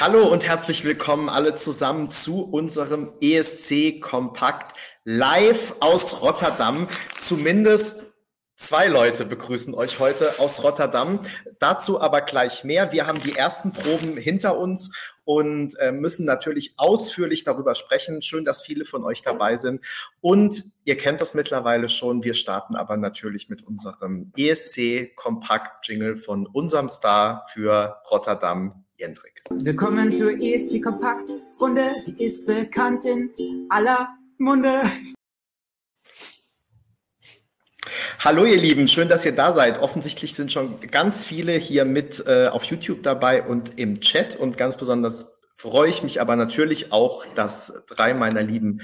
[0.00, 6.86] Hallo und herzlich willkommen alle zusammen zu unserem ESC Kompakt live aus Rotterdam.
[7.18, 8.06] Zumindest
[8.54, 11.18] zwei Leute begrüßen euch heute aus Rotterdam.
[11.58, 12.92] Dazu aber gleich mehr.
[12.92, 14.92] Wir haben die ersten Proben hinter uns
[15.24, 18.22] und äh, müssen natürlich ausführlich darüber sprechen.
[18.22, 19.84] Schön, dass viele von euch dabei sind.
[20.20, 22.22] Und ihr kennt das mittlerweile schon.
[22.22, 29.44] Wir starten aber natürlich mit unserem ESC Kompakt Jingle von unserem Star für Rotterdam, Jendrik.
[29.50, 31.94] Willkommen zur ESC Kompakt Runde.
[32.02, 33.30] Sie ist bekannt in
[33.68, 34.82] aller Munde.
[38.18, 39.78] Hallo ihr Lieben, schön, dass ihr da seid.
[39.78, 44.58] Offensichtlich sind schon ganz viele hier mit äh, auf YouTube dabei und im Chat und
[44.58, 48.80] ganz besonders freue ich mich aber natürlich auch, dass drei meiner lieben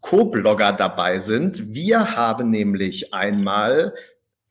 [0.00, 1.74] Co-Blogger dabei sind.
[1.74, 3.96] Wir haben nämlich einmal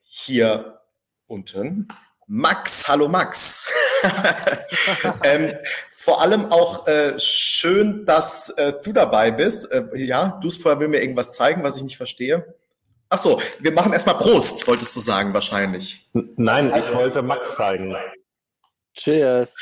[0.04, 0.82] hier
[1.26, 1.88] unten
[2.28, 2.90] Max.
[2.90, 3.72] Hallo Max.
[5.24, 5.54] ähm,
[5.90, 9.72] vor allem auch äh, schön, dass äh, du dabei bist.
[9.72, 12.56] Äh, ja, du vorher will mir irgendwas zeigen, was ich nicht verstehe.
[13.10, 16.10] Ach so, wir machen erstmal Prost, wolltest du sagen wahrscheinlich.
[16.14, 17.96] Nein, ich wollte Max zeigen.
[18.94, 19.54] Cheers.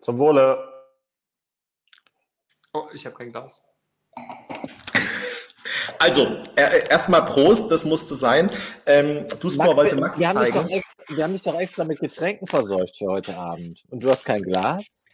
[0.00, 0.58] Zum Wohle.
[2.72, 3.62] Oh, ich habe kein Glas.
[5.98, 8.50] Also, äh, erstmal Prost, das musste sein.
[8.86, 10.54] Ähm, Duisburg wollte Max wir zeigen.
[10.54, 13.82] Haben extra, wir haben dich doch extra mit Getränken verseucht für heute Abend.
[13.90, 15.04] Und du hast kein Glas?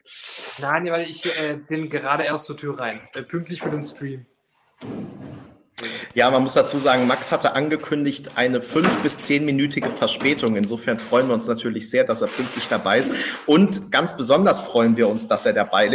[0.61, 3.01] Nein, weil ich äh, bin gerade erst zur Tür rein.
[3.15, 4.27] Äh, pünktlich für den Stream.
[6.15, 10.57] Ja, man muss dazu sagen, Max hatte angekündigt eine fünf- bis zehnminütige Verspätung.
[10.57, 13.13] Insofern freuen wir uns natürlich sehr, dass er pünktlich dabei ist.
[13.47, 15.87] Und ganz besonders freuen wir uns, dass er dabei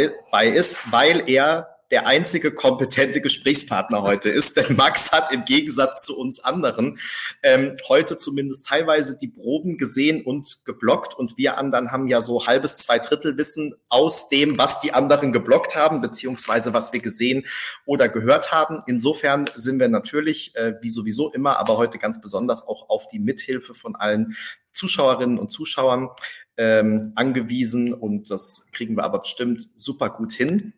[0.48, 4.56] ist, weil er der einzige kompetente Gesprächspartner heute ist.
[4.56, 6.98] Denn Max hat im Gegensatz zu uns anderen
[7.42, 11.14] ähm, heute zumindest teilweise die Proben gesehen und geblockt.
[11.14, 15.32] Und wir anderen haben ja so halbes, zwei Drittel Wissen aus dem, was die anderen
[15.32, 17.44] geblockt haben, beziehungsweise was wir gesehen
[17.84, 18.80] oder gehört haben.
[18.86, 23.18] Insofern sind wir natürlich, äh, wie sowieso immer, aber heute ganz besonders auch auf die
[23.18, 24.36] Mithilfe von allen
[24.72, 26.10] Zuschauerinnen und Zuschauern
[26.56, 27.92] ähm, angewiesen.
[27.92, 30.72] Und das kriegen wir aber bestimmt super gut hin.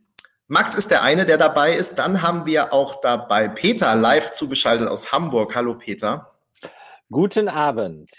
[0.48, 1.96] Max ist der eine, der dabei ist.
[1.96, 5.56] Dann haben wir auch dabei Peter live zugeschaltet aus Hamburg.
[5.56, 6.30] Hallo Peter.
[7.10, 8.12] Guten Abend.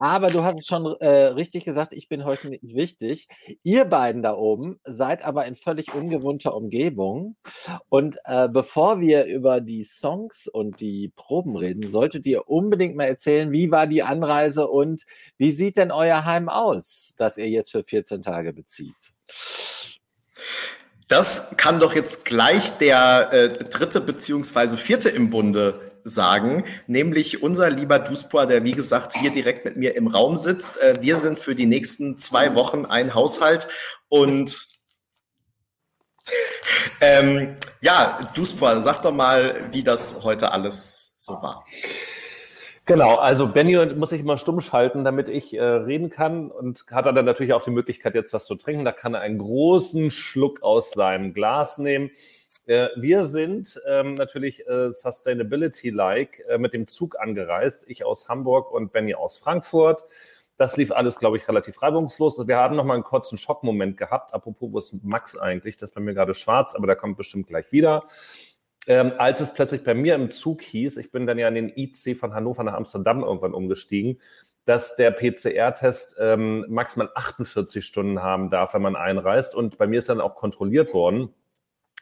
[0.00, 3.28] Aber du hast es schon äh, richtig gesagt, ich bin heute nicht wichtig.
[3.62, 7.36] Ihr beiden da oben seid aber in völlig ungewohnter Umgebung.
[7.88, 13.04] Und äh, bevor wir über die Songs und die Proben reden, solltet ihr unbedingt mal
[13.04, 15.04] erzählen, wie war die Anreise und
[15.36, 19.12] wie sieht denn euer Heim aus, das ihr jetzt für 14 Tage bezieht?
[21.08, 27.70] Das kann doch jetzt gleich der äh, dritte beziehungsweise vierte im Bunde sagen, nämlich unser
[27.70, 30.78] lieber Duspoa, der wie gesagt hier direkt mit mir im Raum sitzt.
[30.78, 33.68] Äh, wir sind für die nächsten zwei Wochen ein Haushalt
[34.08, 34.68] und
[37.00, 41.64] ähm, ja, Duspoa, sag doch mal, wie das heute alles so war.
[42.88, 47.04] Genau, also Benny muss ich immer stumm schalten, damit ich äh, reden kann und hat
[47.04, 48.86] dann natürlich auch die Möglichkeit, jetzt was zu trinken.
[48.86, 52.10] Da kann er einen großen Schluck aus seinem Glas nehmen.
[52.66, 57.84] Äh, wir sind ähm, natürlich äh, Sustainability-like äh, mit dem Zug angereist.
[57.88, 60.04] Ich aus Hamburg und Benny aus Frankfurt.
[60.56, 62.48] Das lief alles, glaube ich, relativ reibungslos.
[62.48, 64.32] Wir haben noch mal einen kurzen Schockmoment gehabt.
[64.32, 65.76] Apropos, wo ist Max eigentlich?
[65.76, 68.04] Das ist bei mir gerade schwarz, aber der kommt bestimmt gleich wieder
[68.88, 71.68] ähm, als es plötzlich bei mir im Zug hieß, ich bin dann ja in den
[71.68, 74.18] IC von Hannover nach Amsterdam irgendwann umgestiegen,
[74.64, 79.54] dass der PCR-Test ähm, maximal 48 Stunden haben darf, wenn man einreist.
[79.54, 81.34] Und bei mir ist dann auch kontrolliert worden.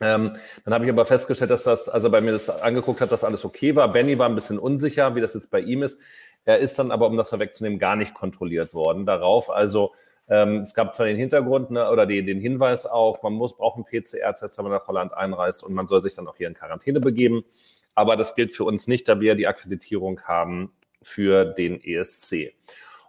[0.00, 3.24] Ähm, dann habe ich aber festgestellt, dass das, also bei mir das angeguckt hat, dass
[3.24, 3.90] alles okay war.
[3.90, 5.98] Benny war ein bisschen unsicher, wie das jetzt bei ihm ist.
[6.44, 9.50] Er ist dann aber, um das vorwegzunehmen, gar nicht kontrolliert worden darauf.
[9.50, 9.92] Also
[10.28, 13.76] ähm, es gab zwar den Hintergrund ne, oder die, den Hinweis auch, man muss, braucht
[13.76, 16.54] einen PCR-Test, wenn man nach Holland einreist und man soll sich dann auch hier in
[16.54, 17.44] Quarantäne begeben.
[17.94, 20.72] Aber das gilt für uns nicht, da wir die Akkreditierung haben
[21.02, 22.54] für den ESC.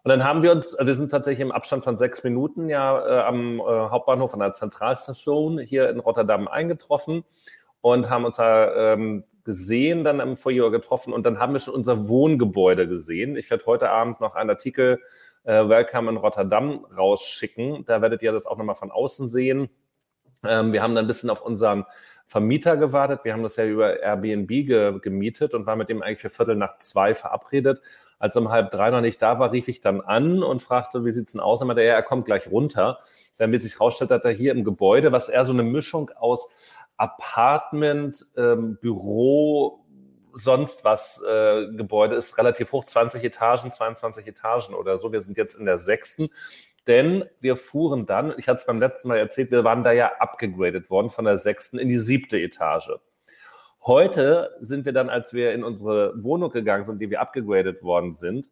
[0.03, 3.24] Und dann haben wir uns, wir sind tatsächlich im Abstand von sechs Minuten ja äh,
[3.24, 7.25] am äh, Hauptbahnhof an der Zentralstation hier in Rotterdam eingetroffen
[7.81, 11.74] und haben uns da ähm, gesehen, dann im Foyer getroffen und dann haben wir schon
[11.74, 13.36] unser Wohngebäude gesehen.
[13.36, 15.00] Ich werde heute Abend noch einen Artikel
[15.47, 17.85] Welcome in Rotterdam rausschicken.
[17.85, 19.69] Da werdet ihr das auch nochmal von außen sehen.
[20.44, 21.85] Ähm, wir haben dann ein bisschen auf unseren
[22.25, 23.21] Vermieter gewartet.
[23.23, 26.55] Wir haben das ja über Airbnb ge gemietet und waren mit dem eigentlich für Viertel
[26.55, 27.81] nach zwei verabredet.
[28.19, 31.05] Als er um halb drei noch nicht da war, rief ich dann an und fragte,
[31.05, 31.61] wie sieht's denn aus?
[31.61, 32.99] Er, ja, er kommt gleich runter.
[33.38, 36.49] Dann wird sich rausstellen, dass er hier im Gebäude, was eher so eine Mischung aus
[36.97, 39.85] Apartment, ähm, Büro,
[40.33, 45.12] sonst was äh, Gebäude ist relativ hoch, 20 Etagen, 22 Etagen oder so.
[45.12, 46.29] Wir sind jetzt in der sechsten.
[46.88, 50.12] denn wir fuhren dann, ich hatte es beim letzten Mal erzählt, wir waren da ja
[50.19, 52.91] abgegradet worden von der sechsten in die siebte Etage.
[53.85, 58.13] Heute sind wir dann, als wir in unsere Wohnung gegangen sind, die wir abgegradet worden
[58.13, 58.50] sind,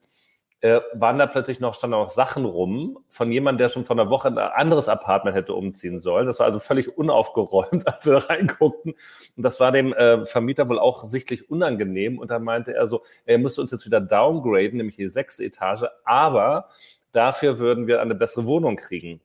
[0.61, 4.09] äh, waren da plötzlich noch, standen noch Sachen rum von jemandem, der schon vor einer
[4.09, 6.27] Woche ein anderes Apartment hätte umziehen sollen.
[6.27, 8.93] Das war also völlig unaufgeräumt, als wir da reinguckten.
[8.93, 12.17] Und das war dem äh, Vermieter wohl auch sichtlich unangenehm.
[12.17, 15.85] Und dann meinte er so, er müsste uns jetzt wieder downgraden, nämlich die sechste Etage,
[16.03, 16.69] aber
[17.11, 19.21] dafür würden wir eine bessere Wohnung kriegen.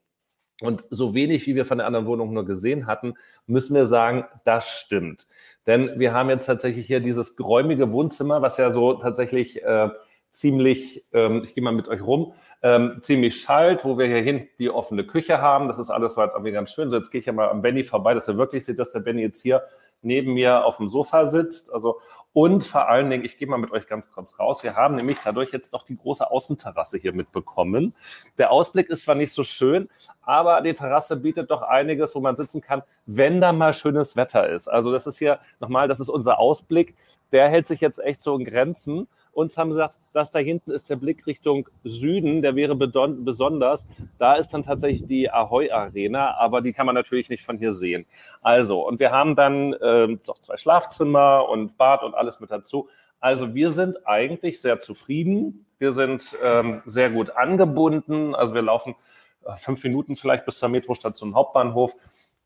[0.61, 3.15] Und so wenig, wie wir von der anderen Wohnung nur gesehen hatten,
[3.47, 5.27] müssen wir sagen, das stimmt.
[5.67, 9.88] Denn wir haben jetzt tatsächlich hier dieses geräumige Wohnzimmer, was ja so tatsächlich äh,
[10.31, 12.32] ziemlich, ähm, ich gehe mal mit euch rum,
[12.62, 15.69] ähm, ziemlich schalt, wo wir hier hinten die offene Küche haben.
[15.69, 16.91] Das ist alles weit irgendwie ganz schön.
[16.91, 19.00] So, jetzt gehe ich ja mal am Benny vorbei, dass ihr wirklich seht, dass der
[19.00, 19.62] Benny jetzt hier
[20.03, 21.73] neben mir auf dem Sofa sitzt.
[21.73, 22.00] Also,
[22.32, 24.62] und vor allen Dingen, ich gehe mal mit euch ganz kurz raus.
[24.62, 27.94] Wir haben nämlich dadurch jetzt noch die große Außenterrasse hier mitbekommen.
[28.38, 29.88] Der Ausblick ist zwar nicht so schön,
[30.23, 34.49] aber die Terrasse bietet doch einiges, wo man sitzen kann, wenn da mal schönes Wetter
[34.49, 34.69] ist.
[34.69, 36.94] Also, das ist hier nochmal, das ist unser Ausblick.
[37.32, 39.09] Der hält sich jetzt echt so in Grenzen.
[39.41, 43.87] Uns haben gesagt, das da hinten ist der Blick Richtung Süden, der wäre besonders.
[44.19, 47.73] Da ist dann tatsächlich die Ahoy Arena, aber die kann man natürlich nicht von hier
[47.73, 48.07] sehen.
[48.43, 52.89] Also, und wir haben dann äh, zwei Schlafzimmer und Bad und alles mit dazu.
[53.21, 55.67] Also wir sind eigentlich sehr zufrieden.
[55.79, 58.35] Wir sind ähm, sehr gut angebunden.
[58.35, 58.97] Also wir laufen
[59.45, 61.95] äh, fünf Minuten vielleicht bis zur Metrostation Hauptbahnhof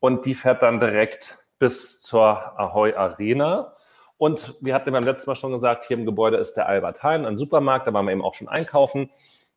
[0.00, 3.72] und die fährt dann direkt bis zur Ahoy Arena.
[4.16, 7.26] Und wir hatten beim letzten Mal schon gesagt, hier im Gebäude ist der Albert Heijn,
[7.26, 9.10] ein Supermarkt, da waren wir eben auch schon einkaufen.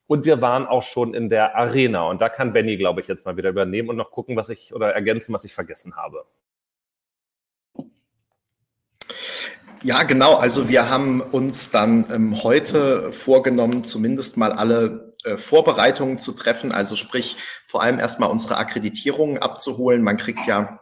[0.06, 2.08] Und wir waren auch schon in der Arena.
[2.08, 4.74] Und da kann Benny, glaube ich, jetzt mal wieder übernehmen und noch gucken, was ich
[4.74, 6.24] oder ergänzen, was ich vergessen habe.
[9.82, 10.34] Ja, genau.
[10.34, 16.72] Also wir haben uns dann ähm, heute vorgenommen, zumindest mal alle äh, Vorbereitungen zu treffen.
[16.72, 20.02] Also sprich, vor allem erstmal unsere Akkreditierungen abzuholen.
[20.02, 20.80] Man kriegt ja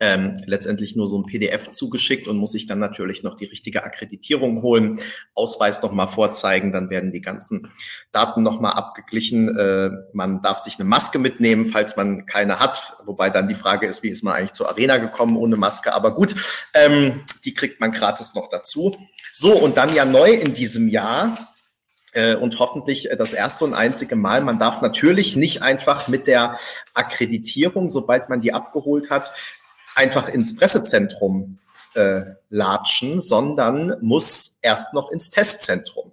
[0.00, 3.82] ähm, letztendlich nur so ein PDF zugeschickt und muss sich dann natürlich noch die richtige
[3.82, 5.00] Akkreditierung holen,
[5.34, 7.70] Ausweis nochmal vorzeigen, dann werden die ganzen
[8.12, 9.56] Daten nochmal abgeglichen.
[9.56, 13.86] Äh, man darf sich eine Maske mitnehmen, falls man keine hat, wobei dann die Frage
[13.86, 16.34] ist, wie ist man eigentlich zur Arena gekommen ohne Maske, aber gut,
[16.74, 18.96] ähm, die kriegt man gratis noch dazu.
[19.32, 21.54] So, und dann ja neu in diesem Jahr
[22.12, 24.40] äh, und hoffentlich das erste und einzige Mal.
[24.40, 26.58] Man darf natürlich nicht einfach mit der
[26.94, 29.32] Akkreditierung, sobald man die abgeholt hat,
[29.98, 31.58] einfach ins Pressezentrum
[31.94, 36.12] äh, latschen, sondern muss erst noch ins Testzentrum.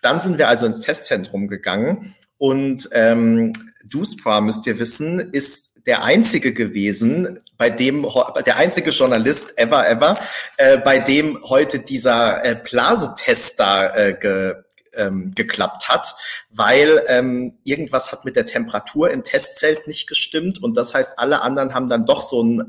[0.00, 3.52] Dann sind wir also ins Testzentrum gegangen und ähm,
[3.90, 8.06] Duspra, müsst ihr wissen, ist der einzige gewesen, bei dem
[8.46, 10.18] der einzige Journalist ever ever,
[10.56, 14.54] äh, bei dem heute dieser äh, Blasetest da äh, ge,
[14.94, 16.14] ähm, geklappt hat,
[16.50, 21.42] weil ähm, irgendwas hat mit der Temperatur im Testzelt nicht gestimmt und das heißt, alle
[21.42, 22.64] anderen haben dann doch so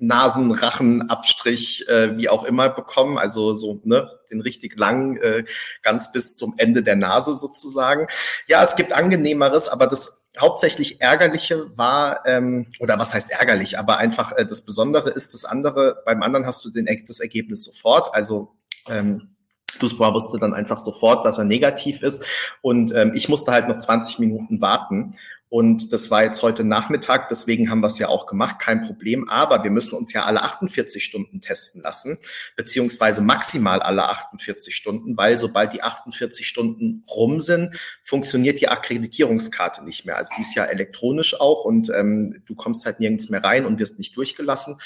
[0.00, 3.18] Nasenrachenabstrich, äh, wie auch immer, bekommen.
[3.18, 5.44] Also so ne, den richtig langen, äh,
[5.82, 8.06] ganz bis zum Ende der Nase sozusagen.
[8.46, 13.98] Ja, es gibt angenehmeres, aber das hauptsächlich Ärgerliche war, ähm, oder was heißt ärgerlich, aber
[13.98, 18.14] einfach äh, das Besondere ist, das andere, beim anderen hast du den, das Ergebnis sofort.
[18.14, 18.54] Also
[18.88, 19.34] ähm,
[19.78, 22.24] Dusbois wusste dann einfach sofort, dass er negativ ist.
[22.60, 25.14] Und ähm, ich musste halt noch 20 Minuten warten.
[25.50, 29.28] Und das war jetzt heute Nachmittag, deswegen haben wir es ja auch gemacht, kein Problem.
[29.30, 32.18] Aber wir müssen uns ja alle 48 Stunden testen lassen,
[32.54, 39.82] beziehungsweise maximal alle 48 Stunden, weil sobald die 48 Stunden rum sind, funktioniert die Akkreditierungskarte
[39.84, 40.18] nicht mehr.
[40.18, 43.78] Also die ist ja elektronisch auch und ähm, du kommst halt nirgends mehr rein und
[43.78, 44.78] wirst nicht durchgelassen.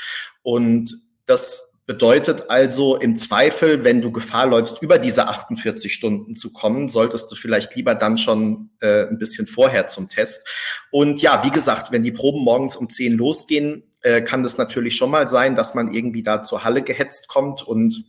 [0.43, 6.51] Und das Bedeutet also im Zweifel, wenn du Gefahr läufst, über diese 48 Stunden zu
[6.51, 10.49] kommen, solltest du vielleicht lieber dann schon äh, ein bisschen vorher zum Test.
[10.91, 14.97] Und ja, wie gesagt, wenn die Proben morgens um 10 losgehen, äh, kann das natürlich
[14.97, 18.03] schon mal sein, dass man irgendwie da zur Halle gehetzt kommt und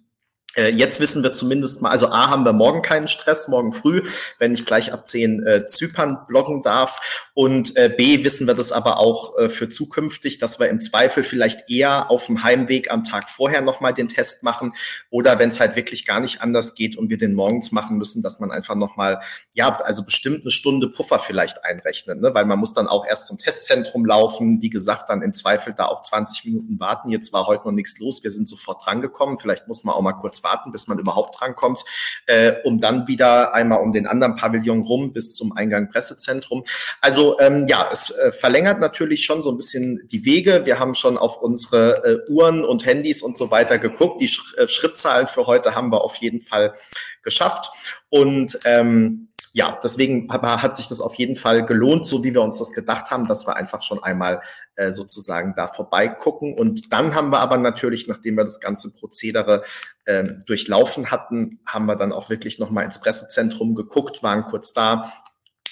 [0.61, 4.03] jetzt wissen wir zumindest mal, also A haben wir morgen keinen Stress, morgen früh,
[4.39, 6.99] wenn ich gleich ab 10 äh, Zypern bloggen darf.
[7.33, 11.23] Und äh, B wissen wir das aber auch äh, für zukünftig, dass wir im Zweifel
[11.23, 14.73] vielleicht eher auf dem Heimweg am Tag vorher nochmal den Test machen.
[15.09, 18.21] Oder wenn es halt wirklich gar nicht anders geht und wir den morgens machen müssen,
[18.21, 19.21] dass man einfach nochmal,
[19.53, 22.33] ja, also bestimmt eine Stunde Puffer vielleicht einrechnet, ne?
[22.35, 24.61] weil man muss dann auch erst zum Testzentrum laufen.
[24.61, 27.09] Wie gesagt, dann im Zweifel da auch 20 Minuten warten.
[27.09, 28.23] Jetzt war heute noch nichts los.
[28.23, 29.39] Wir sind sofort drangekommen.
[29.39, 31.83] Vielleicht muss man auch mal kurz warten, bis man überhaupt drankommt,
[32.25, 36.63] äh, um dann wieder einmal um den anderen Pavillon rum bis zum Eingang Pressezentrum.
[37.01, 40.65] Also ähm, ja, es äh, verlängert natürlich schon so ein bisschen die Wege.
[40.65, 44.21] Wir haben schon auf unsere äh, Uhren und Handys und so weiter geguckt.
[44.21, 46.73] Die Sch äh, Schrittzahlen für heute haben wir auf jeden Fall
[47.23, 47.71] geschafft.
[48.09, 52.57] Und ähm, ja, deswegen hat sich das auf jeden Fall gelohnt, so wie wir uns
[52.57, 54.41] das gedacht haben, dass wir einfach schon einmal
[54.75, 56.57] äh, sozusagen da vorbeigucken.
[56.57, 59.63] Und dann haben wir aber natürlich, nachdem wir das ganze Prozedere
[60.05, 65.13] äh, durchlaufen hatten, haben wir dann auch wirklich nochmal ins Pressezentrum geguckt, waren kurz da,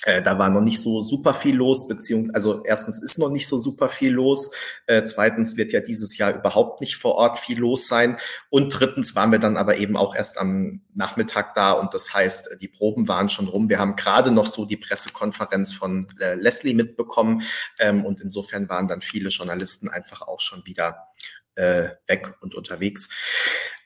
[0.03, 3.48] äh, da war noch nicht so super viel los, beziehungsweise, also erstens ist noch nicht
[3.48, 4.51] so super viel los,
[4.88, 8.17] äh, zweitens wird ja dieses Jahr überhaupt nicht vor Ort viel los sein
[8.50, 12.58] und drittens waren wir dann aber eben auch erst am Nachmittag da und das heißt,
[12.62, 13.70] die Proben waren schon rum.
[13.70, 17.43] Wir haben gerade noch so die Pressekonferenz von äh, Leslie mitbekommen
[17.79, 21.08] ähm, und insofern waren dann viele Journalisten einfach auch schon wieder
[21.55, 23.10] äh, weg und unterwegs.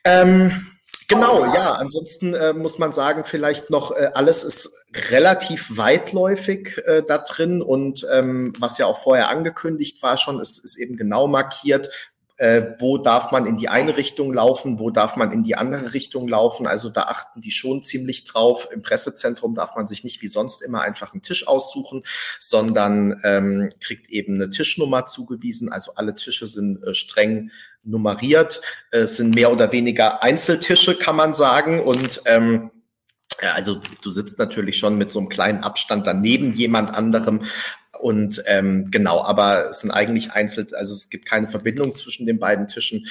[0.04, 0.75] Ähm,
[1.08, 1.72] Genau, ja.
[1.72, 7.62] Ansonsten äh, muss man sagen, vielleicht noch, äh, alles ist relativ weitläufig äh, da drin
[7.62, 11.90] und ähm, was ja auch vorher angekündigt war schon, es ist eben genau markiert,
[12.38, 15.94] äh, wo darf man in die eine Richtung laufen, wo darf man in die andere
[15.94, 16.66] Richtung laufen.
[16.66, 18.68] Also da achten die schon ziemlich drauf.
[18.72, 22.02] Im Pressezentrum darf man sich nicht wie sonst immer einfach einen Tisch aussuchen,
[22.38, 25.72] sondern ähm, kriegt eben eine Tischnummer zugewiesen.
[25.72, 27.50] Also alle Tische sind äh, streng
[27.82, 28.60] nummeriert.
[28.90, 31.80] Äh, es sind mehr oder weniger Einzeltische, kann man sagen.
[31.82, 32.70] Und ähm,
[33.42, 37.42] ja, also du sitzt natürlich schon mit so einem kleinen Abstand daneben jemand anderem,
[37.98, 42.38] und ähm, genau, aber es sind eigentlich einzeln, also es gibt keine Verbindung zwischen den
[42.38, 43.06] beiden Tischen.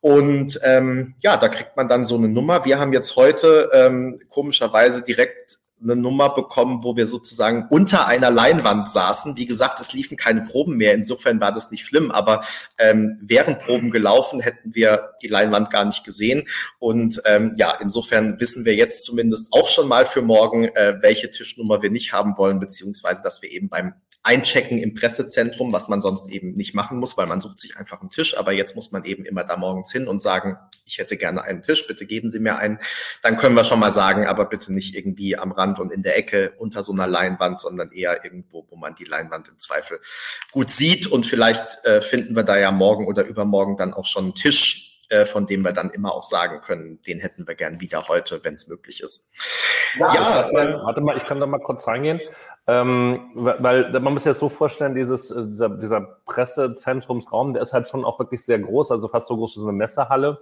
[0.00, 2.64] Und ähm, ja, da kriegt man dann so eine Nummer.
[2.64, 8.30] Wir haben jetzt heute ähm, komischerweise direkt eine Nummer bekommen, wo wir sozusagen unter einer
[8.30, 9.36] Leinwand saßen.
[9.36, 10.94] Wie gesagt, es liefen keine Proben mehr.
[10.94, 12.42] Insofern war das nicht schlimm, aber
[12.78, 16.48] ähm, wären Proben gelaufen, hätten wir die Leinwand gar nicht gesehen.
[16.78, 21.30] Und ähm, ja, insofern wissen wir jetzt zumindest auch schon mal für morgen, äh, welche
[21.30, 23.94] Tischnummer wir nicht haben wollen, beziehungsweise dass wir eben beim
[24.26, 28.00] Einchecken im Pressezentrum, was man sonst eben nicht machen muss, weil man sucht sich einfach
[28.00, 28.36] einen Tisch.
[28.36, 31.62] Aber jetzt muss man eben immer da morgens hin und sagen, ich hätte gerne einen
[31.62, 32.80] Tisch, bitte geben Sie mir einen.
[33.22, 36.18] Dann können wir schon mal sagen, aber bitte nicht irgendwie am Rand und in der
[36.18, 40.00] Ecke unter so einer Leinwand, sondern eher irgendwo, wo man die Leinwand im Zweifel
[40.50, 41.06] gut sieht.
[41.06, 44.96] Und vielleicht äh, finden wir da ja morgen oder übermorgen dann auch schon einen Tisch,
[45.08, 48.42] äh, von dem wir dann immer auch sagen können, den hätten wir gern wieder heute,
[48.42, 49.32] wenn es möglich ist.
[49.98, 52.20] Ja, ja äh, warte mal, ich kann da mal kurz reingehen.
[52.68, 57.72] Ähm, weil man muss sich das so vorstellen, dieses, äh, dieser, dieser Pressezentrumsraum, der ist
[57.72, 60.40] halt schon auch wirklich sehr groß, also fast so groß wie so eine Messehalle.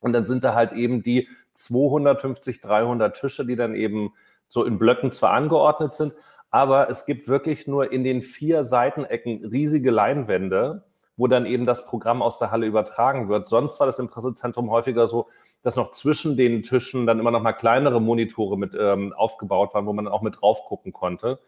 [0.00, 4.12] Und dann sind da halt eben die 250, 300 Tische, die dann eben
[4.48, 6.14] so in Blöcken zwar angeordnet sind,
[6.50, 10.84] aber es gibt wirklich nur in den vier Seitenecken riesige Leinwände,
[11.18, 13.48] wo dann eben das Programm aus der Halle übertragen wird.
[13.48, 15.26] Sonst war das im Pressezentrum häufiger so,
[15.62, 19.84] dass noch zwischen den Tischen dann immer noch mal kleinere Monitore mit ähm, aufgebaut waren,
[19.84, 21.40] wo man dann auch mit drauf gucken konnte.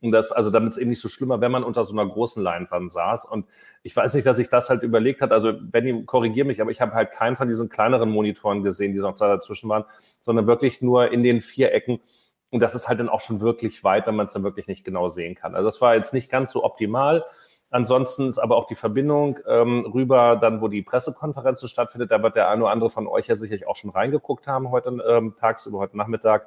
[0.00, 2.42] Und das, also damit es eben nicht so schlimmer, wenn man unter so einer großen
[2.42, 3.26] Leinwand saß.
[3.26, 3.46] Und
[3.82, 5.32] ich weiß nicht, wer sich das halt überlegt hat.
[5.32, 9.00] Also Benny, korrigier mich, aber ich habe halt keinen von diesen kleineren Monitoren gesehen, die
[9.00, 9.84] noch da dazwischen waren,
[10.22, 12.00] sondern wirklich nur in den vier Ecken.
[12.50, 14.84] Und das ist halt dann auch schon wirklich weit, wenn man es dann wirklich nicht
[14.84, 15.54] genau sehen kann.
[15.54, 17.26] Also das war jetzt nicht ganz so optimal.
[17.70, 22.34] Ansonsten ist aber auch die Verbindung ähm, rüber, dann wo die Pressekonferenz stattfindet, da wird
[22.34, 25.78] der eine oder andere von euch ja sicherlich auch schon reingeguckt haben heute ähm, tagsüber,
[25.78, 26.46] heute Nachmittag.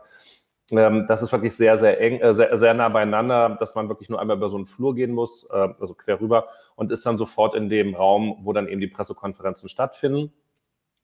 [0.72, 4.10] Ähm, das ist wirklich sehr, sehr eng, äh, sehr, sehr nah beieinander, dass man wirklich
[4.10, 7.20] nur einmal über so einen Flur gehen muss, äh, also quer rüber und ist dann
[7.20, 10.34] sofort in dem Raum, wo dann eben die Pressekonferenzen stattfinden.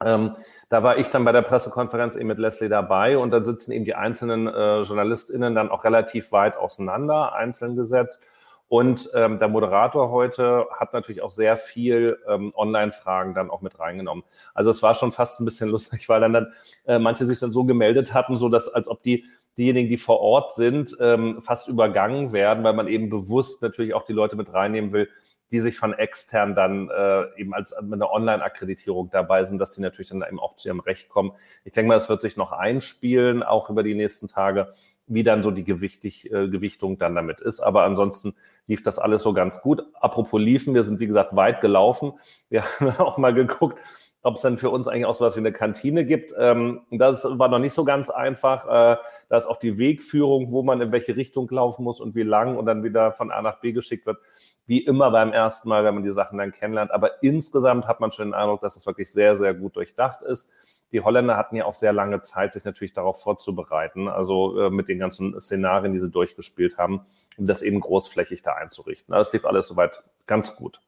[0.03, 0.35] Ähm,
[0.69, 3.85] da war ich dann bei der Pressekonferenz eben mit Leslie dabei und dann sitzen eben
[3.85, 8.23] die einzelnen äh, JournalistInnen dann auch relativ weit auseinander, einzeln gesetzt
[8.69, 13.79] und ähm, der Moderator heute hat natürlich auch sehr viel ähm, Online-Fragen dann auch mit
[13.79, 14.23] reingenommen.
[14.53, 16.53] Also es war schon fast ein bisschen lustig, weil dann, dann
[16.85, 19.25] äh, manche sich dann so gemeldet hatten, so dass als ob die
[19.57, 24.03] diejenigen, die vor Ort sind, ähm, fast übergangen werden, weil man eben bewusst natürlich auch
[24.03, 25.09] die Leute mit reinnehmen will,
[25.49, 29.81] die sich von extern dann äh, eben als mit einer Online-Akkreditierung dabei sind, dass die
[29.81, 31.31] natürlich dann eben auch zu ihrem Recht kommen.
[31.63, 34.71] Ich denke mal, es wird sich noch einspielen, auch über die nächsten Tage
[35.07, 37.59] wie dann so die Gewichtig, äh, Gewichtung dann damit ist.
[37.59, 38.35] Aber ansonsten
[38.67, 39.83] lief das alles so ganz gut.
[39.99, 42.13] Apropos liefen, wir sind wie gesagt weit gelaufen.
[42.49, 43.79] Wir haben auch mal geguckt,
[44.27, 46.33] ob es dann für uns eigentlich auch so was wie eine Kantine gibt.
[46.37, 48.65] Ähm, das war noch nicht so ganz einfach.
[48.65, 48.97] Äh,
[49.29, 52.57] da ist auch die Wegführung, wo man in welche Richtung laufen muss und wie lang
[52.57, 54.17] und dann wieder von A nach B geschickt wird.
[54.65, 56.91] Wie immer beim ersten Mal, wenn man die Sachen dann kennenlernt.
[56.91, 60.49] Aber insgesamt hat man schon den Eindruck, dass es wirklich sehr, sehr gut durchdacht ist.
[60.91, 64.89] Die Holländer hatten ja auch sehr lange Zeit, sich natürlich darauf vorzubereiten, also äh, mit
[64.89, 67.05] den ganzen Szenarien, die sie durchgespielt haben,
[67.37, 69.13] um das eben großflächig da einzurichten.
[69.13, 70.81] Das lief alles soweit ganz gut.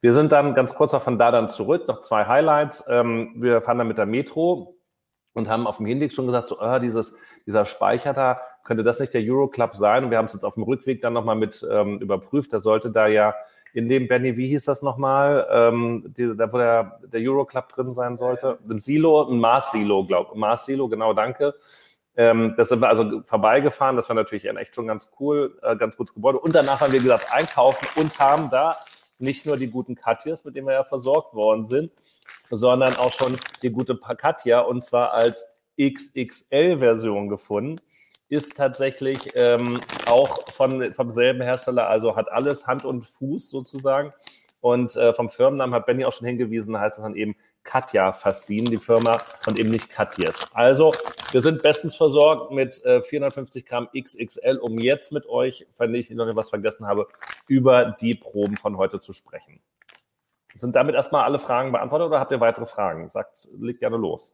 [0.00, 2.84] Wir sind dann ganz kurz noch von da dann zurück, noch zwei Highlights.
[2.88, 4.76] Ähm, wir fahren dann mit der Metro
[5.32, 7.14] und haben auf dem Hinweg schon gesagt, so, oh, dieses,
[7.46, 10.04] dieser Speicher da, könnte das nicht der Euroclub sein?
[10.04, 12.52] Und wir haben es jetzt auf dem Rückweg dann nochmal mit ähm, überprüft.
[12.52, 13.34] Da sollte da ja
[13.74, 17.92] in dem, Benny, wie hieß das nochmal, ähm, die, da wo der, der Euroclub drin
[17.92, 18.58] sein sollte?
[18.68, 20.38] Ein Silo, ein Mars-Silo, glaube ich.
[20.38, 21.54] Mars-Silo, genau, danke.
[22.16, 23.96] Ähm, das sind wir also vorbeigefahren.
[23.96, 26.38] Das war natürlich echt schon ganz cool, äh, ganz gutes Gebäude.
[26.38, 28.74] Und danach haben wir gesagt einkaufen und haben da
[29.18, 31.92] nicht nur die guten Katjes, mit denen wir ja versorgt worden sind,
[32.50, 35.44] sondern auch schon die gute Katja und zwar als
[35.80, 37.80] XXL-Version gefunden.
[38.28, 44.12] Ist tatsächlich ähm, auch von, vom selben Hersteller, also hat alles Hand und Fuß sozusagen.
[44.60, 48.64] Und äh, vom Firmennamen hat Benny auch schon hingewiesen, heißt es dann eben Katja Fassin,
[48.64, 50.46] die Firma, und eben nicht Katjes.
[50.54, 50.92] Also,
[51.32, 56.08] wir sind bestens versorgt mit äh, 450 Gramm XXL, um jetzt mit euch, wenn ich
[56.10, 57.06] noch etwas vergessen habe,
[57.48, 59.60] über die Proben von heute zu sprechen.
[60.54, 63.10] Sind damit erstmal alle Fragen beantwortet oder habt ihr weitere Fragen?
[63.10, 64.32] Sagt, legt gerne los.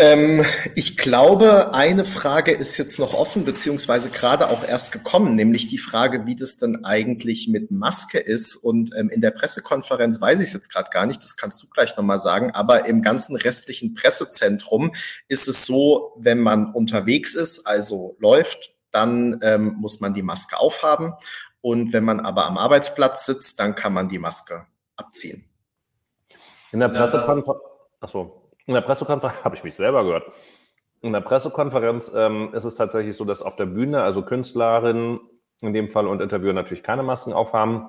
[0.00, 0.44] Ähm,
[0.76, 5.76] ich glaube, eine Frage ist jetzt noch offen, beziehungsweise gerade auch erst gekommen, nämlich die
[5.76, 8.54] Frage, wie das denn eigentlich mit Maske ist.
[8.54, 11.66] Und ähm, in der Pressekonferenz weiß ich es jetzt gerade gar nicht, das kannst du
[11.68, 14.94] gleich nochmal sagen, aber im ganzen restlichen Pressezentrum
[15.26, 20.60] ist es so, wenn man unterwegs ist, also läuft, dann ähm, muss man die Maske
[20.60, 21.14] aufhaben.
[21.60, 24.64] Und wenn man aber am Arbeitsplatz sitzt, dann kann man die Maske
[24.94, 25.44] abziehen.
[26.70, 27.48] In der Pressekonferenz,
[27.98, 30.30] achso, in der Pressekonferenz habe ich mich selber gehört.
[31.00, 35.20] In der Pressekonferenz ähm, ist es tatsächlich so, dass auf der Bühne, also Künstlerinnen
[35.60, 37.88] in dem Fall und Interviewer natürlich keine Masken aufhaben.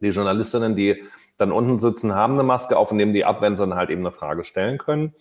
[0.00, 1.04] Die Journalistinnen, die
[1.38, 3.90] dann unten sitzen, haben eine Maske auf und nehmen die ab, wenn sie dann halt
[3.90, 5.14] eben eine Frage stellen können.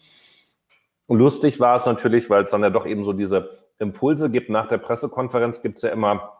[1.07, 4.49] lustig war es natürlich, weil es dann ja doch eben so diese Impulse gibt.
[4.49, 6.38] Nach der Pressekonferenz gibt es ja immer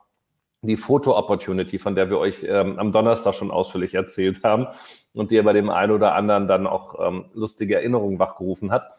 [0.62, 4.68] die Foto-Opportunity, von der wir euch ähm, am Donnerstag schon ausführlich erzählt haben
[5.14, 8.92] und die ja bei dem einen oder anderen dann auch ähm, lustige Erinnerungen wachgerufen hat.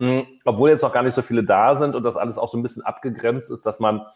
[0.00, 2.58] Mhm, obwohl jetzt noch gar nicht so viele da sind und das alles auch so
[2.58, 4.06] ein bisschen abgegrenzt ist, dass man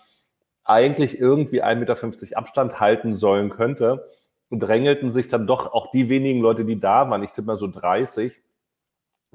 [0.64, 4.06] eigentlich irgendwie 1,50 Meter Abstand halten sollen könnte,
[4.50, 7.66] drängelten sich dann doch auch die wenigen Leute, die da waren, ich tippe mal so
[7.66, 8.40] 30,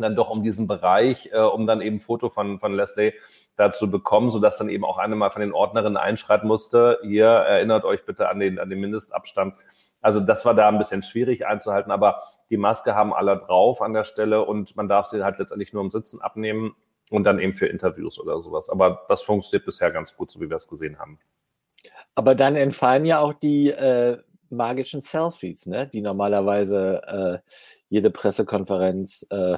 [0.01, 3.13] dann doch um diesen Bereich, äh, um dann eben ein Foto von, von Leslie
[3.55, 7.85] dazu bekommen, sodass dann eben auch eine mal von den Ordnerinnen einschreiten musste, ihr erinnert
[7.85, 9.55] euch bitte an den, an den Mindestabstand.
[10.01, 13.93] Also das war da ein bisschen schwierig einzuhalten, aber die Maske haben alle drauf an
[13.93, 16.75] der Stelle und man darf sie halt letztendlich nur im Sitzen abnehmen
[17.09, 18.69] und dann eben für Interviews oder sowas.
[18.69, 21.19] Aber das funktioniert bisher ganz gut, so wie wir es gesehen haben.
[22.15, 24.17] Aber dann entfallen ja auch die äh,
[24.49, 25.87] magischen Selfies, ne?
[25.87, 27.01] die normalerweise
[27.45, 27.51] äh,
[27.89, 29.57] jede Pressekonferenz äh,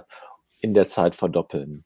[0.59, 1.85] in der Zeit verdoppeln.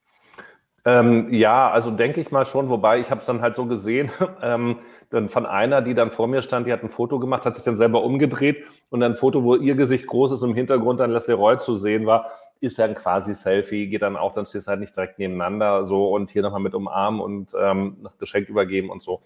[0.86, 4.12] Ähm, ja, also denke ich mal schon, wobei ich habe es dann halt so gesehen,
[4.42, 4.82] ähm,
[5.12, 7.64] dann von einer, die dann vor mir stand, die hat ein Foto gemacht, hat sich
[7.64, 11.36] dann selber umgedreht und ein Foto, wo ihr Gesicht groß ist, im Hintergrund dann Leslie
[11.36, 12.26] Roy zu sehen war,
[12.60, 15.86] ist ja ein quasi Selfie, geht dann auch, dann stehst du halt nicht direkt nebeneinander
[15.86, 19.22] so und hier nochmal mit umarmen und ähm, Geschenk übergeben und so.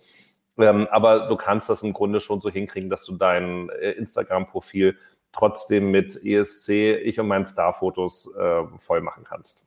[0.60, 4.98] Ähm, aber du kannst das im Grunde schon so hinkriegen, dass du dein äh, Instagram-Profil
[5.38, 6.70] trotzdem mit ESC,
[7.04, 9.64] ich und meinen Star-Fotos äh, voll machen kannst.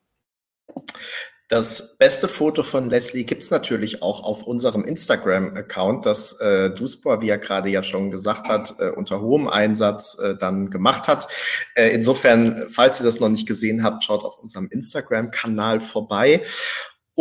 [1.51, 7.29] Das beste Foto von Leslie gibt's natürlich auch auf unserem Instagram-Account, das äh, Juicepor, wie
[7.29, 11.27] er gerade ja schon gesagt hat, äh, unter hohem Einsatz äh, dann gemacht hat.
[11.75, 16.45] Äh, insofern, falls ihr das noch nicht gesehen habt, schaut auf unserem Instagram-Kanal vorbei.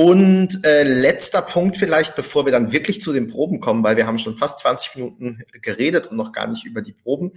[0.01, 4.07] Und äh, letzter Punkt vielleicht, bevor wir dann wirklich zu den Proben kommen, weil wir
[4.07, 7.33] haben schon fast 20 Minuten geredet und noch gar nicht über die Proben.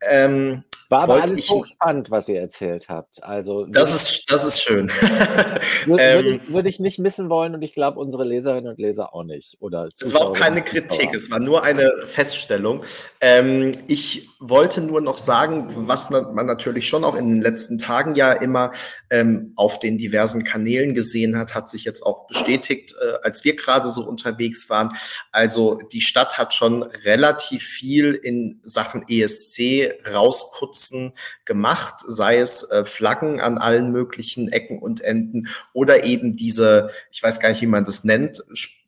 [0.00, 0.62] Ähm,
[0.94, 3.22] war aber alles ich, hochspannend, was ihr erzählt habt.
[3.22, 4.88] Also das ist das ist schön.
[5.86, 9.24] würde, ähm, würde, ich nicht missen wollen und ich glaube unsere Leserinnen und Leser auch
[9.24, 9.56] nicht.
[9.60, 12.82] Oder es war auch keine Kritik, es war nur eine Feststellung.
[13.20, 18.14] Ähm, ich wollte nur noch sagen, was man natürlich schon auch in den letzten Tagen
[18.14, 18.72] ja immer
[19.10, 23.56] ähm, auf den diversen Kanälen gesehen hat, hat sich jetzt auch bestätigt, äh, als wir
[23.56, 24.90] gerade so unterwegs waren.
[25.32, 31.12] Also die Stadt hat schon relativ viel in Sachen ESC rausputzen Nutzen
[31.44, 37.22] gemacht, sei es äh, Flaggen an allen möglichen Ecken und Enden oder eben diese, ich
[37.22, 38.42] weiß gar nicht, wie man das nennt,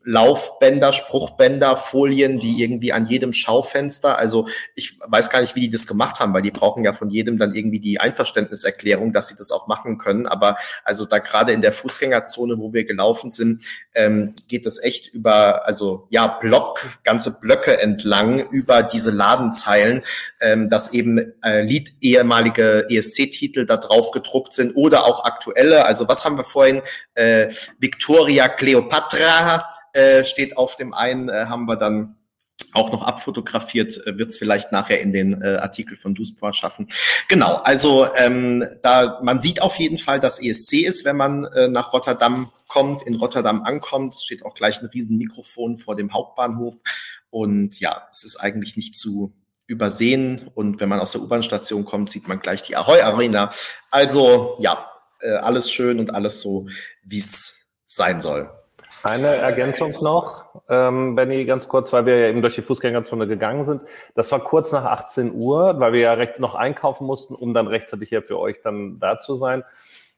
[0.09, 5.71] Laufbänder, Spruchbänder, Folien, die irgendwie an jedem Schaufenster, also ich weiß gar nicht, wie die
[5.71, 9.35] das gemacht haben, weil die brauchen ja von jedem dann irgendwie die Einverständniserklärung, dass sie
[9.35, 10.29] das auch machen können.
[10.29, 13.65] Aber also da gerade in der Fußgängerzone, wo wir gelaufen sind,
[13.95, 20.05] ähm, geht es echt über, also ja, Block, ganze Blöcke entlang über diese Ladenzeilen,
[20.41, 25.85] ähm, dass eben äh, Lied ehemalige ESC-Titel da drauf gedruckt sind oder auch aktuelle.
[25.85, 26.81] Also was haben wir vorhin?
[27.15, 27.49] Äh,
[27.81, 29.67] Victoria Cleopatra
[29.97, 32.17] äh, steht auf dem einen, äh, haben wir dann
[32.73, 36.89] auch noch abfotografiert, äh, wird es vielleicht nachher in den äh, Artikel von Duspor schaffen.
[37.29, 41.69] Genau, also ähm, da man sieht auf jeden Fall, dass ESC ist, wenn man äh,
[41.69, 44.15] nach Rotterdam kommt, in Rotterdam ankommt.
[44.15, 46.81] Es steht auch gleich ein riesen Mikrofon vor dem Hauptbahnhof.
[47.31, 49.33] Und ja, es ist eigentlich nicht zu
[49.67, 50.51] übersehen.
[50.55, 53.51] Und wenn man aus der U-Bahn-Station kommt, sieht man gleich die Ahoy Arena.
[53.91, 56.67] Also ja, äh, alles schön und alles so,
[57.05, 57.55] wie es
[57.87, 58.51] sein soll.
[59.09, 63.63] Eine Ergänzung noch, ähm, Benny, ganz kurz, weil wir ja eben durch die Fußgängerzone gegangen
[63.63, 63.83] sind.
[64.17, 67.69] Das war kurz nach 18 Uhr, weil wir ja recht noch einkaufen mussten, um dann
[67.69, 69.63] rechtzeitig hier für euch dann da zu sein.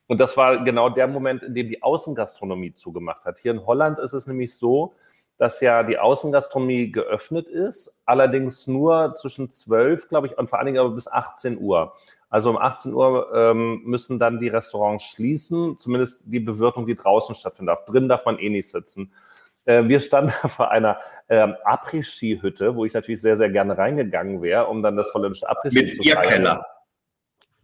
[0.06, 3.38] Und das war genau der Moment, in dem die Außengastronomie zugemacht hat.
[3.38, 4.94] Hier in Holland ist es nämlich so,
[5.36, 10.66] dass ja die Außengastronomie geöffnet ist, allerdings nur zwischen 12, glaube ich, und vor allen
[10.66, 11.92] Dingen aber bis 18 Uhr.
[12.30, 17.34] Also um 18 Uhr ähm, müssen dann die Restaurants schließen, zumindest die Bewirtung, die draußen
[17.34, 17.84] stattfinden darf.
[17.86, 19.12] Drin darf man eh nicht sitzen.
[19.64, 24.66] Äh, wir standen vor einer ähm, Après-Ski-Hütte, wo ich natürlich sehr, sehr gerne reingegangen wäre,
[24.66, 26.66] um dann das holländische Après-Ski zu Mit Bierkeller.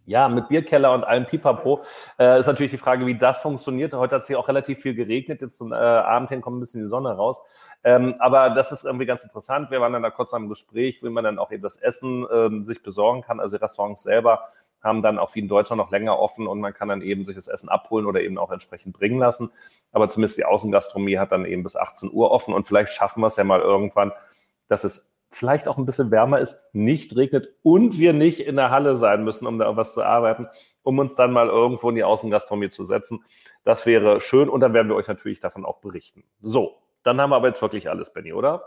[0.07, 1.81] Ja, mit Bierkeller und allem Pipapo.
[2.19, 3.93] Äh, ist natürlich die Frage, wie das funktioniert.
[3.95, 5.41] Heute hat es hier auch relativ viel geregnet.
[5.41, 7.41] Jetzt zum äh, Abend hin kommt ein bisschen die Sonne raus.
[7.83, 9.71] Ähm, aber das ist irgendwie ganz interessant.
[9.71, 12.65] Wir waren dann da kurz am Gespräch, wie man dann auch eben das Essen ähm,
[12.65, 13.39] sich besorgen kann.
[13.39, 14.45] Also Restaurants selber
[14.83, 17.35] haben dann auch wie in Deutschland noch länger offen und man kann dann eben sich
[17.35, 19.49] das Essen abholen oder eben auch entsprechend bringen lassen.
[19.91, 23.27] Aber zumindest die Außengastronomie hat dann eben bis 18 Uhr offen und vielleicht schaffen wir
[23.27, 24.11] es ja mal irgendwann,
[24.67, 28.71] dass es vielleicht auch ein bisschen wärmer ist, nicht regnet und wir nicht in der
[28.71, 30.47] Halle sein müssen, um da was zu arbeiten,
[30.81, 33.23] um uns dann mal irgendwo in die Außengastronomie zu setzen.
[33.63, 36.23] Das wäre schön und dann werden wir euch natürlich davon auch berichten.
[36.41, 38.63] So, dann haben wir aber jetzt wirklich alles, Benny, oder?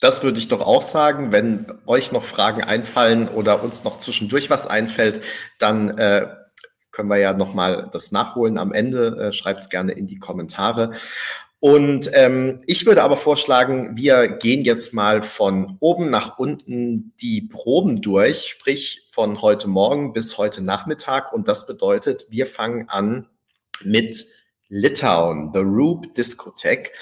[0.00, 1.32] Das würde ich doch auch sagen.
[1.32, 5.22] Wenn euch noch Fragen einfallen oder uns noch zwischendurch was einfällt,
[5.58, 6.28] dann äh,
[6.90, 9.28] können wir ja nochmal das nachholen am Ende.
[9.28, 10.92] Äh, Schreibt es gerne in die Kommentare.
[11.66, 17.40] Und ähm, ich würde aber vorschlagen, wir gehen jetzt mal von oben nach unten die
[17.40, 21.32] Proben durch, sprich von heute Morgen bis heute Nachmittag.
[21.32, 23.26] Und das bedeutet, wir fangen an
[23.82, 24.26] mit
[24.68, 26.92] Litauen, The Rube Discotheque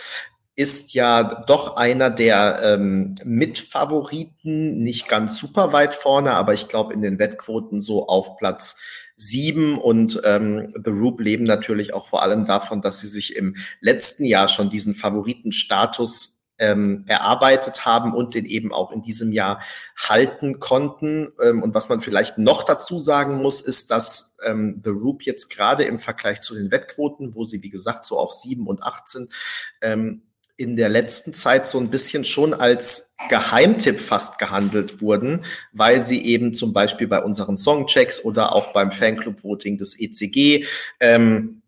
[0.57, 6.95] ist ja doch einer der ähm, Mitfavoriten, nicht ganz super weit vorne, aber ich glaube
[6.95, 8.77] in den Wettquoten so auf Platz
[9.17, 9.79] sieben.
[9.79, 14.25] Und ähm, The Roop leben natürlich auch vor allem davon, dass sie sich im letzten
[14.25, 19.61] Jahr schon diesen Favoritenstatus ähm, erarbeitet haben und den eben auch in diesem Jahr
[19.97, 21.33] halten konnten.
[21.43, 25.51] Ähm, und was man vielleicht noch dazu sagen muss, ist, dass ähm, The Roop jetzt
[25.51, 29.09] gerade im Vergleich zu den Wettquoten, wo sie, wie gesagt, so auf sieben und acht
[29.09, 29.33] sind,
[29.81, 30.23] ähm,
[30.57, 36.25] in der letzten Zeit so ein bisschen schon als Geheimtipp fast gehandelt wurden, weil sie
[36.25, 40.67] eben zum Beispiel bei unseren Songchecks oder auch beim Fanclub-Voting des ECG
[41.01, 41.63] ähm,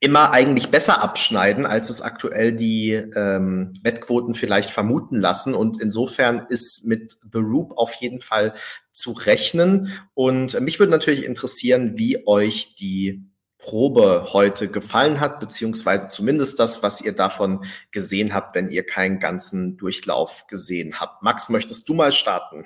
[0.00, 5.54] immer eigentlich besser abschneiden, als es aktuell die ähm, Wettquoten vielleicht vermuten lassen.
[5.54, 8.54] Und insofern ist mit The Roop auf jeden Fall
[8.90, 9.92] zu rechnen.
[10.14, 13.24] Und mich würde natürlich interessieren, wie euch die
[13.66, 19.18] Probe heute gefallen hat, beziehungsweise zumindest das, was ihr davon gesehen habt, wenn ihr keinen
[19.18, 21.24] ganzen Durchlauf gesehen habt.
[21.24, 22.64] Max, möchtest du mal starten?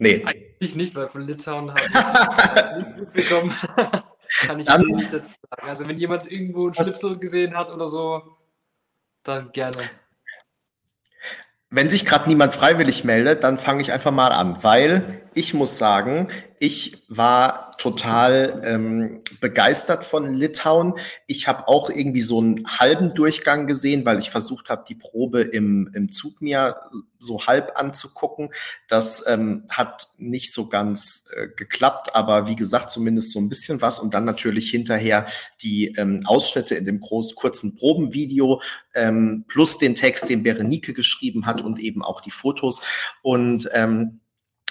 [0.00, 0.24] Nee.
[0.26, 3.54] Eigentlich nicht, weil von Litauen habe ich nichts mitbekommen.
[4.40, 5.68] Kann ich dann, nicht dazu sagen.
[5.68, 8.36] Also wenn jemand irgendwo ein Schnitzel gesehen hat oder so,
[9.22, 9.78] dann gerne.
[11.68, 15.78] Wenn sich gerade niemand freiwillig meldet, dann fange ich einfach mal an, weil ich muss
[15.78, 20.94] sagen, ich war total ähm, begeistert von Litauen.
[21.26, 25.40] Ich habe auch irgendwie so einen halben Durchgang gesehen, weil ich versucht habe, die Probe
[25.40, 26.74] im, im Zug mir
[27.18, 28.50] so halb anzugucken.
[28.88, 33.80] Das ähm, hat nicht so ganz äh, geklappt, aber wie gesagt, zumindest so ein bisschen
[33.80, 33.98] was.
[33.98, 35.24] Und dann natürlich hinterher
[35.62, 38.60] die ähm, Ausschnitte in dem groß, kurzen Probenvideo
[38.94, 42.82] ähm, plus den Text, den Berenike geschrieben hat und eben auch die Fotos.
[43.22, 44.19] Und ähm,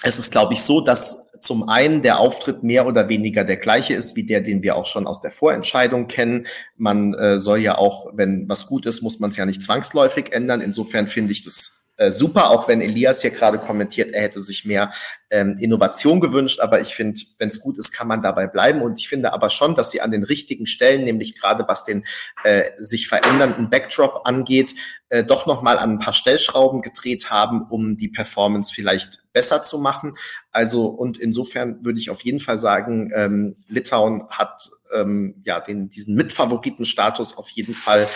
[0.02, 3.94] es ist, glaube ich, so, dass zum einen der Auftritt mehr oder weniger der gleiche
[3.94, 6.46] ist wie der, den wir auch schon aus der Vorentscheidung kennen.
[6.76, 10.32] Man äh, soll ja auch, wenn was gut ist, muss man es ja nicht zwangsläufig
[10.32, 10.60] ändern.
[10.60, 14.64] Insofern finde ich das äh, super, auch wenn Elias hier gerade kommentiert, er hätte sich
[14.64, 14.90] mehr
[15.28, 16.58] ähm, Innovation gewünscht.
[16.60, 18.80] Aber ich finde, wenn es gut ist, kann man dabei bleiben.
[18.80, 22.06] Und ich finde aber schon, dass sie an den richtigen Stellen, nämlich gerade was den
[22.42, 24.74] äh, sich verändernden Backdrop angeht,
[25.10, 29.62] äh, doch noch mal an ein paar Stellschrauben gedreht haben, um die Performance vielleicht besser
[29.62, 30.16] zu machen.
[30.52, 35.90] Also und insofern würde ich auf jeden Fall sagen, ähm, Litauen hat ähm, ja den
[35.90, 38.08] diesen Mitfavoritenstatus auf jeden Fall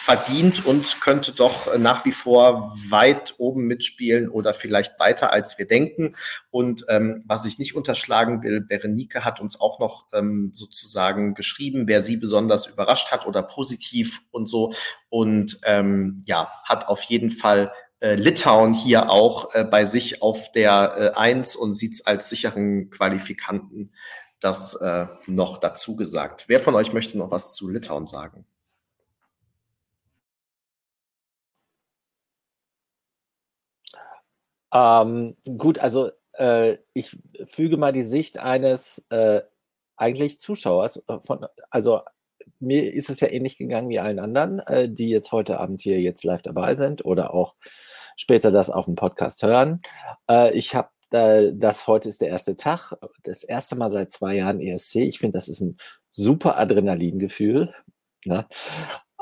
[0.00, 5.66] verdient und könnte doch nach wie vor weit oben mitspielen oder vielleicht weiter, als wir
[5.66, 6.16] denken.
[6.50, 11.86] Und ähm, was ich nicht unterschlagen will, Berenike hat uns auch noch ähm, sozusagen geschrieben,
[11.86, 14.72] wer sie besonders überrascht hat oder positiv und so.
[15.10, 20.50] Und ähm, ja, hat auf jeden Fall äh, Litauen hier auch äh, bei sich auf
[20.50, 23.92] der äh, Eins und sieht es als sicheren Qualifikanten
[24.40, 26.44] das äh, noch dazu gesagt.
[26.48, 28.46] Wer von euch möchte noch was zu Litauen sagen?
[34.72, 39.42] Ähm, gut, also äh, ich füge mal die Sicht eines äh,
[39.96, 40.90] eigentlich Zuschauer.
[41.08, 42.00] Äh, von, also
[42.58, 46.00] mir ist es ja ähnlich gegangen wie allen anderen, äh, die jetzt heute Abend hier
[46.00, 47.54] jetzt live dabei sind oder auch
[48.16, 49.80] später das auf dem Podcast hören.
[50.28, 54.36] Äh, ich habe äh, das heute ist der erste Tag, das erste Mal seit zwei
[54.36, 54.96] Jahren ESC.
[54.96, 55.76] Ich finde, das ist ein
[56.12, 57.72] super Adrenalingefühl,
[58.24, 58.46] ne?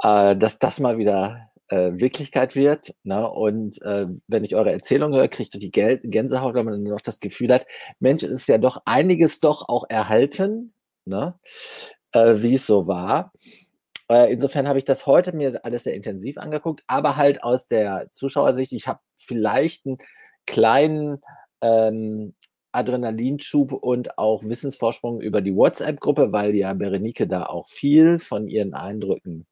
[0.03, 2.95] äh, dass das mal wieder äh, Wirklichkeit wird.
[3.03, 3.29] Ne?
[3.31, 7.01] Und äh, wenn ich eure Erzählung höre, kriegt ihr die Gel Gänsehaut, wenn man noch
[7.01, 7.67] das Gefühl hat,
[8.01, 10.73] Mensch, es ist ja doch einiges doch auch erhalten,
[11.05, 11.39] ne?
[12.13, 13.33] äh, wie es so war.
[14.11, 18.09] Äh, insofern habe ich das heute mir alles sehr intensiv angeguckt, aber halt aus der
[18.13, 18.73] Zuschauersicht.
[18.73, 19.99] Ich habe vielleicht einen
[20.47, 21.23] kleinen
[21.61, 22.35] ähm,
[22.73, 28.75] Adrenalinschub und auch Wissensvorsprung über die WhatsApp-Gruppe, weil ja Berenike da auch viel von ihren
[28.75, 29.47] Eindrücken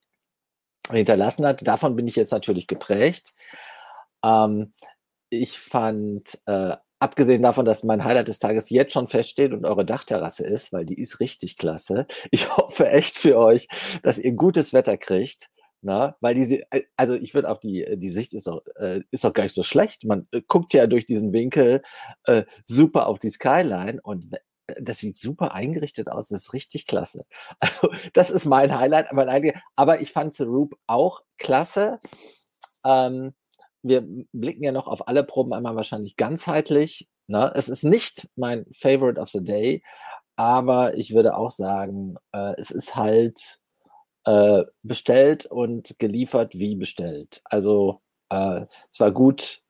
[0.91, 1.67] hinterlassen hat.
[1.67, 3.35] Davon bin ich jetzt natürlich geprägt.
[4.25, 4.73] Ähm,
[5.31, 9.85] ich fand, äh, abgesehen davon, dass mein Highlight des Tages jetzt schon feststeht und eure
[9.85, 12.07] Dachterrasse ist, weil die ist richtig klasse.
[12.31, 13.69] Ich hoffe echt für euch,
[14.03, 15.49] dass ihr gutes Wetter kriegt.
[15.83, 19.25] Na, weil diese, äh, also ich würde auch die, die Sicht ist doch, äh, ist
[19.25, 20.05] doch gar nicht so schlecht.
[20.05, 21.83] Man äh, guckt ja durch diesen Winkel
[22.25, 24.35] äh, super auf die Skyline und
[24.81, 26.29] das sieht super eingerichtet aus.
[26.29, 27.25] Das ist richtig klasse.
[27.61, 29.11] Also, das ist mein Highlight.
[29.11, 29.27] Aber,
[29.77, 32.01] aber ich fand The Roop auch klasse.
[32.85, 33.35] Ähm,
[33.83, 37.09] wir blicken ja noch auf alle Proben einmal wahrscheinlich ganzheitlich.
[37.29, 37.53] Ne?
[37.55, 39.83] Es ist nicht mein Favorite of the Day,
[40.37, 43.61] aber ich würde auch sagen, äh, es ist halt
[44.25, 47.41] äh, bestellt und geliefert wie bestellt.
[47.45, 48.01] Also
[48.31, 49.63] äh, es war gut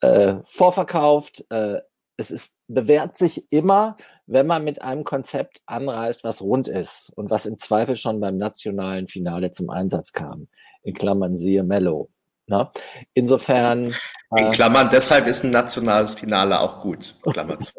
[0.00, 1.44] äh, vorverkauft.
[1.50, 1.80] Äh,
[2.16, 7.30] es ist, bewährt sich immer, wenn man mit einem Konzept anreist, was rund ist und
[7.30, 10.48] was im Zweifel schon beim nationalen Finale zum Einsatz kam.
[10.82, 12.10] In Klammern siehe Mello.
[12.46, 12.70] Ne?
[13.14, 13.94] Insofern.
[14.36, 17.16] In äh, Klammern, deshalb ist ein nationales Finale auch gut.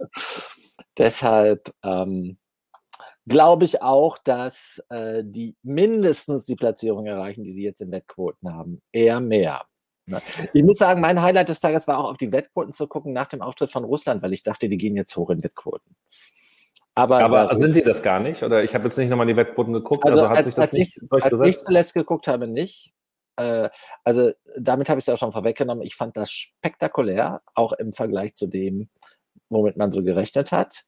[0.98, 2.38] deshalb ähm,
[3.26, 8.54] glaube ich auch, dass äh, die mindestens die Platzierung erreichen, die sie jetzt in Wettquoten
[8.54, 8.82] haben.
[8.92, 9.64] Eher mehr.
[10.54, 13.28] Ich muss sagen, mein Highlight des Tages war auch auf die Wettquoten zu gucken nach
[13.28, 15.96] dem Auftritt von Russland, weil ich dachte, die gehen jetzt hoch in Wettquoten.
[16.96, 18.44] Aber, Aber sind sie das gar nicht?
[18.44, 20.06] Oder ich habe jetzt nicht nochmal die Wettquoten geguckt.
[20.06, 21.42] Also, also hat als, sich das als nicht ich, durchgesetzt?
[21.42, 22.94] Als ich zuletzt geguckt habe, nicht.
[23.36, 23.70] Äh,
[24.04, 25.84] also damit habe ich es ja schon vorweggenommen.
[25.84, 28.90] Ich fand das spektakulär, auch im Vergleich zu dem,
[29.50, 30.84] womit man so gerechnet hat.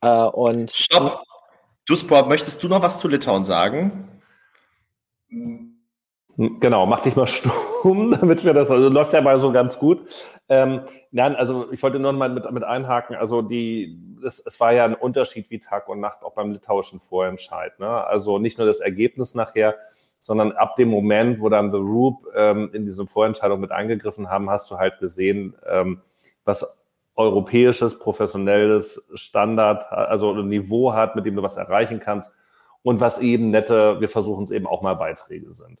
[0.00, 1.22] Äh, und Stopp!
[1.86, 4.22] Dusport, möchtest du noch was zu Litauen sagen?
[6.40, 7.26] Genau, mach dich mal
[7.82, 10.08] stumm, damit wir das, also läuft ja mal so ganz gut.
[10.48, 14.72] Ähm, nein, also ich wollte nur mal mit, mit einhaken, also die, es, es war
[14.72, 17.78] ja ein Unterschied wie Tag und Nacht auch beim litauischen Vorentscheid.
[17.78, 17.86] Ne?
[17.86, 19.74] Also nicht nur das Ergebnis nachher,
[20.20, 24.48] sondern ab dem Moment, wo dann The Roop ähm, in diese Vorentscheidung mit eingegriffen haben,
[24.48, 26.00] hast du halt gesehen, ähm,
[26.46, 26.80] was
[27.16, 32.32] europäisches, professionelles Standard, also ein Niveau hat, mit dem du was erreichen kannst
[32.82, 35.78] und was eben nette, wir versuchen es eben auch mal Beiträge sind.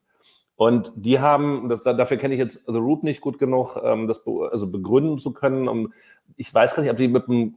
[0.60, 4.22] Und die haben, das, dafür kenne ich jetzt The Root nicht gut genug, ähm, das
[4.22, 5.68] be, also begründen zu können.
[5.68, 5.94] Und
[6.36, 7.54] ich weiß gar nicht, ob die mit einem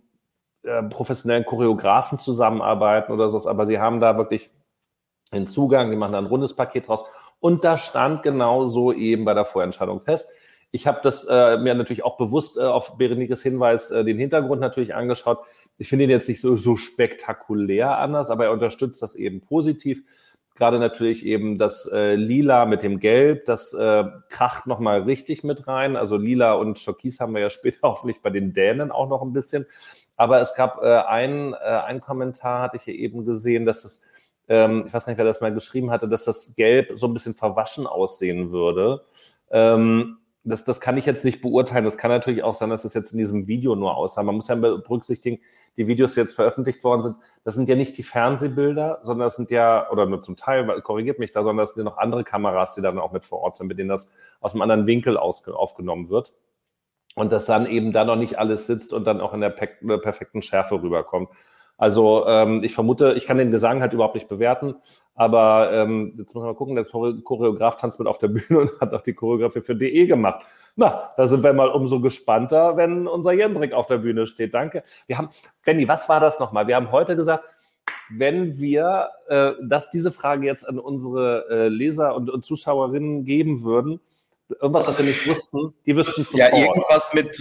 [0.64, 4.52] äh, professionellen Choreografen zusammenarbeiten oder so, aber sie haben da wirklich
[5.32, 7.04] einen Zugang, die machen da ein rundes Paket draus.
[7.42, 10.30] Und da stand genau so eben bei der Vorentscheidung fest,
[10.72, 14.62] ich habe das äh, mir natürlich auch bewusst äh, auf Berenikes Hinweis äh, den Hintergrund
[14.62, 15.40] natürlich angeschaut.
[15.78, 20.04] Ich finde ihn jetzt nicht so, so spektakulär anders, aber er unterstützt das eben positiv.
[20.56, 25.68] Gerade natürlich eben das äh, Lila mit dem Gelb, das äh, kracht nochmal richtig mit
[25.68, 25.96] rein.
[25.96, 29.34] Also Lila und Türkis haben wir ja später hoffentlich bei den Dänen auch noch ein
[29.34, 29.66] bisschen.
[30.16, 34.02] Aber es gab äh, ein, äh, ein Kommentar, hatte ich hier eben gesehen, dass es,
[34.48, 37.34] ähm, ich weiß nicht, wer das mal geschrieben hatte, dass das Gelb so ein bisschen
[37.34, 39.06] verwaschen aussehen würde.
[39.50, 41.86] Ähm, das, das kann ich jetzt nicht beurteilen.
[41.86, 44.24] Das kann natürlich auch sein, dass es jetzt in diesem Video nur aussah.
[44.24, 45.40] Man muss ja berücksichtigen,
[45.78, 49.38] die Videos, die jetzt veröffentlicht worden sind, das sind ja nicht die Fernsehbilder, sondern das
[49.38, 52.24] sind ja, oder nur zum Teil, korrigiert mich da, sondern das sind ja noch andere
[52.24, 55.18] Kameras, die dann auch mit vor Ort sind, mit denen das aus einem anderen Winkel
[55.18, 56.34] aus, aufgenommen wird.
[57.16, 60.42] Und dass dann eben da noch nicht alles sitzt und dann auch in der perfekten
[60.42, 61.30] Schärfe rüberkommt.
[61.78, 64.76] Also ähm, ich vermute, ich kann den Gesang halt überhaupt nicht bewerten,
[65.16, 68.80] aber ähm, jetzt muss man mal gucken, der Choreograf tanzt mit auf der Bühne und
[68.80, 70.46] hat auch die Choreografie für DE gemacht.
[70.76, 74.54] Na, da sind wir mal umso gespannter, wenn unser Jendrik auf der Bühne steht.
[74.54, 74.84] Danke.
[75.08, 75.30] Wir haben,
[75.62, 76.68] Fanny, was war das nochmal?
[76.68, 77.44] Wir haben heute gesagt,
[78.10, 83.64] wenn wir äh, das, diese Frage jetzt an unsere äh, Leser und, und Zuschauerinnen geben
[83.64, 84.00] würden,
[84.62, 86.40] irgendwas, was wir nicht wussten, die wüssten sofort.
[86.40, 87.38] Ja, irgendwas mit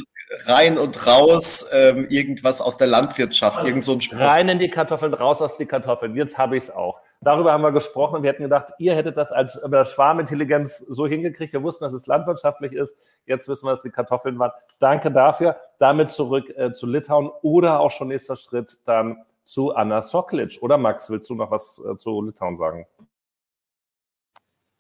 [0.47, 4.19] rein und raus, ähm, irgendwas aus der Landwirtschaft, also irgend so ein Spruch.
[4.19, 6.17] Rein in die Kartoffeln, raus aus die Kartoffeln.
[6.17, 7.01] Jetzt habe ich es auch.
[7.21, 11.53] Darüber haben wir gesprochen und wir hätten gedacht, ihr hättet das als Schwarmintelligenz so hingekriegt.
[11.53, 12.97] Wir wussten, dass es landwirtschaftlich ist.
[13.27, 14.51] Jetzt wissen wir, dass die Kartoffeln waren.
[14.81, 15.57] Danke dafür.
[15.79, 20.59] Damit zurück äh, zu Litauen oder auch schon nächster Schritt dann zu Anna Soklic.
[20.63, 22.87] Oder Max, willst du noch was äh, zu Litauen sagen?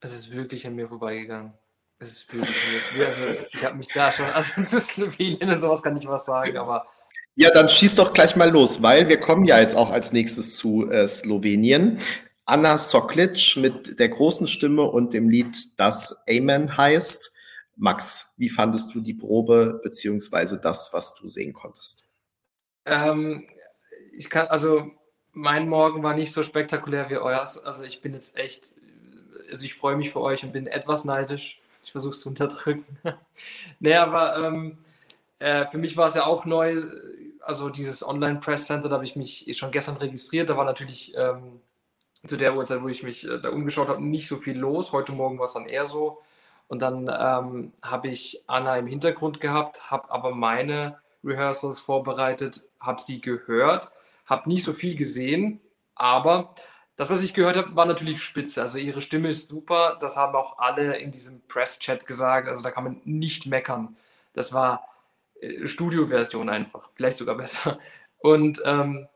[0.00, 1.52] Es ist wirklich an mir vorbeigegangen.
[2.02, 3.06] Es ist mir.
[3.06, 3.20] Also,
[3.52, 6.86] ich habe mich da schon, also zu Slowenien und sowas kann ich was sagen, aber.
[7.36, 10.56] Ja, dann schieß doch gleich mal los, weil wir kommen ja jetzt auch als nächstes
[10.56, 11.98] zu äh, Slowenien.
[12.44, 17.32] Anna Soklic mit der großen Stimme und dem Lied, das Amen heißt.
[17.76, 22.04] Max, wie fandest du die Probe beziehungsweise das, was du sehen konntest?
[22.84, 23.46] Ähm,
[24.12, 24.90] ich kann, also
[25.30, 27.58] mein Morgen war nicht so spektakulär wie euers.
[27.58, 28.72] Also ich bin jetzt echt,
[29.50, 31.61] also ich freue mich für euch und bin etwas neidisch.
[31.82, 32.98] Ich versuche es zu unterdrücken.
[33.80, 34.78] nee, aber ähm,
[35.38, 36.82] äh, für mich war es ja auch neu,
[37.40, 40.48] also dieses Online Press Center, da habe ich mich schon gestern registriert.
[40.48, 41.60] Da war natürlich ähm,
[42.26, 44.92] zu der Uhrzeit, wo ich mich äh, da umgeschaut habe, nicht so viel los.
[44.92, 46.22] Heute Morgen war es dann eher so.
[46.68, 53.00] Und dann ähm, habe ich Anna im Hintergrund gehabt, habe aber meine Rehearsals vorbereitet, habe
[53.00, 53.90] sie gehört,
[54.26, 55.60] habe nicht so viel gesehen,
[55.94, 56.54] aber
[57.02, 58.62] das, was ich gehört habe, war natürlich spitze.
[58.62, 59.98] Also ihre Stimme ist super.
[60.00, 62.46] Das haben auch alle in diesem Press-Chat gesagt.
[62.46, 63.96] Also da kann man nicht meckern.
[64.34, 64.86] Das war
[65.40, 67.80] äh, Studio-Version einfach, vielleicht sogar besser.
[68.18, 69.08] Und ähm,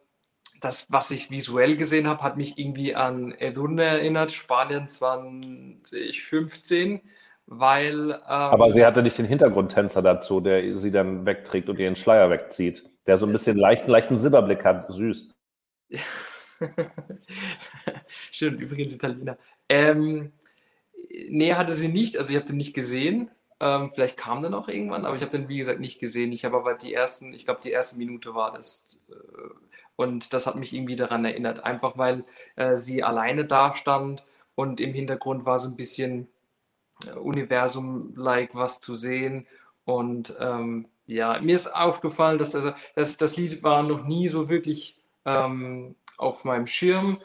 [0.60, 7.02] das, was ich visuell gesehen habe, hat mich irgendwie an Edurne erinnert, Spanien 2015,
[7.46, 8.10] weil.
[8.10, 12.30] Ähm, Aber sie hatte nicht den Hintergrundtänzer dazu, der sie dann wegträgt und ihren Schleier
[12.30, 14.92] wegzieht, der so ein bisschen leichten, leichten Silberblick hat.
[14.92, 15.32] Süß.
[18.30, 19.38] Schön, übrigens Italiener.
[19.68, 20.32] Ähm,
[21.28, 23.30] nee, hatte sie nicht, also ich habe den nicht gesehen.
[23.58, 26.32] Ähm, vielleicht kam der noch irgendwann, aber ich habe den, wie gesagt, nicht gesehen.
[26.32, 29.00] Ich habe aber die ersten, ich glaube, die erste Minute war das.
[29.08, 29.14] Äh,
[29.96, 32.24] und das hat mich irgendwie daran erinnert, einfach weil
[32.56, 36.28] äh, sie alleine da stand und im Hintergrund war so ein bisschen
[37.06, 39.46] äh, Universum-like was zu sehen.
[39.86, 44.50] Und ähm, ja, mir ist aufgefallen, dass das, das, das Lied war noch nie so
[44.50, 47.20] wirklich ähm, auf meinem Schirm.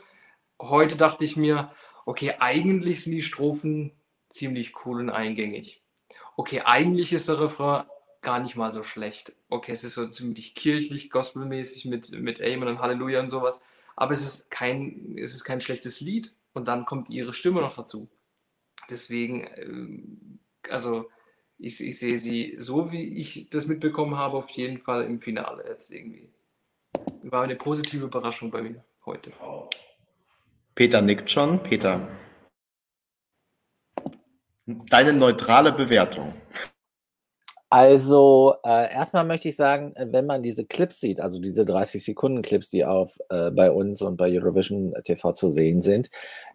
[0.61, 1.71] Heute dachte ich mir,
[2.05, 3.91] okay, eigentlich sind die Strophen
[4.29, 5.81] ziemlich cool und eingängig.
[6.37, 7.85] Okay, eigentlich ist der Refrain
[8.21, 9.33] gar nicht mal so schlecht.
[9.49, 13.59] Okay, es ist so ziemlich kirchlich, gospelmäßig mit, mit Amen und Halleluja und sowas.
[13.95, 16.33] Aber es ist kein, es ist kein schlechtes Lied.
[16.53, 18.09] Und dann kommt ihre Stimme noch dazu.
[18.89, 21.09] Deswegen, ähm, also
[21.57, 25.65] ich, ich sehe sie so, wie ich das mitbekommen habe, auf jeden Fall im Finale
[25.67, 26.29] jetzt irgendwie.
[27.23, 29.31] War eine positive Überraschung bei mir heute.
[30.75, 31.61] Peter nickt schon.
[31.63, 32.07] Peter,
[34.65, 36.33] deine neutrale Bewertung.
[37.69, 42.03] Also äh, erstmal möchte ich sagen, äh, wenn man diese Clips sieht, also diese 30
[42.03, 46.09] Sekunden Clips, die auf äh, bei uns und bei Eurovision TV zu sehen sind,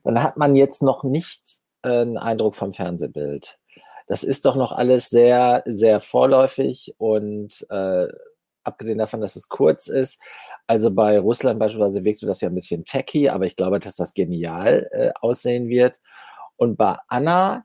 [0.04, 1.40] dann hat man jetzt noch nicht
[1.82, 3.58] äh, einen Eindruck vom Fernsehbild.
[4.06, 8.08] Das ist doch noch alles sehr, sehr vorläufig und äh,
[8.66, 10.18] abgesehen davon, dass es kurz ist.
[10.66, 13.96] Also bei Russland beispielsweise wirkst du das ja ein bisschen techy, aber ich glaube, dass
[13.96, 16.00] das genial äh, aussehen wird.
[16.56, 17.64] Und bei Anna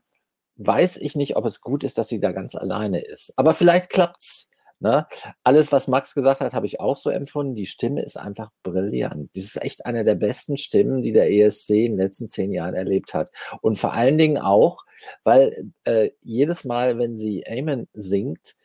[0.56, 3.32] weiß ich nicht, ob es gut ist, dass sie da ganz alleine ist.
[3.36, 4.48] Aber vielleicht klappt's.
[4.82, 5.06] Ne?
[5.44, 7.54] Alles, was Max gesagt hat, habe ich auch so empfunden.
[7.54, 9.30] Die Stimme ist einfach brillant.
[9.36, 12.74] Das ist echt eine der besten Stimmen, die der ESC in den letzten zehn Jahren
[12.74, 13.30] erlebt hat.
[13.60, 14.84] Und vor allen Dingen auch,
[15.22, 18.56] weil äh, jedes Mal, wenn sie Amen singt,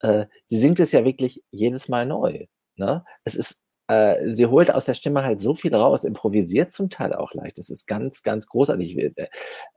[0.00, 2.46] äh, sie singt es ja wirklich jedes Mal neu.
[2.76, 3.04] Ne?
[3.24, 7.12] Es ist äh, sie holt aus der Stimme halt so viel raus, improvisiert zum Teil
[7.12, 7.58] auch leicht.
[7.58, 8.96] Das ist ganz, ganz großartig.
[8.96, 9.18] Ich,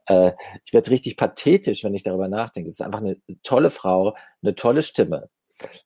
[0.06, 0.32] äh,
[0.64, 2.68] ich werde richtig pathetisch, wenn ich darüber nachdenke.
[2.68, 5.28] Es ist einfach eine tolle Frau, eine tolle Stimme.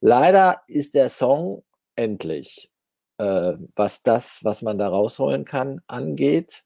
[0.01, 1.65] Leider ist der Song
[1.97, 2.71] endlich,
[3.19, 6.65] äh, was das, was man da rausholen kann, angeht.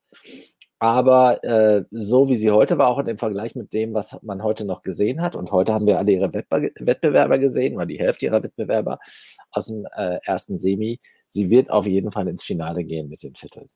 [0.87, 4.65] Aber äh, so wie sie heute war, auch im Vergleich mit dem, was man heute
[4.65, 8.41] noch gesehen hat, und heute haben wir alle ihre Wettbewerber gesehen, oder die Hälfte ihrer
[8.45, 9.01] Wettbewerber
[9.51, 13.35] aus dem äh, ersten Semi, sie wird auf jeden Fall ins Finale gehen mit dem
[13.35, 13.67] Titel.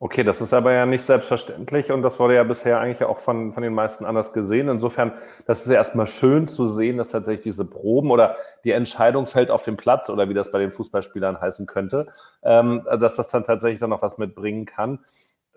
[0.00, 3.52] Okay, das ist aber ja nicht selbstverständlich und das wurde ja bisher eigentlich auch von,
[3.52, 4.68] von den meisten anders gesehen.
[4.68, 5.12] Insofern,
[5.44, 9.50] das ist ja erstmal schön zu sehen, dass tatsächlich diese Proben oder die Entscheidung fällt
[9.50, 12.06] auf dem Platz oder wie das bei den Fußballspielern heißen könnte,
[12.44, 15.00] ähm, dass das dann tatsächlich dann noch was mitbringen kann.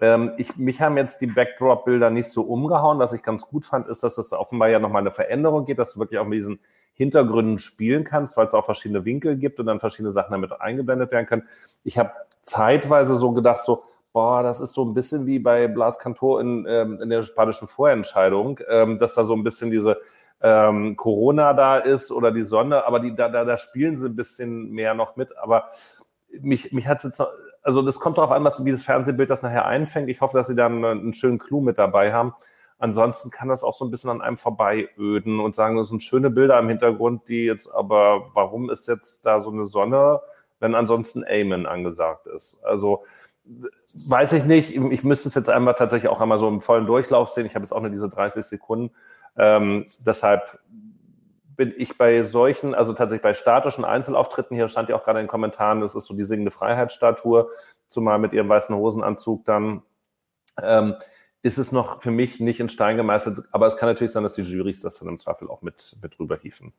[0.01, 2.97] Ähm, ich, mich haben jetzt die Backdrop-Bilder nicht so umgehauen.
[2.97, 5.93] Was ich ganz gut fand, ist, dass es offenbar ja nochmal eine Veränderung geht, dass
[5.93, 6.59] du wirklich auch mit diesen
[6.93, 11.11] Hintergründen spielen kannst, weil es auch verschiedene Winkel gibt und dann verschiedene Sachen damit eingeblendet
[11.11, 11.47] werden können.
[11.83, 12.11] Ich habe
[12.41, 13.83] zeitweise so gedacht, so,
[14.13, 17.67] boah, das ist so ein bisschen wie bei Blas Cantor in, ähm, in der spanischen
[17.67, 19.97] Vorentscheidung, ähm, dass da so ein bisschen diese
[20.41, 24.15] ähm, Corona da ist oder die Sonne, aber die, da, da, da spielen sie ein
[24.15, 25.37] bisschen mehr noch mit.
[25.37, 25.69] Aber
[26.39, 27.29] mich, mich hat es jetzt noch,
[27.61, 30.09] also das kommt darauf an, was, wie das Fernsehbild das nachher einfängt.
[30.09, 32.33] Ich hoffe, dass sie dann einen schönen Clou mit dabei haben.
[32.79, 36.31] Ansonsten kann das auch so ein bisschen an einem vorbeiöden und sagen, das sind schöne
[36.31, 40.21] Bilder im Hintergrund, die jetzt aber, warum ist jetzt da so eine Sonne?
[40.61, 42.63] wenn ansonsten Amen angesagt ist.
[42.63, 43.03] Also
[43.93, 44.75] weiß ich nicht.
[44.75, 47.45] Ich müsste es jetzt einmal tatsächlich auch einmal so im vollen Durchlauf sehen.
[47.45, 48.93] Ich habe jetzt auch nur diese 30 Sekunden.
[49.37, 50.59] Ähm, deshalb
[51.55, 55.25] bin ich bei solchen, also tatsächlich bei statischen Einzelauftritten, hier stand ja auch gerade in
[55.25, 57.49] den Kommentaren, das ist so die singende Freiheitsstatue,
[57.87, 59.83] zumal mit ihrem weißen Hosenanzug dann,
[60.61, 60.95] ähm,
[61.43, 64.35] ist es noch für mich nicht in Stein gemeißelt, aber es kann natürlich sein, dass
[64.35, 66.73] die Jurys das dann im Zweifel auch mit, mit rüberhiefen.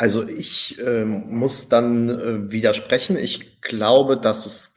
[0.00, 3.18] Also ich äh, muss dann äh, widersprechen.
[3.18, 4.74] Ich glaube, dass es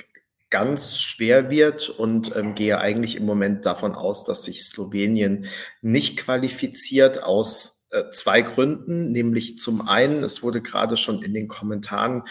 [0.49, 5.45] ganz schwer wird und ähm, gehe eigentlich im Moment davon aus, dass sich Slowenien
[5.81, 9.13] nicht qualifiziert aus äh, zwei Gründen.
[9.13, 12.23] Nämlich zum einen, es wurde gerade schon in den Kommentaren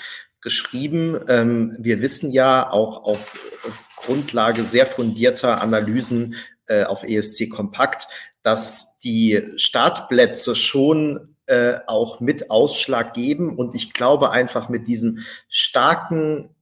[0.42, 6.34] geschrieben, ähm, wir wissen ja auch auf äh, Grundlage sehr fundierter Analysen
[6.66, 8.08] äh, auf ESC Kompakt,
[8.42, 13.56] dass die Startplätze schon äh, auch mit Ausschlag geben.
[13.56, 15.18] Und ich glaube einfach mit diesem
[15.48, 16.54] starken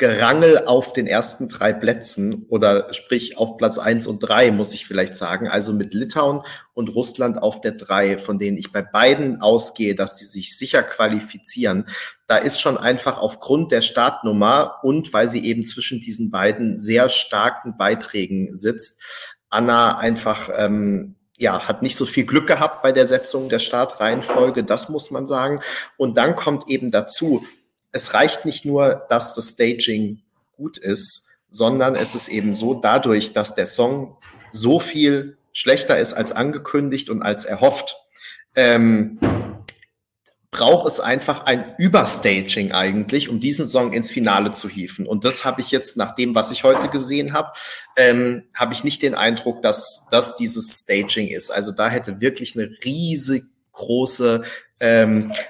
[0.00, 4.86] Gerangel auf den ersten drei Plätzen oder sprich auf Platz eins und drei, muss ich
[4.86, 5.46] vielleicht sagen.
[5.46, 6.40] Also mit Litauen
[6.72, 10.82] und Russland auf der drei, von denen ich bei beiden ausgehe, dass die sich sicher
[10.82, 11.84] qualifizieren.
[12.26, 17.10] Da ist schon einfach aufgrund der Startnummer und weil sie eben zwischen diesen beiden sehr
[17.10, 19.02] starken Beiträgen sitzt,
[19.50, 24.62] Anna einfach ähm, ja, hat nicht so viel Glück gehabt bei der Setzung der Startreihenfolge,
[24.62, 25.60] das muss man sagen.
[25.96, 27.44] Und dann kommt eben dazu,
[27.92, 30.20] es reicht nicht nur, dass das Staging
[30.56, 34.18] gut ist, sondern es ist eben so, dadurch, dass der Song
[34.52, 37.96] so viel schlechter ist als angekündigt und als erhofft,
[38.54, 39.18] ähm,
[40.50, 45.06] braucht es einfach ein Überstaging eigentlich, um diesen Song ins Finale zu hieven.
[45.06, 47.52] Und das habe ich jetzt, nach dem, was ich heute gesehen habe,
[47.96, 51.50] ähm, habe ich nicht den Eindruck, dass das dieses Staging ist.
[51.50, 54.42] Also da hätte wirklich eine riesig große
[54.80, 55.32] ähm,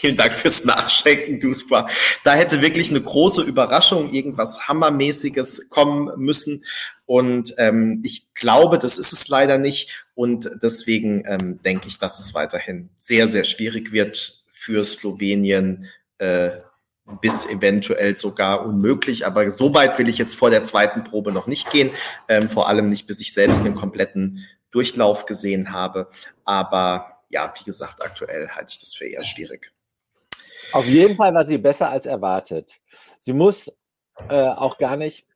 [0.00, 1.88] Vielen Dank fürs Nachschenken, Duspa.
[2.24, 6.64] Da hätte wirklich eine große Überraschung, irgendwas Hammermäßiges kommen müssen.
[7.06, 10.03] Und ähm, ich glaube, das ist es leider nicht.
[10.14, 15.88] Und deswegen ähm, denke ich, dass es weiterhin sehr, sehr schwierig wird für Slowenien.
[16.18, 16.52] Äh,
[17.20, 19.26] bis eventuell sogar unmöglich.
[19.26, 21.90] Aber so weit will ich jetzt vor der zweiten Probe noch nicht gehen.
[22.28, 26.08] Ähm, vor allem nicht, bis ich selbst einen kompletten Durchlauf gesehen habe.
[26.44, 29.72] Aber ja, wie gesagt, aktuell halte ich das für eher schwierig.
[30.72, 32.80] Auf jeden Fall war sie besser als erwartet.
[33.20, 33.70] Sie muss
[34.28, 35.26] äh, auch gar nicht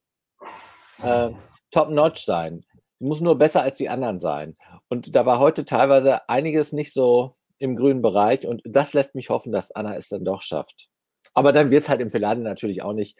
[1.03, 1.31] äh,
[1.71, 2.65] top-notch sein.
[2.99, 4.57] Sie muss nur besser als die anderen sein.
[4.89, 8.47] Und da war heute teilweise einiges nicht so im grünen Bereich.
[8.47, 10.89] Und das lässt mich hoffen, dass Anna es dann doch schafft.
[11.35, 13.17] Aber dann wird es halt im Finale natürlich auch nicht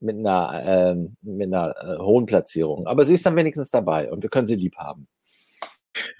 [0.00, 2.86] mit einer, äh, mit einer äh, hohen Platzierung.
[2.86, 5.04] Aber sie ist dann wenigstens dabei und wir können sie lieb haben.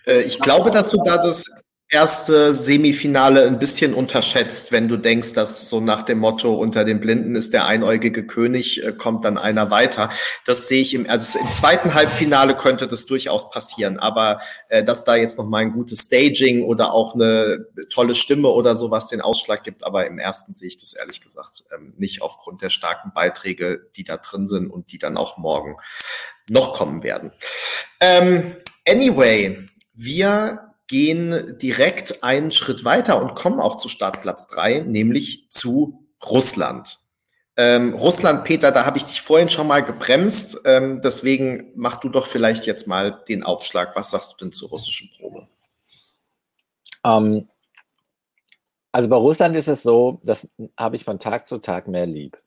[0.07, 1.47] Äh, ich glaube, dass du da das
[1.89, 6.99] erste Semifinale ein bisschen unterschätzt, wenn du denkst, dass so nach dem Motto unter den
[6.99, 10.11] Blinden ist der einäugige König, äh, kommt dann einer weiter.
[10.45, 15.05] Das sehe ich im, also im zweiten Halbfinale könnte das durchaus passieren, aber äh, dass
[15.05, 19.21] da jetzt noch mal ein gutes Staging oder auch eine tolle Stimme oder sowas den
[19.21, 23.13] Ausschlag gibt, aber im ersten sehe ich das ehrlich gesagt ähm, nicht aufgrund der starken
[23.15, 25.77] Beiträge, die da drin sind und die dann auch morgen
[26.51, 27.33] noch kommen werden.
[28.01, 28.57] Ähm,
[28.87, 36.07] anyway, wir gehen direkt einen Schritt weiter und kommen auch zu Startplatz drei, nämlich zu
[36.25, 36.99] Russland.
[37.57, 40.61] Ähm, Russland, Peter, da habe ich dich vorhin schon mal gebremst.
[40.67, 43.97] Ähm, deswegen mach du doch vielleicht jetzt mal den Aufschlag.
[43.97, 45.49] Was sagst du denn zur russischen Probe?
[47.05, 47.49] Ähm,
[48.93, 52.39] also bei Russland ist es so, das habe ich von Tag zu Tag mehr lieb.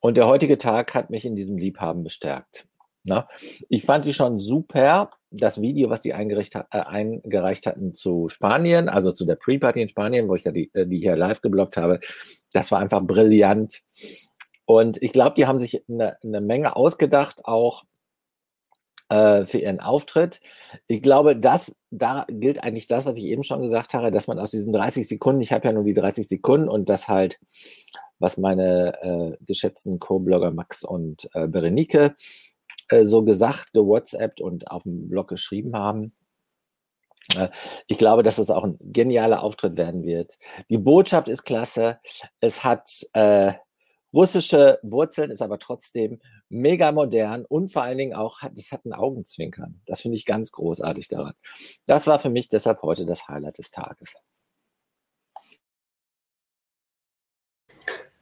[0.00, 2.66] Und der heutige Tag hat mich in diesem Liebhaben bestärkt.
[3.04, 3.28] Na?
[3.68, 5.10] Ich fand die schon super.
[5.36, 9.88] Das Video, was die eingereicht, äh, eingereicht hatten zu Spanien, also zu der Pre-Party in
[9.88, 12.00] Spanien, wo ich ja die, äh, die hier live geblockt habe,
[12.52, 13.82] das war einfach brillant.
[14.66, 17.84] Und ich glaube, die haben sich eine, eine Menge ausgedacht, auch
[19.08, 20.40] äh, für ihren Auftritt.
[20.86, 24.38] Ich glaube, das, da gilt eigentlich das, was ich eben schon gesagt habe, dass man
[24.38, 27.38] aus diesen 30 Sekunden, ich habe ja nur die 30 Sekunden und das halt,
[28.18, 32.14] was meine äh, geschätzten Co-Blogger Max und äh, Berenike
[32.88, 36.12] äh, so gesagt, gewhatsappt und auf dem Blog geschrieben haben.
[37.36, 37.48] Äh,
[37.86, 40.38] ich glaube, dass es auch ein genialer Auftritt werden wird.
[40.70, 41.98] Die Botschaft ist klasse.
[42.40, 43.54] Es hat äh,
[44.12, 48.92] russische Wurzeln, ist aber trotzdem mega modern und vor allen Dingen auch, es hat ein
[48.92, 49.82] Augenzwinkern.
[49.86, 51.34] Das finde ich ganz großartig daran.
[51.86, 54.14] Das war für mich deshalb heute das Highlight des Tages.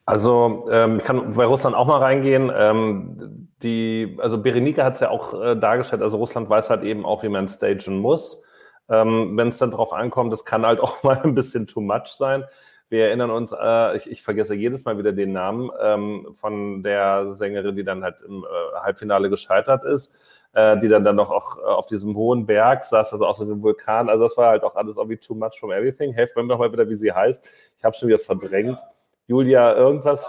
[0.05, 2.51] Also ähm, ich kann bei Russland auch mal reingehen.
[2.55, 7.05] Ähm, die, also Berenike hat es ja auch äh, dargestellt, also Russland weiß halt eben
[7.07, 8.45] auch, wie man stagen muss.
[8.89, 12.07] Ähm, Wenn es dann drauf ankommt, das kann halt auch mal ein bisschen too much
[12.07, 12.45] sein.
[12.89, 17.31] Wir erinnern uns, äh, ich, ich, vergesse jedes Mal wieder den Namen ähm, von der
[17.31, 20.15] Sängerin, die dann halt im äh, Halbfinale gescheitert ist,
[20.53, 23.45] äh, die dann dann noch auch äh, auf diesem hohen Berg saß, also auch so
[23.45, 24.11] einem Vulkan.
[24.11, 26.13] Also das war halt auch alles irgendwie too much from everything.
[26.13, 27.49] Helft mir doch mal wieder, wie sie heißt.
[27.79, 28.79] Ich habe schon wieder verdrängt.
[29.27, 30.25] Julia, irgendwas.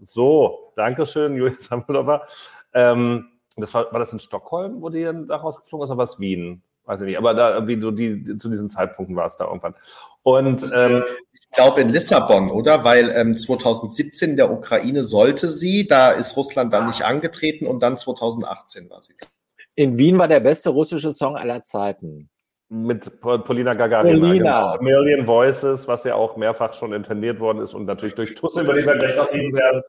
[0.00, 2.26] So, Dankeschön, Julia Sammelova.
[2.72, 6.04] Ähm, das war, war das in Stockholm, wo die dann daraus geflogen ist, oder war
[6.04, 6.62] es Wien?
[6.84, 9.74] Weiß ich nicht, aber da irgendwie so die, zu diesen Zeitpunkten war es da irgendwann.
[10.22, 12.84] Und ähm, ich glaube in Lissabon, oder?
[12.84, 17.82] Weil ähm, 2017 in der Ukraine sollte sie, da ist Russland dann nicht angetreten und
[17.82, 19.14] dann 2018 war sie.
[19.74, 22.28] In Wien war der beste russische Song aller Zeiten.
[22.72, 24.26] Mit Polina Gagarina.
[24.28, 24.76] Polina.
[24.76, 24.82] Genau.
[24.82, 28.74] Million Voices, was ja auch mehrfach schon intendiert worden ist und natürlich durch Tusse, über
[28.74, 29.82] die wir gleich noch reden werden,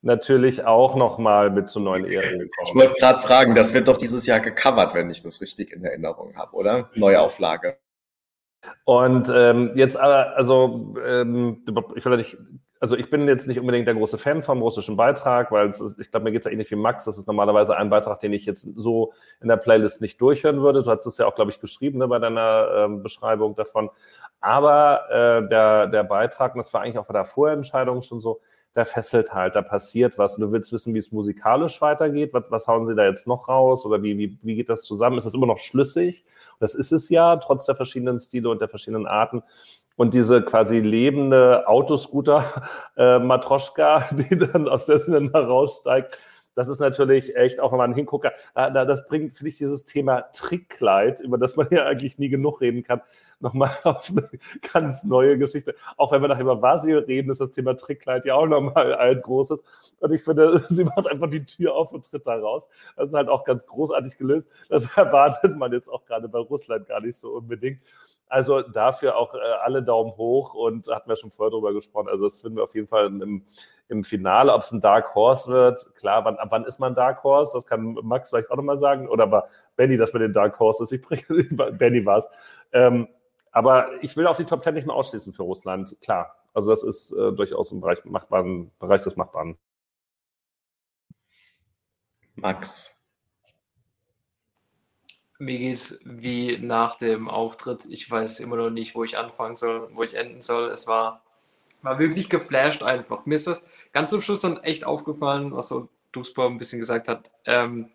[0.00, 2.66] natürlich auch nochmal mit zu neuen Ehren gekommen.
[2.66, 5.84] Ich wollte gerade fragen, das wird doch dieses Jahr gecovert, wenn ich das richtig in
[5.84, 6.90] Erinnerung habe, oder?
[6.94, 7.76] Neuauflage.
[8.84, 11.62] Und ähm, jetzt aber, also ähm,
[11.94, 12.38] ich will nicht,
[12.82, 16.10] also ich bin jetzt nicht unbedingt der große Fan vom russischen Beitrag, weil ist, ich
[16.10, 17.04] glaube, mir geht es ja ähnlich wie Max.
[17.04, 20.82] Das ist normalerweise ein Beitrag, den ich jetzt so in der Playlist nicht durchhören würde.
[20.82, 23.88] Du hast es ja auch, glaube ich, geschrieben ne, bei deiner ähm, Beschreibung davon.
[24.40, 28.40] Aber äh, der, der Beitrag, und das war eigentlich auch bei der Vorentscheidung schon so,
[28.74, 30.34] der fesselt halt, da passiert was.
[30.34, 32.32] Du willst wissen, wie es musikalisch weitergeht.
[32.32, 33.86] Was, was hauen sie da jetzt noch raus?
[33.86, 35.18] Oder wie, wie, wie geht das zusammen?
[35.18, 36.24] Ist das immer noch schlüssig?
[36.58, 39.44] Das ist es ja, trotz der verschiedenen Stile und der verschiedenen Arten.
[39.96, 46.18] Und diese quasi lebende Autoscooter-Matroschka, äh, die dann aus der Sinne heraussteigt,
[46.54, 48.32] das ist natürlich echt auch nochmal ein Hingucker.
[48.54, 52.82] Das bringt, finde ich, dieses Thema Trickkleid, über das man ja eigentlich nie genug reden
[52.82, 53.00] kann,
[53.40, 54.28] nochmal auf eine
[54.72, 55.74] ganz neue Geschichte.
[55.96, 59.18] Auch wenn wir nachher über Vasil reden, ist das Thema Trickkleid ja auch nochmal ein
[59.18, 59.64] großes.
[60.00, 62.68] Und ich finde, sie macht einfach die Tür auf und tritt da raus.
[62.96, 64.48] Das ist halt auch ganz großartig gelöst.
[64.68, 67.80] Das erwartet man jetzt auch gerade bei Russland gar nicht so unbedingt.
[68.32, 72.08] Also dafür auch äh, alle Daumen hoch und hatten wir schon vorher drüber gesprochen.
[72.08, 73.44] Also das finden wir auf jeden Fall im,
[73.88, 75.94] im Finale, ob es ein Dark Horse wird.
[75.96, 77.52] Klar, wann, ab wann ist man Dark Horse?
[77.52, 79.06] Das kann Max vielleicht auch nochmal sagen.
[79.06, 80.90] Oder war Benny das mit den Dark Horses?
[80.92, 81.22] Ich bringe,
[81.72, 82.28] Benny war es.
[82.72, 83.06] Ähm,
[83.50, 85.94] aber ich will auch die Top Ten nicht mehr ausschließen für Russland.
[86.00, 89.58] Klar, also das ist äh, durchaus im Bereich, machbaren, Bereich des Machbaren.
[92.36, 93.01] Max
[95.42, 97.84] mir geht's wie nach dem Auftritt.
[97.86, 100.68] Ich weiß immer noch nicht, wo ich anfangen soll, wo ich enden soll.
[100.68, 101.22] Es war,
[101.82, 103.26] war wirklich geflasht einfach.
[103.26, 107.08] Mir ist das ganz zum Schluss dann echt aufgefallen, was so Duxbau ein bisschen gesagt
[107.08, 107.32] hat.
[107.44, 107.90] Ähm,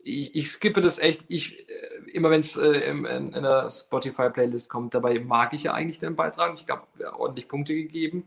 [0.00, 1.24] ich, ich, skippe das echt.
[1.28, 5.74] Ich, äh, immer wenn es äh, in, in, der Spotify-Playlist kommt, dabei mag ich ja
[5.74, 6.54] eigentlich den Beitrag.
[6.54, 6.86] Ich habe
[7.16, 8.24] ordentlich Punkte gegeben.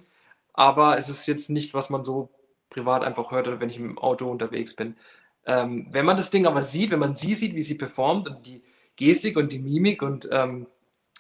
[0.53, 2.30] Aber es ist jetzt nicht, was man so
[2.70, 4.95] privat einfach hört oder wenn ich im Auto unterwegs bin.
[5.45, 8.45] Ähm, wenn man das Ding aber sieht, wenn man sie sieht, wie sie performt und
[8.45, 8.63] die
[8.95, 10.67] Gestik und die Mimik und ähm,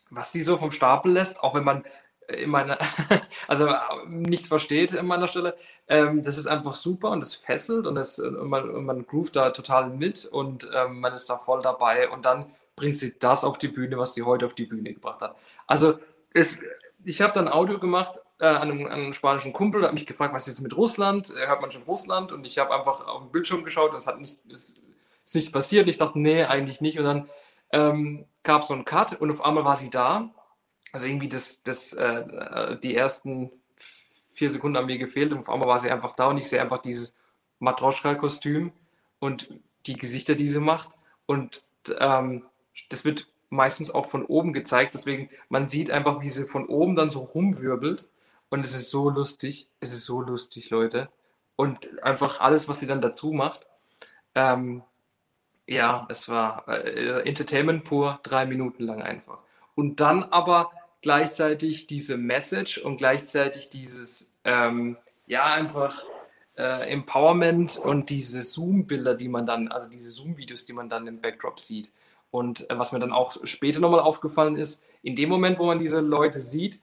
[0.09, 1.83] was die so vom Stapel lässt, auch wenn man
[2.27, 2.77] in meiner,
[3.47, 5.57] also äh, nichts versteht an meiner Stelle,
[5.87, 9.35] ähm, das ist einfach super und es fesselt und, das, und, man, und man groovt
[9.35, 12.45] da total mit und ähm, man ist da voll dabei und dann
[12.75, 15.35] bringt sie das auf die Bühne, was sie heute auf die Bühne gebracht hat.
[15.67, 15.99] Also
[16.33, 16.57] es,
[17.03, 20.49] ich habe dann Audio gemacht äh, an, einem, einem, spanischen Kumpel, hat mich gefragt, was
[20.49, 21.33] ist mit Russland?
[21.33, 22.33] Hört man schon Russland?
[22.33, 24.73] Und ich habe einfach auf den Bildschirm geschaut und es hat nicht, es
[25.23, 25.87] ist nichts passiert.
[25.87, 26.99] Ich dachte, nee, eigentlich nicht.
[26.99, 27.29] Und dann
[27.71, 30.29] ähm, gab es so einen Cut und auf einmal war sie da.
[30.91, 33.49] Also irgendwie das, das, äh, äh, die ersten
[34.33, 36.61] vier Sekunden haben mir gefehlt und auf einmal war sie einfach da und ich sehe
[36.61, 37.15] einfach dieses
[37.59, 38.73] Matroschka-Kostüm
[39.19, 40.89] und die Gesichter, die sie macht.
[41.25, 41.63] Und
[41.97, 42.43] ähm,
[42.89, 44.95] das wird meistens auch von oben gezeigt.
[44.95, 48.09] Deswegen, man sieht einfach, wie sie von oben dann so rumwirbelt.
[48.53, 49.67] Und es ist so lustig.
[49.79, 51.09] Es ist so lustig, Leute.
[51.55, 53.65] Und einfach alles, was sie dann dazu macht.
[54.35, 54.83] Ähm,
[55.67, 59.39] ja, es war äh, Entertainment pur, drei Minuten lang einfach.
[59.73, 66.03] Und dann aber gleichzeitig diese Message und gleichzeitig dieses, ähm, ja, einfach
[66.55, 71.21] äh, Empowerment und diese Zoom-Bilder, die man dann, also diese Zoom-Videos, die man dann im
[71.21, 71.91] Backdrop sieht.
[72.29, 75.79] Und äh, was mir dann auch später nochmal aufgefallen ist, in dem Moment, wo man
[75.79, 76.79] diese Leute sieht,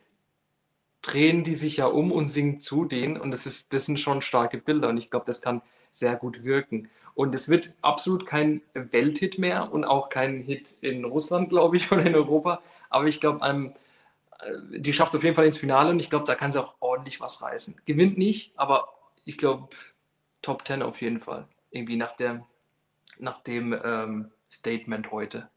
[1.02, 3.16] drehen die sich ja um und singen zu denen.
[3.18, 4.88] Und das, ist, das sind schon starke Bilder.
[4.88, 6.90] Und ich glaube, das kann sehr gut wirken.
[7.14, 11.90] Und es wird absolut kein Welthit mehr und auch kein Hit in Russland, glaube ich,
[11.92, 12.62] oder in Europa.
[12.88, 13.72] Aber ich glaube, ähm,
[14.70, 16.76] die schafft es auf jeden Fall ins Finale und ich glaube, da kann sie auch
[16.80, 17.76] ordentlich was reißen.
[17.84, 18.88] Gewinnt nicht, aber
[19.24, 19.68] ich glaube,
[20.42, 21.46] Top 10 auf jeden Fall.
[21.70, 22.46] Irgendwie nach, der,
[23.18, 25.48] nach dem ähm, Statement heute?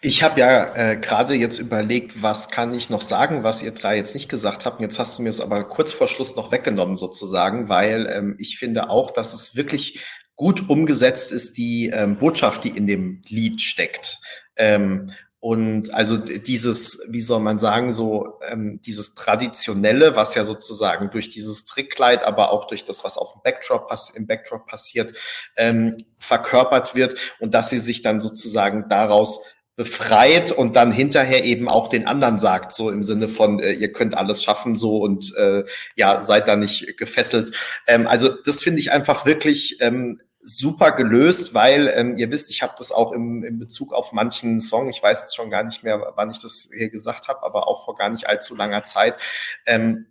[0.00, 3.96] Ich habe ja äh, gerade jetzt überlegt, was kann ich noch sagen, was ihr drei
[3.96, 4.80] jetzt nicht gesagt habt.
[4.80, 8.58] Jetzt hast du mir es aber kurz vor Schluss noch weggenommen sozusagen, weil ähm, ich
[8.58, 10.00] finde auch, dass es wirklich
[10.36, 14.18] gut umgesetzt ist, die ähm, Botschaft, die in dem Lied steckt.
[14.56, 21.10] Ähm, Und also dieses, wie soll man sagen, so ähm, dieses traditionelle, was ja sozusagen
[21.10, 25.12] durch dieses Trickkleid, aber auch durch das, was auf dem Backdrop, im Backdrop passiert,
[25.56, 29.40] ähm, verkörpert wird und dass sie sich dann sozusagen daraus
[29.78, 33.92] befreit und dann hinterher eben auch den anderen sagt, so im Sinne von, äh, ihr
[33.92, 35.62] könnt alles schaffen so und äh,
[35.94, 37.54] ja, seid da nicht gefesselt.
[37.86, 42.60] Ähm, also das finde ich einfach wirklich ähm, super gelöst, weil ähm, ihr wisst, ich
[42.60, 45.84] habe das auch im, im Bezug auf manchen Song, ich weiß jetzt schon gar nicht
[45.84, 49.16] mehr, wann ich das hier gesagt habe, aber auch vor gar nicht allzu langer Zeit,
[49.64, 50.06] ähm,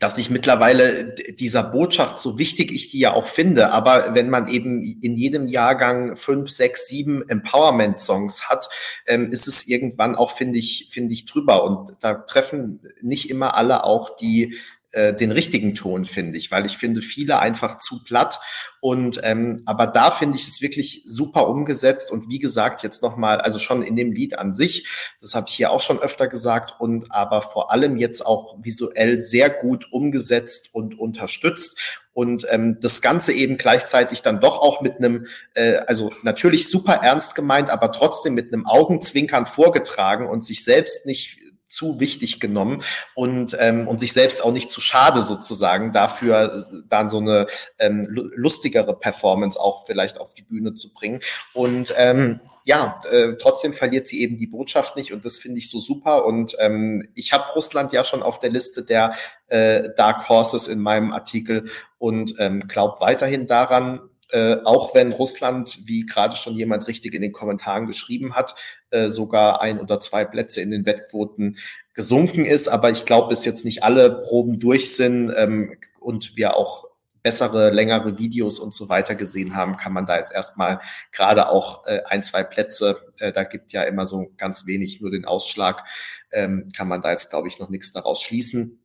[0.00, 4.48] dass ich mittlerweile dieser Botschaft, so wichtig ich die ja auch finde, aber wenn man
[4.48, 8.68] eben in jedem Jahrgang fünf, sechs, sieben Empowerment-Songs hat,
[9.06, 11.64] ähm, ist es irgendwann auch, finde ich, finde ich drüber.
[11.64, 14.58] Und da treffen nicht immer alle auch die
[14.92, 18.38] äh, den richtigen Ton, finde ich, weil ich finde viele einfach zu platt.
[18.80, 23.40] Und ähm, aber da finde ich es wirklich super umgesetzt und wie gesagt, jetzt nochmal,
[23.40, 24.86] also schon in dem Lied an sich,
[25.20, 29.20] das habe ich hier auch schon öfter gesagt, und aber vor allem jetzt auch visuell
[29.20, 31.78] sehr gut umgesetzt und unterstützt
[32.14, 36.94] und ähm, das Ganze eben gleichzeitig dann doch auch mit einem, äh, also natürlich super
[36.94, 41.38] ernst gemeint, aber trotzdem mit einem Augenzwinkern vorgetragen und sich selbst nicht
[41.72, 42.82] zu wichtig genommen
[43.14, 47.46] und, ähm, und sich selbst auch nicht zu schade sozusagen dafür, dann so eine
[47.78, 51.20] ähm, lustigere Performance auch vielleicht auf die Bühne zu bringen.
[51.54, 55.70] Und ähm, ja, äh, trotzdem verliert sie eben die Botschaft nicht und das finde ich
[55.70, 56.26] so super.
[56.26, 59.14] Und ähm, ich habe Russland ja schon auf der Liste der
[59.48, 64.00] äh, Dark Horses in meinem Artikel und ähm, glaube weiterhin daran,
[64.32, 68.54] äh, auch wenn Russland, wie gerade schon jemand richtig in den Kommentaren geschrieben hat,
[68.90, 71.58] äh, sogar ein oder zwei Plätze in den Wettquoten
[71.94, 72.68] gesunken ist.
[72.68, 76.86] Aber ich glaube, bis jetzt nicht alle Proben durch sind ähm, und wir auch
[77.22, 80.80] bessere, längere Videos und so weiter gesehen haben, kann man da jetzt erstmal
[81.12, 85.10] gerade auch äh, ein, zwei Plätze, äh, da gibt ja immer so ganz wenig nur
[85.10, 85.84] den Ausschlag,
[86.32, 88.81] ähm, kann man da jetzt, glaube ich, noch nichts daraus schließen.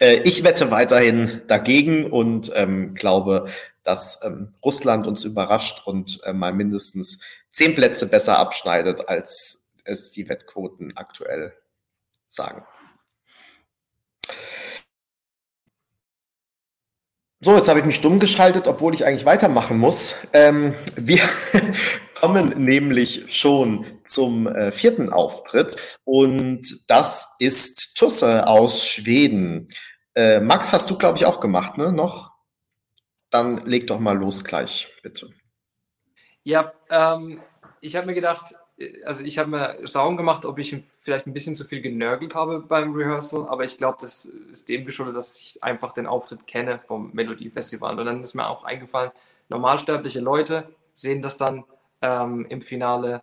[0.00, 3.48] Äh, ich wette weiterhin dagegen und ähm, glaube,
[3.82, 7.20] dass ähm, Russland uns überrascht und äh, mal mindestens
[7.50, 11.54] zehn Plätze besser abschneidet, als es die Wettquoten aktuell
[12.28, 12.64] sagen.
[17.40, 20.16] So, jetzt habe ich mich stumm geschaltet, obwohl ich eigentlich weitermachen muss.
[20.32, 21.20] Ähm, wir
[22.20, 29.68] kommen nämlich schon zum äh, vierten Auftritt und das ist Tusse aus Schweden.
[30.14, 31.92] Äh, Max, hast du, glaube ich, auch gemacht, ne?
[31.92, 32.32] Noch?
[33.30, 35.30] Dann leg doch mal los gleich, bitte.
[36.42, 37.40] Ja, ähm,
[37.80, 38.54] ich habe mir gedacht,
[39.04, 42.60] also ich habe mir Sorgen gemacht, ob ich vielleicht ein bisschen zu viel genörgelt habe
[42.60, 46.80] beim Rehearsal, aber ich glaube, das ist dem geschuldet, dass ich einfach den Auftritt kenne
[46.86, 47.98] vom Melodiefestival.
[47.98, 49.12] Und dann ist mir auch eingefallen,
[49.48, 51.64] normalsterbliche Leute sehen das dann
[52.06, 53.22] ähm, im Finale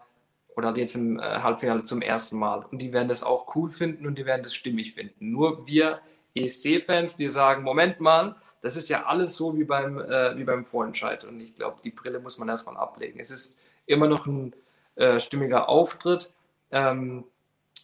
[0.56, 2.66] oder jetzt im äh, Halbfinale zum ersten Mal.
[2.72, 5.32] Und die werden das auch cool finden und die werden das stimmig finden.
[5.32, 6.00] Nur wir
[6.36, 10.64] ESC-Fans, wir sagen, Moment mal, das ist ja alles so wie beim, äh, wie beim
[10.64, 11.26] Vorentscheid.
[11.26, 13.20] Und ich glaube, die Brille muss man erstmal ablegen.
[13.20, 14.56] Es ist immer noch ein
[14.96, 16.34] äh, stimmiger Auftritt.
[16.72, 17.26] Ähm,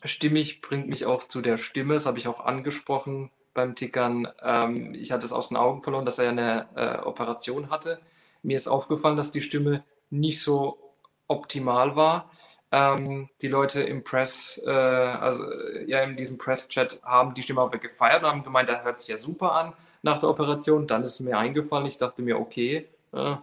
[0.03, 4.27] stimmig bringt mich auch zu der Stimme, das habe ich auch angesprochen beim Tickern.
[4.41, 7.99] Ähm, ich hatte es aus den Augen verloren, dass er eine äh, Operation hatte.
[8.41, 10.88] Mir ist aufgefallen, dass die Stimme nicht so
[11.29, 12.29] optimal war.
[12.71, 15.43] Ähm, die Leute im Press, äh, also
[15.87, 19.09] ja, in diesem Press-Chat haben die Stimme aber gefeiert und haben gemeint, das hört sich
[19.09, 20.85] ja super an nach der Operation.
[20.85, 21.87] Dann ist es mir eingefallen.
[21.87, 23.35] Ich dachte mir, okay, äh,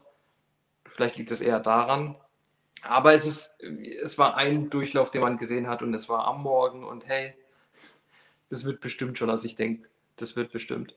[0.84, 2.16] vielleicht liegt es eher daran.
[2.82, 3.54] Aber es, ist,
[4.02, 7.34] es war ein Durchlauf, den man gesehen hat und es war am Morgen und hey,
[8.48, 9.30] das wird bestimmt schon.
[9.30, 10.94] Also ich denke, das wird bestimmt.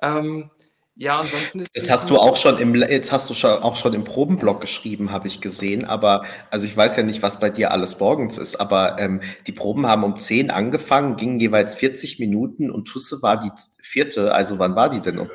[0.00, 0.50] Ähm,
[0.94, 1.70] ja, ansonsten ist.
[1.74, 5.10] Das hast du auch schon im, jetzt hast du schon, auch schon im Probenblock geschrieben,
[5.10, 5.86] habe ich gesehen.
[5.86, 9.52] Aber, also ich weiß ja nicht, was bei dir alles morgens ist, aber ähm, die
[9.52, 14.34] Proben haben um 10 angefangen, gingen jeweils 40 Minuten und Tusse war die vierte.
[14.34, 15.18] Also wann war die denn?
[15.18, 15.30] Um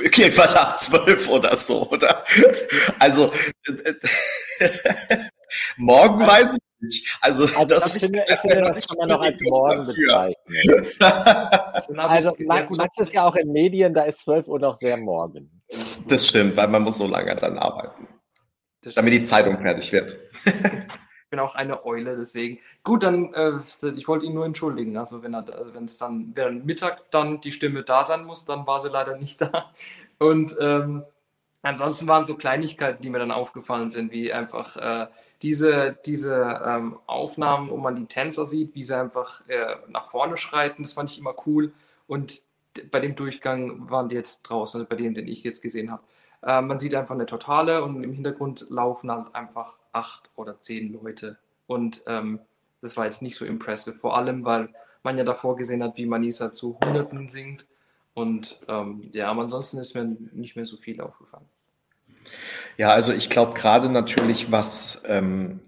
[0.00, 2.24] irgendwann nach 12 oder so, oder?
[2.98, 3.32] Also,
[5.78, 7.18] morgen weiß ich nicht.
[7.20, 10.86] Also, also das, das finde, ich finde, das kann man noch als morgen bezeichnen.
[11.98, 15.62] also Max ist ja auch in Medien, da ist 12 Uhr noch sehr morgen.
[16.08, 18.06] Das stimmt, weil man muss so lange dann arbeiten,
[18.94, 20.16] damit die Zeitung fertig wird.
[20.44, 22.58] ich bin auch eine Eule, deswegen.
[22.82, 23.52] Gut, dann, äh,
[23.94, 24.96] ich wollte ihn nur entschuldigen.
[24.96, 28.80] Also wenn also es dann während Mittag dann die Stimme da sein muss, dann war
[28.80, 29.70] sie leider nicht da.
[30.18, 31.04] Und ähm,
[31.62, 35.06] ansonsten waren so Kleinigkeiten, die mir dann aufgefallen sind, wie einfach äh,
[35.42, 40.36] diese, diese ähm, Aufnahmen, wo man die Tänzer sieht, wie sie einfach äh, nach vorne
[40.36, 41.72] schreiten, das fand ich immer cool.
[42.06, 42.42] Und
[42.90, 46.02] bei dem Durchgang waren die jetzt draußen, also bei dem, den ich jetzt gesehen habe.
[46.42, 50.92] Äh, man sieht einfach eine Totale und im Hintergrund laufen halt einfach acht oder zehn
[50.92, 51.38] Leute.
[51.66, 52.40] Und ähm,
[52.80, 53.96] das war jetzt nicht so impressive.
[53.96, 54.68] Vor allem, weil
[55.02, 57.66] man ja davor gesehen hat, wie Manisa zu Hunderten singt.
[58.14, 61.48] Und ähm, ja, aber ansonsten ist mir nicht mehr so viel aufgefallen.
[62.76, 65.60] Ja, also ich glaube gerade natürlich, was ähm,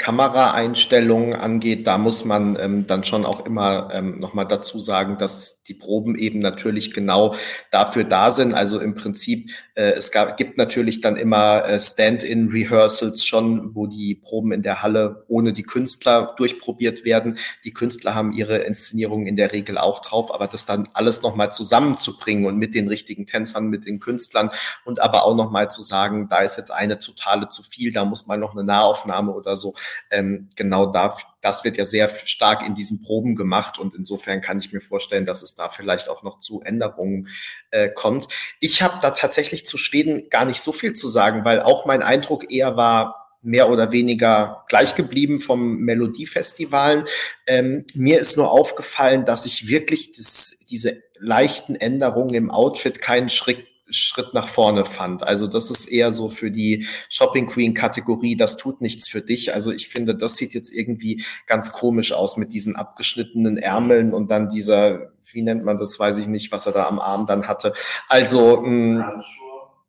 [0.00, 5.62] Kameraeinstellungen angeht, da muss man ähm, dann schon auch immer ähm, nochmal dazu sagen, dass
[5.62, 7.34] die Proben eben natürlich genau
[7.70, 8.54] dafür da sind.
[8.54, 14.14] Also im Prinzip, äh, es gab, gibt natürlich dann immer äh, Stand-in-Rehearsals schon, wo die
[14.14, 17.36] Proben in der Halle ohne die Künstler durchprobiert werden.
[17.64, 21.52] Die Künstler haben ihre Inszenierungen in der Regel auch drauf, aber das dann alles nochmal
[21.52, 24.48] zusammenzubringen und mit den richtigen Tänzern, mit den Künstlern
[24.86, 28.26] und aber auch nochmal zu sagen, da ist jetzt eine totale zu viel, da muss
[28.26, 29.74] man noch eine Nahaufnahme oder so
[30.10, 34.58] ähm, genau da, das wird ja sehr stark in diesen Proben gemacht und insofern kann
[34.58, 37.28] ich mir vorstellen, dass es da vielleicht auch noch zu Änderungen
[37.70, 38.28] äh, kommt.
[38.60, 42.02] Ich habe da tatsächlich zu Schweden gar nicht so viel zu sagen, weil auch mein
[42.02, 47.04] Eindruck eher war, mehr oder weniger gleich geblieben vom Melodiefestivalen.
[47.46, 53.30] Ähm, mir ist nur aufgefallen, dass ich wirklich das, diese leichten Änderungen im Outfit keinen
[53.30, 55.22] Schritt Schritt nach vorne fand.
[55.22, 59.54] Also das ist eher so für die Shopping Queen Kategorie, das tut nichts für dich.
[59.54, 64.30] Also ich finde, das sieht jetzt irgendwie ganz komisch aus mit diesen abgeschnittenen Ärmeln und
[64.30, 67.48] dann dieser, wie nennt man das, weiß ich nicht, was er da am Arm dann
[67.48, 67.72] hatte.
[68.08, 69.22] Also mh,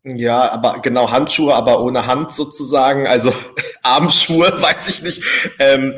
[0.04, 3.32] ja, aber genau Handschuhe, aber ohne Hand sozusagen, also
[3.84, 5.24] Armschuhe, weiß ich nicht.
[5.60, 5.95] Ähm,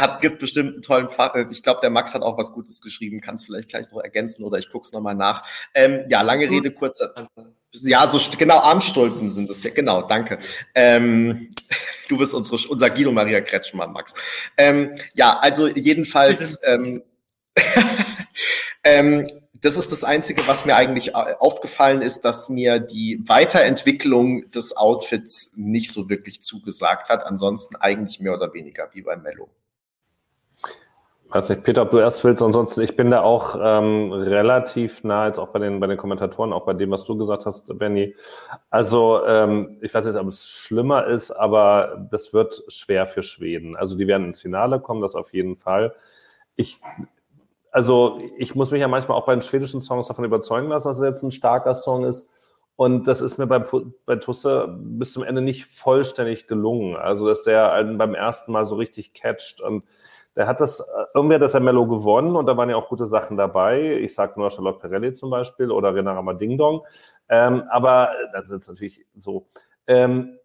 [0.00, 1.34] hat, gibt bestimmt einen tollen Fach.
[1.50, 3.20] Ich glaube, der Max hat auch was Gutes geschrieben.
[3.20, 5.44] Kann es vielleicht gleich noch ergänzen oder ich gucke es nochmal nach.
[5.74, 7.28] Ähm, ja, lange Rede, kurzer.
[7.72, 9.70] Ja, so genau, Armstulpen sind es ja.
[9.70, 10.38] Genau, danke.
[10.74, 11.54] Ähm,
[12.08, 14.14] du bist unsere, unser Guido Maria Kretschmann, Max.
[14.56, 16.60] Ähm, ja, also jedenfalls.
[16.64, 17.02] Ähm,
[18.84, 19.26] ähm,
[19.62, 25.52] das ist das Einzige, was mir eigentlich aufgefallen ist, dass mir die Weiterentwicklung des Outfits
[25.54, 27.24] nicht so wirklich zugesagt hat.
[27.24, 29.50] Ansonsten eigentlich mehr oder weniger wie bei Mello
[31.30, 35.26] weiß nicht, Peter, ob du erst willst, ansonsten, ich bin da auch ähm, relativ nah,
[35.26, 38.16] jetzt auch bei den, bei den Kommentatoren, auch bei dem, was du gesagt hast, Benny.
[38.68, 43.76] Also, ähm, ich weiß nicht, ob es schlimmer ist, aber das wird schwer für Schweden.
[43.76, 45.94] Also, die werden ins Finale kommen, das auf jeden Fall.
[46.56, 46.80] Ich,
[47.70, 50.98] also, ich muss mich ja manchmal auch bei den schwedischen Songs davon überzeugen lassen, dass
[50.98, 52.28] es jetzt ein starker Song ist.
[52.74, 53.62] Und das ist mir bei,
[54.06, 56.96] bei Tusse bis zum Ende nicht vollständig gelungen.
[56.96, 59.84] Also, dass der einen beim ersten Mal so richtig catcht und
[60.36, 63.06] der hat das, äh, irgendwie hat das Mello gewonnen und da waren ja auch gute
[63.06, 63.98] Sachen dabei.
[64.00, 66.84] Ich sage nur Charlotte Perelli zum Beispiel oder Renarama Ding Dong.
[67.28, 69.48] Ähm, aber äh, das ist natürlich so.
[69.86, 70.38] Ähm,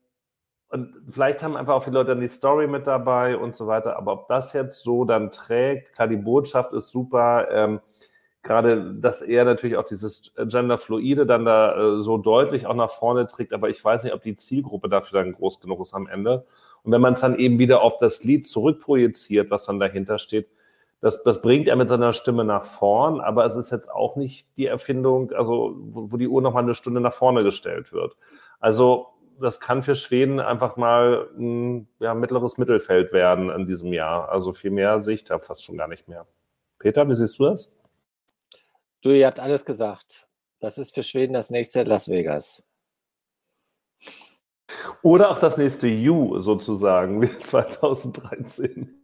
[0.70, 3.98] und vielleicht haben einfach auch viele Leute dann die Story mit dabei und so weiter.
[3.98, 7.48] Aber ob das jetzt so dann trägt, klar, die Botschaft ist super.
[7.52, 7.80] Ähm,
[8.44, 13.28] gerade, dass er natürlich auch dieses Genderfluide dann da äh, so deutlich auch nach vorne
[13.28, 13.54] trägt.
[13.54, 16.46] Aber ich weiß nicht, ob die Zielgruppe dafür dann groß genug ist am Ende.
[16.86, 20.48] Und wenn man es dann eben wieder auf das Lied zurückprojiziert, was dann dahinter steht,
[21.02, 24.48] das, das bringt er mit seiner Stimme nach vorn, aber es ist jetzt auch nicht
[24.58, 28.16] die Erfindung, also wo, wo die Uhr nochmal eine Stunde nach vorne gestellt wird.
[28.60, 29.08] Also
[29.40, 34.30] das kann für Schweden einfach mal ein ja, mittleres Mittelfeld werden in diesem Jahr.
[34.30, 36.26] Also viel mehr sehe ich da fast schon gar nicht mehr.
[36.80, 37.74] Peter, wie siehst du das?
[39.02, 40.28] Du, ihr habt alles gesagt.
[40.60, 42.64] Das ist für Schweden das nächste Las Vegas.
[45.02, 49.02] Oder auch das nächste You sozusagen, wie 2013.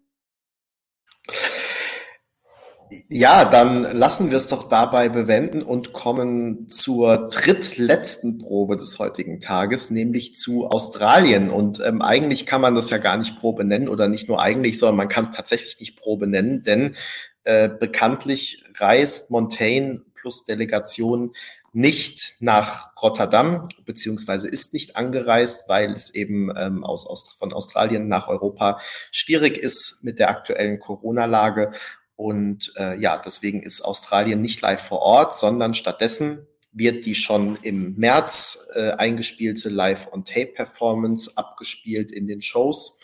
[3.07, 9.39] Ja, dann lassen wir es doch dabei bewenden und kommen zur drittletzten Probe des heutigen
[9.39, 11.49] Tages, nämlich zu Australien.
[11.49, 14.77] Und ähm, eigentlich kann man das ja gar nicht Probe nennen oder nicht nur eigentlich,
[14.77, 16.95] sondern man kann es tatsächlich nicht Probe nennen, denn
[17.43, 21.33] äh, bekanntlich reist Montaigne plus Delegation
[21.73, 28.07] nicht nach Rotterdam, beziehungsweise ist nicht angereist, weil es eben ähm, aus, aus, von Australien
[28.07, 28.79] nach Europa
[29.11, 31.71] schwierig ist mit der aktuellen Corona-Lage.
[32.15, 37.57] Und äh, ja, deswegen ist Australien nicht live vor Ort, sondern stattdessen wird die schon
[37.63, 42.99] im März äh, eingespielte Live-on-Tape-Performance abgespielt in den Shows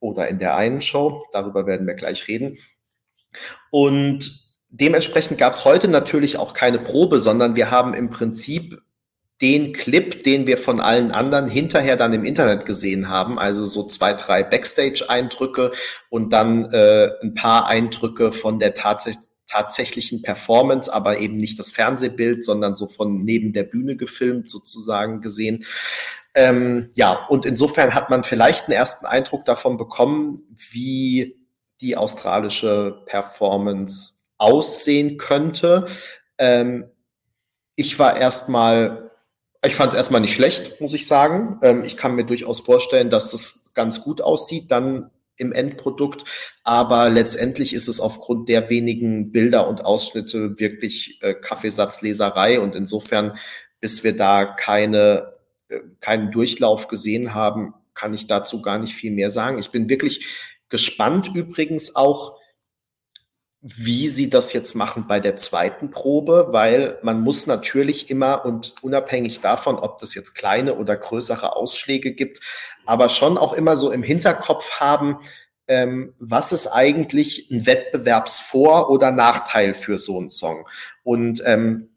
[0.00, 1.24] oder in der einen Show.
[1.32, 2.58] Darüber werden wir gleich reden.
[3.70, 8.82] Und dementsprechend gab es heute natürlich auch keine Probe, sondern wir haben im Prinzip
[9.40, 13.84] den Clip, den wir von allen anderen hinterher dann im Internet gesehen haben, also so
[13.84, 15.70] zwei, drei Backstage-Eindrücke
[16.10, 21.72] und dann äh, ein paar Eindrücke von der tatsächlich tatsächlichen Performance, aber eben nicht das
[21.72, 25.64] Fernsehbild, sondern so von neben der Bühne gefilmt sozusagen gesehen.
[26.34, 31.36] Ähm, ja, und insofern hat man vielleicht einen ersten Eindruck davon bekommen, wie
[31.80, 35.84] die australische Performance aussehen könnte.
[36.38, 36.90] Ähm,
[37.76, 39.10] ich war erstmal,
[39.64, 41.58] ich fand es erstmal nicht schlecht, muss ich sagen.
[41.62, 44.70] Ähm, ich kann mir durchaus vorstellen, dass das ganz gut aussieht.
[44.70, 46.24] Dann im Endprodukt.
[46.64, 52.60] Aber letztendlich ist es aufgrund der wenigen Bilder und Ausschnitte wirklich äh, Kaffeesatzleserei.
[52.60, 53.38] Und insofern,
[53.80, 55.34] bis wir da keine,
[55.68, 59.58] äh, keinen Durchlauf gesehen haben, kann ich dazu gar nicht viel mehr sagen.
[59.58, 60.26] Ich bin wirklich
[60.68, 62.37] gespannt übrigens auch,
[63.76, 68.74] wie sie das jetzt machen bei der zweiten Probe, weil man muss natürlich immer und
[68.80, 72.40] unabhängig davon, ob das jetzt kleine oder größere Ausschläge gibt,
[72.86, 75.18] aber schon auch immer so im Hinterkopf haben,
[75.66, 80.66] ähm, was ist eigentlich ein Wettbewerbsvor- oder Nachteil für so einen Song?
[81.04, 81.90] Und ähm,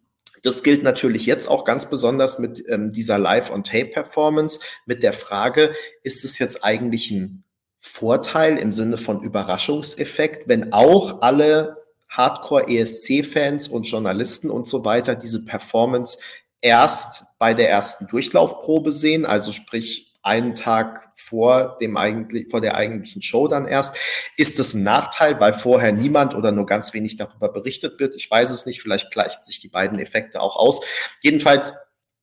[0.44, 6.26] das gilt natürlich jetzt auch ganz besonders mit ähm, dieser Live-on-Tape-Performance, mit der Frage, ist
[6.26, 7.46] es jetzt eigentlich ein
[7.84, 11.78] Vorteil im Sinne von Überraschungseffekt, wenn auch alle
[12.10, 16.20] Hardcore-ESC-Fans und Journalisten und so weiter diese Performance
[16.62, 22.76] erst bei der ersten Durchlaufprobe sehen, also sprich einen Tag vor dem eigentlich, vor der
[22.76, 23.96] eigentlichen Show dann erst.
[24.38, 28.14] Ist das ein Nachteil, weil vorher niemand oder nur ganz wenig darüber berichtet wird?
[28.16, 28.82] Ich weiß es nicht.
[28.82, 30.82] Vielleicht gleichen sich die beiden Effekte auch aus.
[31.22, 31.74] Jedenfalls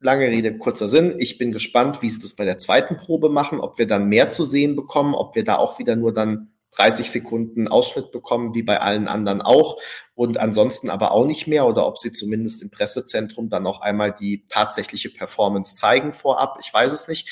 [0.00, 1.16] lange Rede, kurzer Sinn.
[1.18, 4.30] Ich bin gespannt, wie sie das bei der zweiten Probe machen, ob wir dann mehr
[4.30, 8.62] zu sehen bekommen, ob wir da auch wieder nur dann 30 Sekunden Ausschnitt bekommen, wie
[8.62, 9.78] bei allen anderen auch.
[10.14, 14.12] Und ansonsten aber auch nicht mehr oder ob sie zumindest im Pressezentrum dann auch einmal
[14.12, 16.58] die tatsächliche Performance zeigen vorab.
[16.62, 17.28] Ich weiß es nicht.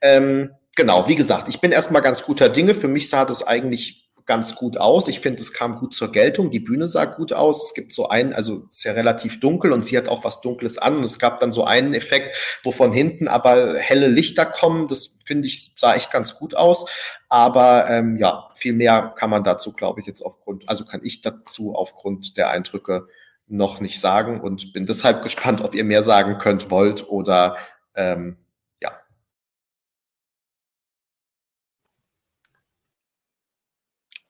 [0.00, 2.72] Ähm, genau, wie gesagt, ich bin erstmal ganz guter Dinge.
[2.74, 5.06] Für mich sah das eigentlich ganz gut aus.
[5.06, 6.50] Ich finde, es kam gut zur Geltung.
[6.50, 7.64] Die Bühne sah gut aus.
[7.64, 10.78] Es gibt so einen, also ist ja relativ dunkel und sie hat auch was Dunkles
[10.78, 10.98] an.
[10.98, 14.88] Und es gab dann so einen Effekt, wo von hinten aber helle Lichter kommen.
[14.88, 16.90] Das finde ich, sah echt ganz gut aus.
[17.28, 21.20] Aber ähm, ja, viel mehr kann man dazu, glaube ich, jetzt aufgrund, also kann ich
[21.20, 23.06] dazu aufgrund der Eindrücke
[23.48, 27.56] noch nicht sagen und bin deshalb gespannt, ob ihr mehr sagen könnt, wollt oder
[27.94, 28.36] ähm,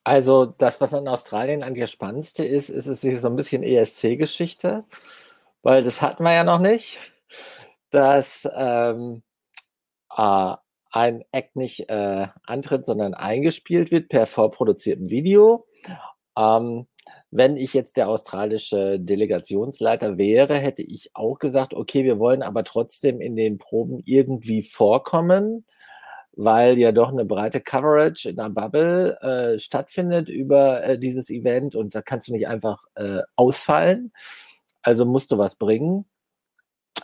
[0.07, 4.84] Also das, was an Australien an der spannendste ist, ist es so ein bisschen ESC-Geschichte,
[5.64, 7.00] weil das hatten wir ja noch nicht,
[7.90, 9.24] dass ähm,
[10.16, 10.54] äh,
[10.92, 15.66] ein Act nicht äh, antritt, sondern eingespielt wird per vorproduziertem Video.
[16.38, 16.86] Ähm,
[17.32, 22.62] wenn ich jetzt der australische Delegationsleiter wäre, hätte ich auch gesagt, okay, wir wollen aber
[22.62, 25.64] trotzdem in den Proben irgendwie vorkommen
[26.37, 31.74] weil ja doch eine breite Coverage in der Bubble äh, stattfindet über äh, dieses Event
[31.74, 34.12] und da kannst du nicht einfach äh, ausfallen.
[34.82, 36.05] Also musst du was bringen.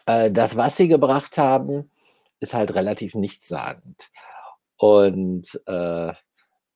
[0.06, 1.90] Äh, das, was sie gebracht haben,
[2.40, 4.10] ist halt relativ nichtssagend.
[4.76, 6.12] Und äh,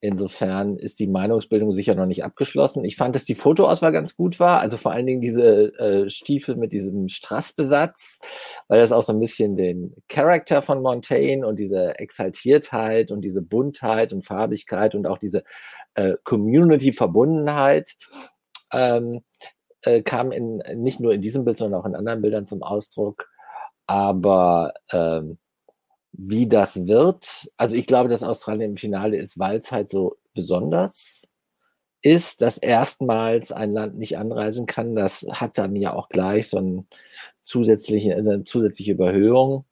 [0.00, 2.84] Insofern ist die Meinungsbildung sicher noch nicht abgeschlossen.
[2.84, 4.60] Ich fand, dass die Fotoauswahl ganz gut war.
[4.60, 8.18] Also vor allen Dingen diese äh, Stiefel mit diesem Strassbesatz,
[8.68, 13.40] weil das auch so ein bisschen den Charakter von Montaigne und diese Exaltiertheit und diese
[13.40, 15.44] Buntheit und Farbigkeit und auch diese
[15.94, 17.96] äh, Community-Verbundenheit
[18.72, 19.22] ähm,
[19.80, 23.28] äh, kam in, nicht nur in diesem Bild, sondern auch in anderen Bildern zum Ausdruck.
[23.86, 25.38] Aber ähm,
[26.18, 27.48] wie das wird.
[27.56, 31.28] Also ich glaube, dass Australien im Finale ist, weil es halt so besonders
[32.02, 34.94] ist, dass erstmals ein Land nicht anreisen kann.
[34.94, 36.84] Das hat dann ja auch gleich so eine
[37.42, 39.64] zusätzliche, eine zusätzliche Überhöhung.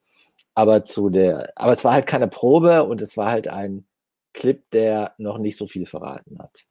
[0.55, 3.87] Aber zu der, aber es war halt keine Probe und es war halt ein
[4.33, 6.65] Clip, der noch nicht so viel verraten hat.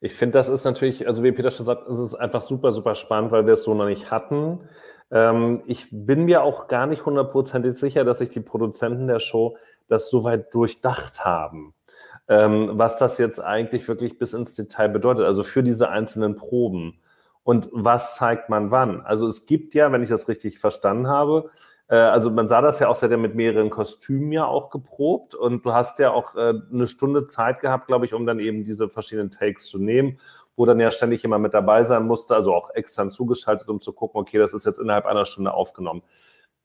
[0.00, 2.94] Ich finde, das ist natürlich, also wie Peter schon sagt, es ist einfach super, super
[2.94, 4.60] spannend, weil wir es so noch nicht hatten.
[5.14, 9.56] Ähm, ich bin mir auch gar nicht hundertprozentig sicher, dass sich die Produzenten der Show
[9.88, 11.72] das soweit durchdacht haben.
[12.26, 16.98] Ähm, was das jetzt eigentlich wirklich bis ins Detail bedeutet, also für diese einzelnen Proben.
[17.44, 19.02] Und was zeigt man wann?
[19.02, 21.50] Also es gibt ja, wenn ich das richtig verstanden habe,
[21.88, 24.70] äh, also man sah das ja auch, sie hat ja mit mehreren Kostümen ja auch
[24.70, 28.40] geprobt und du hast ja auch äh, eine Stunde Zeit gehabt, glaube ich, um dann
[28.40, 30.18] eben diese verschiedenen Takes zu nehmen
[30.56, 33.92] wo dann ja ständig jemand mit dabei sein musste, also auch extern zugeschaltet, um zu
[33.92, 36.02] gucken, okay, das ist jetzt innerhalb einer Stunde aufgenommen.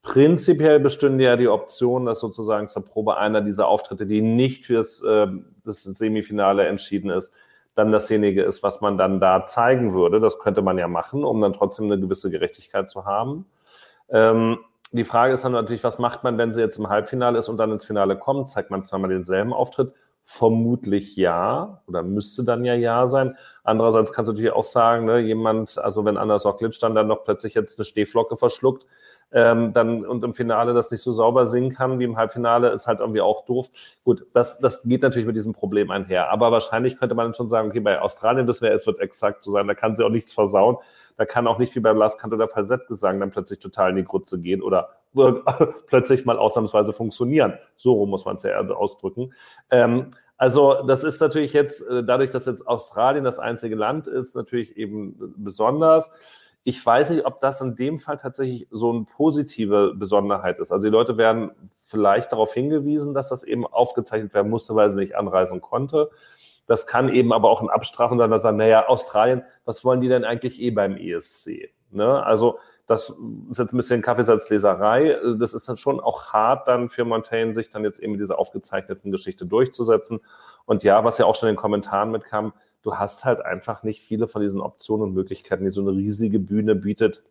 [0.02, 5.02] Prinzipiell bestünde ja die Option, dass sozusagen zur Probe einer dieser Auftritte, die nicht fürs
[5.02, 5.28] äh,
[5.66, 7.34] das Semifinale entschieden ist,
[7.76, 10.20] dann dasjenige ist, was man dann da zeigen würde.
[10.20, 13.46] Das könnte man ja machen, um dann trotzdem eine gewisse Gerechtigkeit zu haben.
[14.10, 14.60] Ähm,
[14.92, 17.58] die Frage ist dann natürlich, was macht man, wenn sie jetzt im Halbfinale ist und
[17.58, 18.50] dann ins Finale kommt?
[18.50, 19.94] Zeigt man zweimal denselben Auftritt
[20.32, 23.36] Vermutlich ja oder müsste dann ja ja sein.
[23.64, 27.24] Andererseits kannst du natürlich auch sagen, ne, jemand, also wenn Anders Ocklic dann, dann noch
[27.24, 28.86] plötzlich jetzt eine Stehflocke verschluckt,
[29.32, 32.88] ähm, dann und im Finale das nicht so sauber singen kann wie im Halbfinale, ist
[32.88, 33.68] halt irgendwie auch doof.
[34.04, 36.32] Gut, das, das geht natürlich mit diesem Problem einher.
[36.32, 39.52] Aber wahrscheinlich könnte man schon sagen, okay, bei Australien wissen wir, es wird exakt so
[39.52, 40.78] sein, da kann sie auch nichts versauen.
[41.18, 44.04] Da kann auch nicht wie beim Last Kant oder Falsettgesang dann plötzlich total in die
[44.06, 44.90] Grütze gehen oder
[45.88, 47.54] plötzlich mal ausnahmsweise funktionieren.
[47.76, 49.34] So rum muss man es ja ausdrücken.
[49.70, 54.36] Ähm, Also das ist natürlich jetzt, äh, dadurch, dass jetzt Australien das einzige Land ist,
[54.38, 56.12] natürlich eben besonders.
[56.64, 60.72] Ich weiß nicht, ob das in dem Fall tatsächlich so eine positive Besonderheit ist.
[60.72, 61.51] Also die Leute werden
[61.84, 66.10] vielleicht darauf hingewiesen, dass das eben aufgezeichnet werden musste, weil sie nicht anreisen konnte.
[66.68, 70.10] Das kann eben aber auch ein Abstrafen sein, dass sagen, naja, Australien, was wollen die
[70.10, 71.72] denn eigentlich eh beim ESC?
[71.91, 72.24] Ne?
[72.24, 73.14] Also das
[73.49, 75.18] ist jetzt ein bisschen Kaffeesatzleserei.
[75.39, 78.39] Das ist dann schon auch hart dann für Montaigne, sich dann jetzt eben mit dieser
[78.39, 80.22] aufgezeichneten Geschichte durchzusetzen.
[80.66, 84.02] Und ja, was ja auch schon in den Kommentaren mitkam, du hast halt einfach nicht
[84.02, 87.24] viele von diesen Optionen und Möglichkeiten, die so eine riesige Bühne bietet,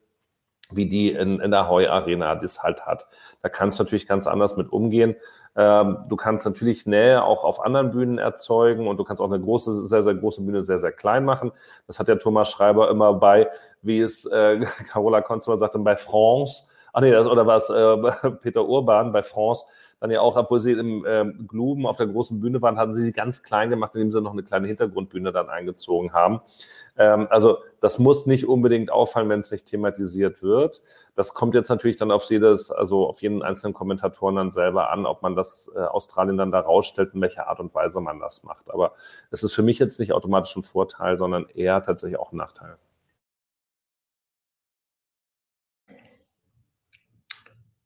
[0.71, 3.07] wie die in, in der Heu Arena das halt hat.
[3.43, 5.17] Da kannst du natürlich ganz anders mit umgehen.
[5.57, 9.41] Ähm, du kannst natürlich Nähe auch auf anderen Bühnen erzeugen und du kannst auch eine
[9.41, 11.53] große, sehr, sehr große Bühne sehr, sehr klein machen.
[11.87, 13.51] Das hat der Thomas Schreiber immer bei,
[13.83, 16.65] wie es äh, Carola Konzmer sagte, bei France.
[16.93, 19.65] Ach nee, das, oder war es äh, Peter Urban bei France,
[20.01, 23.03] dann ja auch, obwohl sie im ähm, Gluben auf der großen Bühne waren, hatten sie
[23.03, 26.41] sie ganz klein gemacht, indem sie noch eine kleine Hintergrundbühne dann eingezogen haben.
[26.97, 30.83] Ähm, also das muss nicht unbedingt auffallen, wenn es nicht thematisiert wird.
[31.17, 35.05] Das kommt jetzt natürlich dann auf jedes, also auf jeden einzelnen Kommentatoren dann selber an,
[35.05, 38.45] ob man das äh, Australien dann da rausstellt, in welcher Art und Weise man das
[38.45, 38.71] macht.
[38.71, 38.93] Aber
[39.31, 42.77] es ist für mich jetzt nicht automatisch ein Vorteil, sondern eher tatsächlich auch ein Nachteil.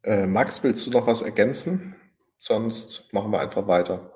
[0.05, 1.95] Äh, Max, willst du noch was ergänzen?
[2.45, 4.11] Sonst machen wir einfach weiter.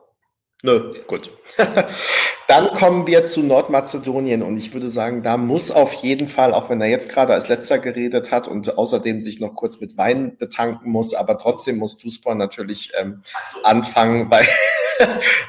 [0.65, 1.31] Nö, gut.
[2.49, 6.69] Dann kommen wir zu Nordmazedonien und ich würde sagen, da muss auf jeden Fall, auch
[6.69, 10.37] wenn er jetzt gerade als letzter geredet hat und außerdem sich noch kurz mit Wein
[10.39, 13.23] betanken muss, aber trotzdem muss Duspor natürlich ähm,
[13.63, 14.49] anfangen, weil,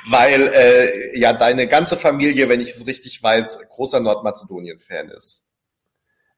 [0.07, 5.49] weil äh, ja deine ganze Familie, wenn ich es richtig weiß, großer Nordmazedonien-Fan ist.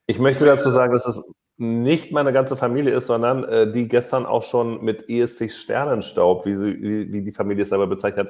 [0.07, 1.21] Ich möchte dazu sagen, dass es
[1.59, 6.55] nicht meine ganze Familie ist, sondern äh, die gestern auch schon mit ESC Sternenstaub, wie,
[6.55, 8.29] sie, wie, wie die Familie es selber bezeichnet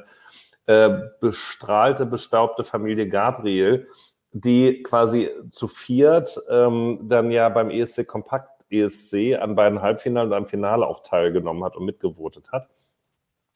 [0.66, 3.88] äh, bestrahlte, bestaubte Familie Gabriel,
[4.32, 10.38] die quasi zu viert ähm, dann ja beim ESC Kompakt ESC an beiden Halbfinalen und
[10.38, 12.70] am Finale auch teilgenommen hat und mitgevotet hat.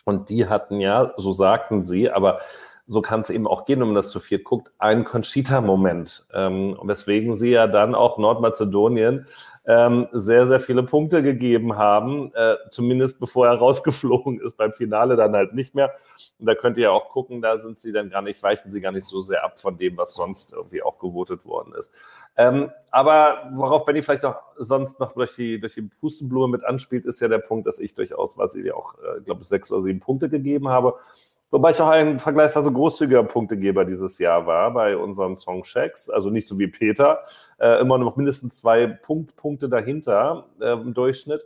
[0.05, 2.39] Und die hatten ja, so sagten sie, aber
[2.87, 6.25] so kann es eben auch gehen, wenn man das zu viert guckt, einen Conchita-Moment.
[6.33, 9.25] Ähm, weswegen sie ja dann auch Nordmazedonien
[9.65, 15.15] ähm, sehr, sehr viele Punkte gegeben haben, äh, zumindest bevor er rausgeflogen ist, beim Finale
[15.15, 15.93] dann halt nicht mehr.
[16.39, 18.81] Und da könnt ihr ja auch gucken, da sind sie dann gar nicht, weichen sie
[18.81, 21.91] gar nicht so sehr ab von dem, was sonst irgendwie auch gewotet worden ist.
[22.35, 27.05] Ähm, aber worauf Benny vielleicht auch sonst noch durch die, durch die Pustenblume mit anspielt,
[27.05, 29.71] ist ja der Punkt, dass ich durchaus, was ich ja auch, äh, glaube ich, sechs
[29.71, 30.95] oder sieben Punkte gegeben habe.
[31.53, 36.09] Wobei ich auch ein vergleichsweise großzügiger Punktegeber dieses Jahr war bei unseren Songchecks.
[36.09, 37.21] Also nicht so wie Peter.
[37.59, 41.45] Äh, immer noch mindestens zwei Punkt, Punkte dahinter äh, im Durchschnitt.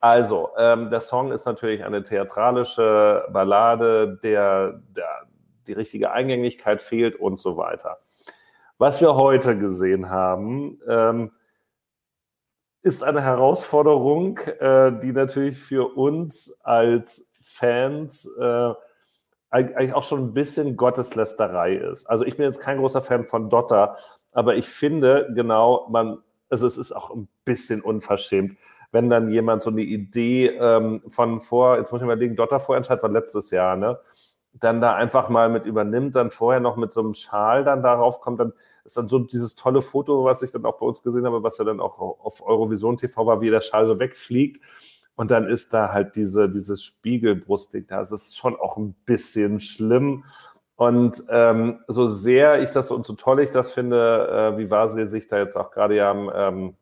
[0.00, 5.28] Also, ähm, der Song ist natürlich eine theatralische Ballade, der, der
[5.68, 7.98] die richtige Eingängigkeit fehlt und so weiter.
[8.76, 11.30] Was wir heute gesehen haben, ähm,
[12.82, 18.72] ist eine Herausforderung, äh, die natürlich für uns als Fans äh,
[19.50, 22.06] eigentlich auch schon ein bisschen Gotteslästerei ist.
[22.06, 23.96] Also ich bin jetzt kein großer Fan von Dotter,
[24.32, 26.18] aber ich finde genau, man,
[26.50, 28.58] also es ist auch ein bisschen unverschämt,
[28.92, 32.60] wenn dann jemand so eine Idee ähm, von vor, jetzt muss ich mal überlegen, Dotter
[32.60, 33.98] vorentscheid war letztes Jahr, ne?
[34.54, 38.20] Dann da einfach mal mit übernimmt, dann vorher noch mit so einem Schal dann darauf
[38.20, 38.52] kommt, dann
[38.84, 41.58] ist dann so dieses tolle Foto, was ich dann auch bei uns gesehen habe, was
[41.58, 44.60] ja dann auch auf Eurovision TV war, wie der Schal so wegfliegt
[45.18, 48.00] und dann ist da halt diese, dieses Spiegelbrustig da.
[48.00, 50.24] Es ist schon auch ein bisschen schlimm.
[50.76, 54.86] Und ähm, so sehr ich das und so toll ich das finde, äh, wie war
[54.86, 56.76] sie sich da jetzt auch gerade ja ähm,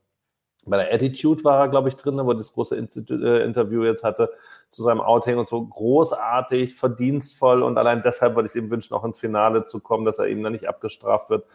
[0.66, 4.30] bei der Attitude war er, glaube ich, drin, wo das große äh, Interview jetzt hatte
[4.68, 8.92] zu seinem Outing und so großartig, verdienstvoll und allein deshalb würde ich es ihm wünschen,
[8.92, 11.46] auch ins Finale zu kommen, dass er eben dann nicht abgestraft wird.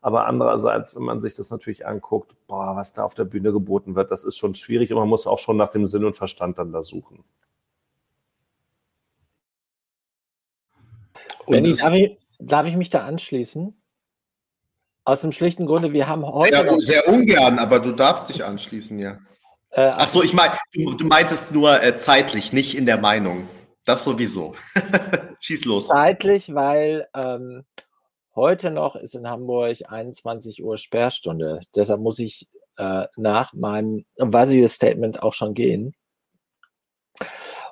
[0.00, 3.96] Aber andererseits, wenn man sich das natürlich anguckt, boah, was da auf der Bühne geboten
[3.96, 6.58] wird, das ist schon schwierig und man muss auch schon nach dem Sinn und Verstand
[6.58, 7.24] dann da suchen.
[11.46, 13.74] Benny, darf ich, darf ich mich da anschließen?
[15.04, 16.54] Aus dem schlichten Grunde, wir haben heute.
[16.54, 19.18] Sehr, sehr ungern, aber du darfst dich anschließen, ja.
[19.70, 23.48] Äh, Ach so, ich meine, du, du, meintest nur äh, zeitlich, nicht in der Meinung.
[23.84, 24.54] Das sowieso.
[25.40, 25.88] Schieß los.
[25.88, 27.64] Zeitlich, weil ähm,
[28.38, 31.58] Heute noch ist in Hamburg 21 Uhr Sperrstunde.
[31.74, 35.96] Deshalb muss ich äh, nach meinem Vasio-Statement auch schon gehen,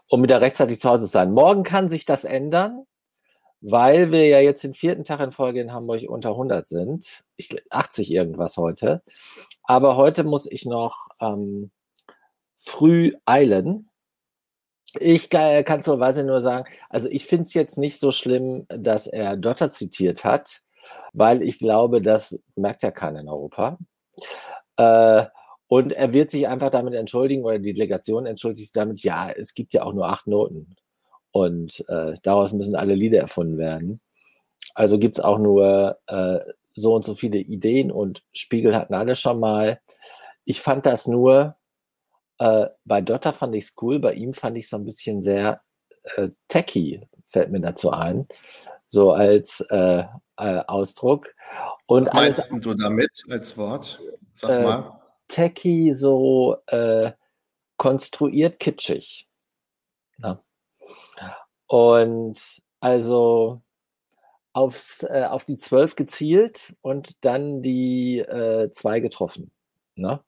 [0.09, 1.31] um wieder rechtzeitig zu Hause zu sein.
[1.31, 2.85] Morgen kann sich das ändern,
[3.61, 7.23] weil wir ja jetzt den vierten Tag in Folge in Hamburg unter 100 sind.
[7.37, 9.05] Ich, 80 irgendwas heute.
[9.63, 11.71] Aber heute muss ich noch ähm,
[12.57, 13.89] früh eilen
[15.01, 19.07] Ich kann zur Weise nur sagen, also ich finde es jetzt nicht so schlimm, dass
[19.07, 20.63] er Dotter zitiert hat,
[21.13, 23.79] weil ich glaube, das merkt ja keiner in Europa.
[24.77, 25.27] Äh,
[25.69, 29.55] und er wird sich einfach damit entschuldigen oder die Delegation entschuldigt sich damit, ja, es
[29.55, 30.77] gibt ja auch nur acht Noten.
[31.33, 34.01] Und äh, daraus müssen alle Lieder erfunden werden.
[34.75, 36.39] Also gibt es auch nur äh,
[36.75, 39.81] so und so viele Ideen und Spiegel hatten alle schon mal.
[40.45, 41.57] Ich fand das nur,
[42.39, 45.23] äh, bei Dotter fand ich es cool, bei ihm fand ich es so ein bisschen
[45.23, 45.61] sehr
[46.17, 48.27] äh, techy, fällt mir dazu ein,
[48.89, 50.05] so als äh,
[50.37, 51.35] äh Ausdruck.
[51.87, 54.01] Und Was meinst alles, du damit als Wort?
[54.35, 55.01] Sag äh, mal.
[55.29, 57.13] Techy, so äh,
[57.77, 59.29] konstruiert kitschig.
[60.19, 60.43] Ja.
[61.67, 62.39] Und
[62.81, 63.63] also
[64.53, 68.25] aufs, auf die zwölf gezielt und dann die
[68.73, 69.51] zwei getroffen.
[69.97, 70.23] Ne?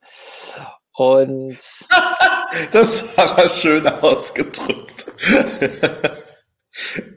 [0.99, 1.59] Und
[2.73, 5.07] das war schön ausgedrückt.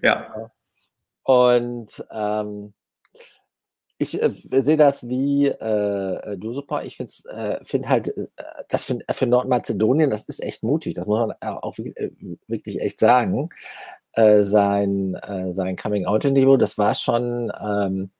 [0.04, 0.52] ja.
[1.24, 2.74] Und ähm,
[3.98, 6.84] ich äh, sehe das wie äh, du super.
[6.84, 8.28] Ich finde äh, find halt, äh,
[8.70, 10.94] das find, für Nordmazedonien, das ist echt mutig.
[10.94, 12.12] Das muss man auch äh,
[12.48, 13.50] wirklich echt sagen
[14.14, 18.12] äh, sein, äh, sein Coming-out-Niveau, das war schon, ähm,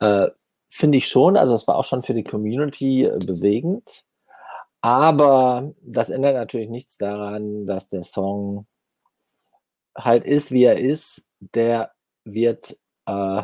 [0.00, 0.28] äh,
[0.68, 4.03] finde ich schon, also es war auch schon für die Community äh, bewegend.
[4.84, 8.66] Aber das ändert natürlich nichts daran, dass der Song
[9.96, 11.26] halt ist, wie er ist.
[11.40, 11.92] Der
[12.24, 13.42] wird, äh,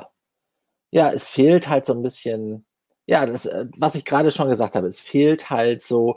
[0.91, 2.67] ja, es fehlt halt so ein bisschen,
[3.07, 6.17] ja, das, äh, was ich gerade schon gesagt habe, es fehlt halt so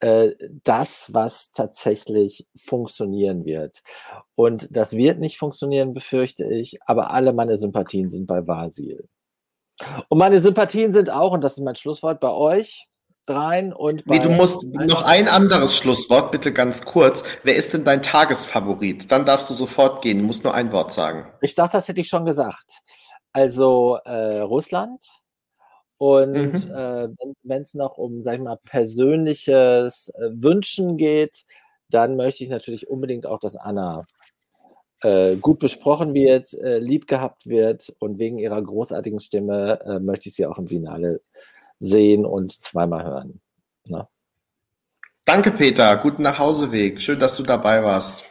[0.00, 3.82] äh, das, was tatsächlich funktionieren wird.
[4.34, 9.10] Und das wird nicht funktionieren, befürchte ich, aber alle meine Sympathien sind bei Vasil.
[10.08, 12.88] Und meine Sympathien sind auch, und das ist mein Schlusswort, bei euch
[13.26, 14.06] dreien und.
[14.06, 17.22] Nee, du musst noch ein anderes Schlusswort, bitte ganz kurz.
[17.42, 19.10] Wer ist denn dein Tagesfavorit?
[19.10, 20.18] Dann darfst du sofort gehen.
[20.18, 21.26] Du musst nur ein Wort sagen.
[21.40, 22.80] Ich dachte, das hätte ich schon gesagt.
[23.32, 25.04] Also äh, Russland,
[25.98, 26.74] und mhm.
[26.74, 27.08] äh,
[27.44, 31.44] wenn es noch um, sag ich mal, persönliches äh, Wünschen geht,
[31.88, 34.04] dann möchte ich natürlich unbedingt auch, dass Anna
[35.02, 40.28] äh, gut besprochen wird, äh, lieb gehabt wird und wegen ihrer großartigen Stimme äh, möchte
[40.28, 41.20] ich sie auch im Finale
[41.78, 43.40] sehen und zweimal hören.
[43.88, 44.08] Ne?
[45.24, 45.96] Danke, Peter.
[45.96, 47.00] Guten Nachhauseweg.
[47.00, 48.24] Schön, dass du dabei warst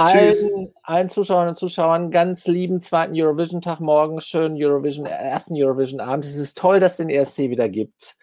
[0.00, 6.24] allen, allen Zuschauerinnen und Zuschauern ganz lieben zweiten Eurovision-Tag morgen, schönen Eurovision, ersten Eurovision-Abend.
[6.24, 8.16] Es ist toll, dass es den ESC wieder gibt.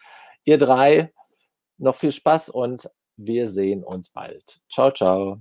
[0.43, 1.13] Ihr drei,
[1.77, 4.59] noch viel Spaß und wir sehen uns bald.
[4.71, 5.39] Ciao, ciao.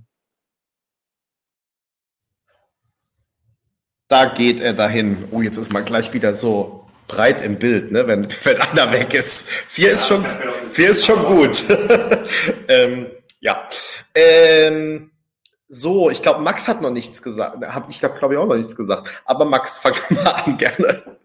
[4.07, 5.27] Da geht er dahin.
[5.31, 8.07] Oh, jetzt ist man gleich wieder so breit im Bild, ne?
[8.07, 9.47] wenn, wenn einer weg ist.
[9.47, 10.25] Vier ist schon,
[10.69, 11.63] vier ist schon gut.
[12.67, 13.07] ähm,
[13.39, 13.67] ja.
[14.13, 15.11] Ähm,
[15.69, 17.57] so, ich glaube, Max hat noch nichts gesagt.
[17.89, 19.21] ich habe, glaube ich, auch noch nichts gesagt.
[19.25, 21.17] Aber Max, fang mal an, gerne.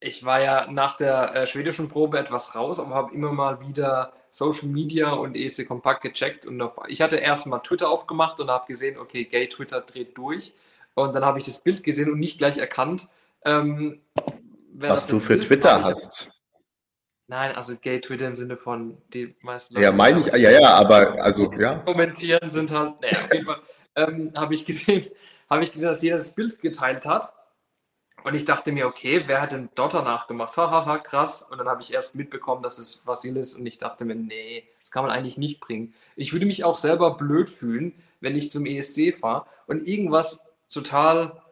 [0.00, 4.12] Ich war ja nach der äh, schwedischen Probe etwas raus, aber habe immer mal wieder
[4.28, 6.44] Social Media und ESC Kompakt gecheckt.
[6.44, 10.18] Und auf, ich hatte erst mal Twitter aufgemacht und habe gesehen, okay, Gay Twitter dreht
[10.18, 10.52] durch.
[10.94, 13.08] Und dann habe ich das Bild gesehen und nicht gleich erkannt.
[13.44, 14.00] Ähm,
[14.74, 16.30] Was du für ist, Twitter hast.
[17.26, 19.84] Nein, also Gay Twitter im Sinne von die meisten Leute.
[19.84, 21.76] Ja, meine ich, ja, ja, aber also, ja.
[21.78, 23.60] Kommentieren sind halt, naja, auf jeden Fall
[23.96, 25.06] ähm, habe ich gesehen,
[25.50, 27.32] habe ich gesehen, dass jeder das Bild geteilt hat.
[28.24, 30.56] Und ich dachte mir, okay, wer hat denn Dotter nachgemacht?
[30.56, 31.42] Hahaha, krass.
[31.42, 33.54] Und dann habe ich erst mitbekommen, dass es Vasil ist.
[33.54, 35.92] Und ich dachte mir, nee, das kann man eigentlich nicht bringen.
[36.16, 40.40] Ich würde mich auch selber blöd fühlen, wenn ich zum ESC fahre und irgendwas
[40.70, 41.42] total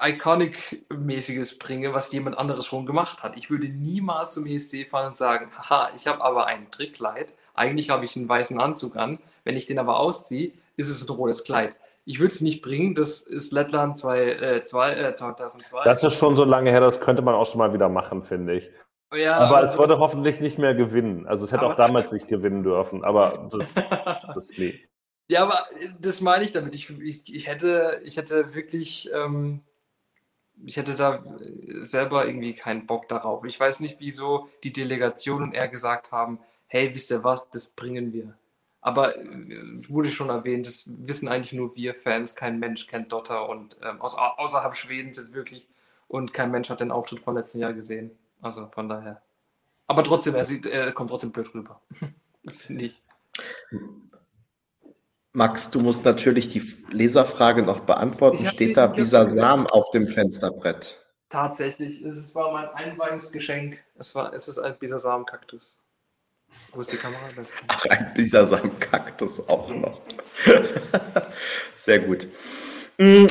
[0.00, 3.36] Iconic-mäßiges bringe, was jemand anderes schon gemacht hat.
[3.36, 7.34] Ich würde niemals zum ESC fahren und sagen, haha, ich habe aber ein Trickkleid.
[7.54, 9.18] Eigentlich habe ich einen weißen Anzug an.
[9.44, 11.76] Wenn ich den aber ausziehe, ist es ein rotes Kleid.
[12.04, 12.94] Ich würde es nicht bringen.
[12.94, 15.84] Das ist Lettland 2, äh, 2, äh, 2002.
[15.84, 18.54] Das ist schon so lange her, das könnte man auch schon mal wieder machen, finde
[18.54, 18.70] ich.
[19.14, 21.26] Ja, aber, aber es würde hoffentlich nicht mehr gewinnen.
[21.26, 23.74] Also es hätte auch damals nicht gewinnen dürfen, aber das,
[24.34, 24.80] das nee.
[25.28, 25.66] Ja, aber
[26.00, 26.74] das meine ich damit.
[26.74, 29.62] Ich, ich, ich, hätte, ich hätte wirklich ähm,
[30.64, 33.44] ich hätte da äh, selber irgendwie keinen Bock darauf.
[33.44, 37.68] Ich weiß nicht, wieso die Delegation und er gesagt haben, hey, wisst ihr was, das
[37.68, 38.36] bringen wir.
[38.80, 43.48] Aber äh, wurde schon erwähnt, das wissen eigentlich nur wir Fans, kein Mensch kennt Dotter
[43.48, 45.66] und ähm, aus, außerhalb Schwedens jetzt wirklich
[46.08, 48.10] und kein Mensch hat den Auftritt von letzten Jahr gesehen.
[48.40, 49.22] Also von daher.
[49.86, 51.80] Aber trotzdem, er, sieht, er kommt trotzdem blöd rüber.
[52.48, 53.02] Finde ich.
[55.34, 58.46] Max, du musst natürlich die Leserfrage noch beantworten.
[58.46, 60.98] Steht da Bisasam auf dem Fensterbrett?
[61.28, 63.78] Tatsächlich, es war mein Einweihungsgeschenk.
[63.98, 65.80] Es, war, es ist ein Bisasam-Kaktus.
[66.72, 67.18] Wo ist die Kamera?
[67.68, 70.00] Ach, ein bisasamen Kaktus auch noch.
[71.76, 72.28] Sehr gut.
[72.98, 73.26] Hm,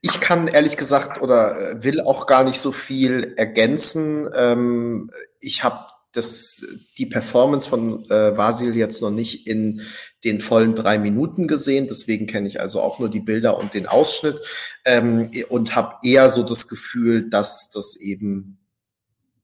[0.00, 4.28] ich kann ehrlich gesagt oder äh, will auch gar nicht so viel ergänzen.
[4.34, 5.10] Ähm,
[5.40, 6.64] ich habe das,
[6.98, 9.82] die Performance von äh, Vasil jetzt noch nicht in
[10.24, 11.86] den vollen drei Minuten gesehen.
[11.88, 14.38] Deswegen kenne ich also auch nur die Bilder und den Ausschnitt
[14.84, 18.58] ähm, und habe eher so das Gefühl, dass das eben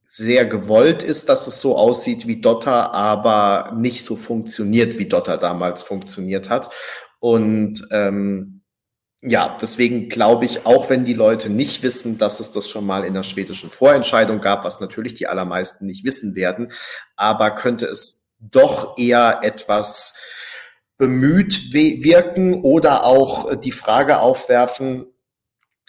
[0.06, 5.36] sehr gewollt ist, dass es so aussieht wie Dotter, aber nicht so funktioniert, wie Dotter
[5.36, 6.70] damals funktioniert hat.
[7.20, 8.57] Und ähm,
[9.22, 13.04] ja, deswegen glaube ich, auch wenn die Leute nicht wissen, dass es das schon mal
[13.04, 16.70] in der schwedischen Vorentscheidung gab, was natürlich die allermeisten nicht wissen werden,
[17.16, 20.14] aber könnte es doch eher etwas
[20.98, 25.06] bemüht wirken oder auch die Frage aufwerfen,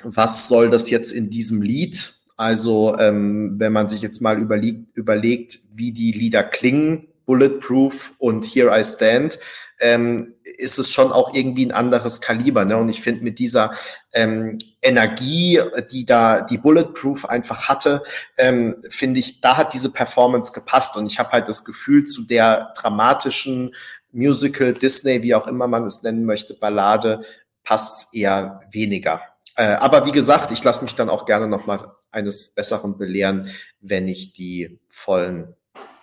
[0.02, 2.16] was soll das jetzt in diesem Lied?
[2.38, 8.46] Also ähm, wenn man sich jetzt mal überlegt, überlegt, wie die Lieder klingen, Bulletproof und
[8.46, 9.40] Here I Stand,
[9.80, 12.66] ähm, ist es schon auch irgendwie ein anderes Kaliber.
[12.66, 12.78] Ne?
[12.78, 13.74] Und ich finde mit dieser
[14.14, 15.62] ähm, Energie,
[15.92, 18.04] die da die Bulletproof einfach hatte,
[18.38, 20.98] ähm, finde ich, da hat diese Performance gepasst.
[20.98, 23.74] Und ich habe halt das Gefühl, zu der dramatischen
[24.12, 27.24] Musical, Disney, wie auch immer man es nennen möchte, Ballade,
[27.64, 29.22] passt eher weniger.
[29.56, 33.50] Äh, aber wie gesagt, ich lasse mich dann auch gerne noch mal eines Besseren belehren,
[33.82, 35.56] wenn ich die vollen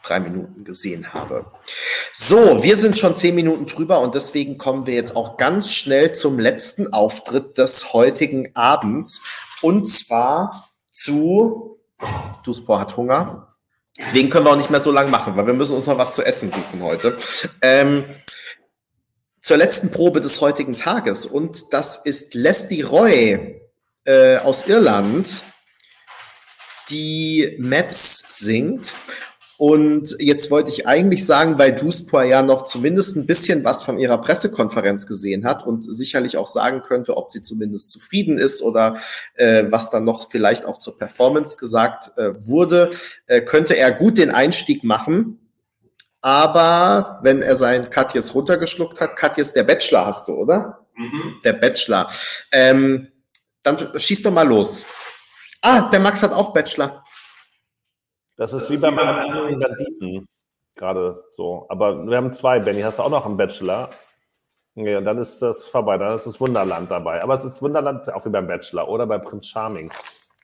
[0.06, 1.46] drei Minuten gesehen habe.
[2.12, 6.12] So, wir sind schon zehn Minuten drüber und deswegen kommen wir jetzt auch ganz schnell
[6.12, 9.22] zum letzten Auftritt des heutigen Abends
[9.62, 11.78] und zwar zu
[12.44, 13.56] Duspor hat Hunger.
[13.98, 16.14] Deswegen können wir auch nicht mehr so lange machen, weil wir müssen uns noch was
[16.14, 17.16] zu essen suchen heute.
[17.62, 18.04] Ähm,
[19.40, 23.60] zur letzten Probe des heutigen Tages und das ist Leslie Roy
[24.04, 25.42] äh, aus Irland
[26.90, 28.92] die Maps singt.
[29.58, 33.98] Und jetzt wollte ich eigentlich sagen, weil Duspor ja noch zumindest ein bisschen was von
[33.98, 38.98] ihrer Pressekonferenz gesehen hat und sicherlich auch sagen könnte, ob sie zumindest zufrieden ist oder
[39.34, 42.90] äh, was dann noch vielleicht auch zur Performance gesagt äh, wurde,
[43.26, 45.38] äh, könnte er gut den Einstieg machen.
[46.20, 50.86] Aber wenn er sein Katjes runtergeschluckt hat, Katjes, der Bachelor hast du, oder?
[50.96, 51.40] Mhm.
[51.44, 52.10] Der Bachelor.
[52.52, 53.08] Ähm,
[53.62, 54.84] dann schieß doch mal los.
[55.62, 57.05] Ah, der Max hat auch Bachelor.
[58.36, 60.28] Das ist wie bei meinem anderen Banditen
[60.76, 61.66] gerade so.
[61.68, 62.60] Aber wir haben zwei.
[62.60, 63.90] Benny, hast du auch noch einen Bachelor?
[64.74, 65.96] Okay, und dann ist das vorbei.
[65.96, 67.22] Dann ist das Wunderland dabei.
[67.22, 69.90] Aber es ist Wunderland ist ja auch wie beim Bachelor oder bei Prinz Charming.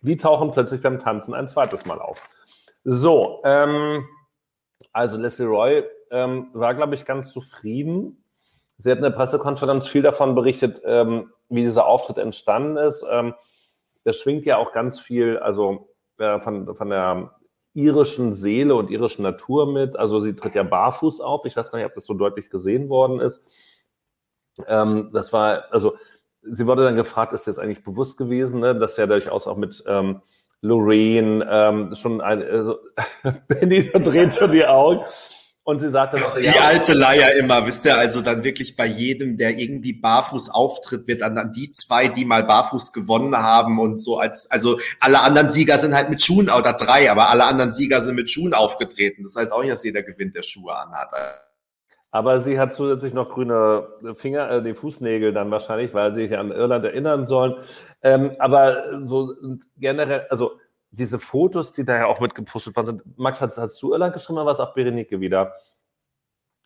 [0.00, 2.28] Die tauchen plötzlich beim Tanzen ein zweites Mal auf.
[2.82, 4.08] So, ähm,
[4.92, 8.24] also Leslie Roy ähm, war, glaube ich, ganz zufrieden.
[8.78, 13.04] Sie hat in der Pressekonferenz viel davon berichtet, ähm, wie dieser Auftritt entstanden ist.
[13.08, 13.34] Ähm,
[14.04, 17.32] das schwingt ja auch ganz viel, also äh, von, von der
[17.74, 19.96] irischen Seele und irischen Natur mit.
[19.96, 21.44] Also sie tritt ja barfuß auf.
[21.46, 23.44] Ich weiß gar nicht, ob das so deutlich gesehen worden ist.
[24.66, 25.96] Ähm, das war, also
[26.42, 28.78] sie wurde dann gefragt, ist das eigentlich bewusst gewesen, ne?
[28.78, 30.20] dass ja durchaus auch mit ähm,
[30.60, 32.78] Lorraine ähm, schon ein, also,
[33.48, 35.04] Benny dreht schon die Augen.
[35.64, 38.86] Und sie sagte, dass die ja, alte Leier immer, wisst ihr, also dann wirklich bei
[38.86, 43.78] jedem, der irgendwie barfuß auftritt, wird dann, dann die zwei, die mal barfuß gewonnen haben
[43.78, 47.44] und so als, also alle anderen Sieger sind halt mit Schuhen, oder drei, aber alle
[47.44, 49.22] anderen Sieger sind mit Schuhen aufgetreten.
[49.22, 51.10] Das heißt auch nicht, dass jeder gewinnt, der Schuhe anhat.
[52.10, 56.36] Aber sie hat zusätzlich noch grüne Finger, äh, die Fußnägel dann wahrscheinlich, weil sie sich
[56.36, 57.54] an Irland erinnern sollen.
[58.02, 59.34] Ähm, aber so
[59.78, 60.58] generell, also
[60.92, 63.18] diese Fotos, die da ja auch mitgepostet worden sind.
[63.18, 65.54] Max, hast, hast du Irland geschrieben oder was auch Berenike wieder?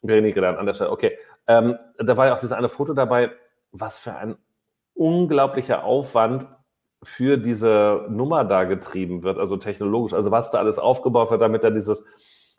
[0.02, 1.16] Berenike dann an der Stelle, okay.
[1.46, 3.30] Ähm, da war ja auch dieses eine Foto dabei,
[3.70, 4.36] was für ein
[4.94, 6.46] unglaublicher Aufwand
[7.02, 10.12] für diese Nummer da getrieben wird, also technologisch.
[10.12, 12.04] Also was da alles aufgebaut wird, damit da dieses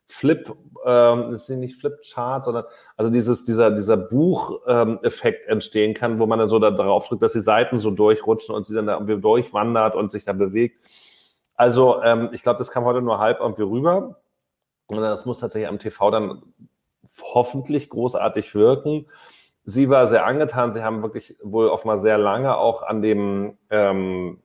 [0.05, 2.63] Flip, ähm, ist nicht Flipchart, sondern
[2.95, 7.23] also dieses, dieser, dieser Bucheffekt ähm, entstehen kann, wo man dann so da drauf drückt,
[7.23, 10.79] dass die Seiten so durchrutschen und sie dann da irgendwie durchwandert und sich da bewegt.
[11.57, 14.21] Also ähm, ich glaube, das kam heute nur halb irgendwie rüber.
[14.87, 16.41] Und das muss tatsächlich am TV dann
[17.21, 19.07] hoffentlich großartig wirken.
[19.65, 20.71] Sie war sehr angetan.
[20.71, 24.39] Sie haben wirklich wohl mal sehr lange auch an dem, ähm,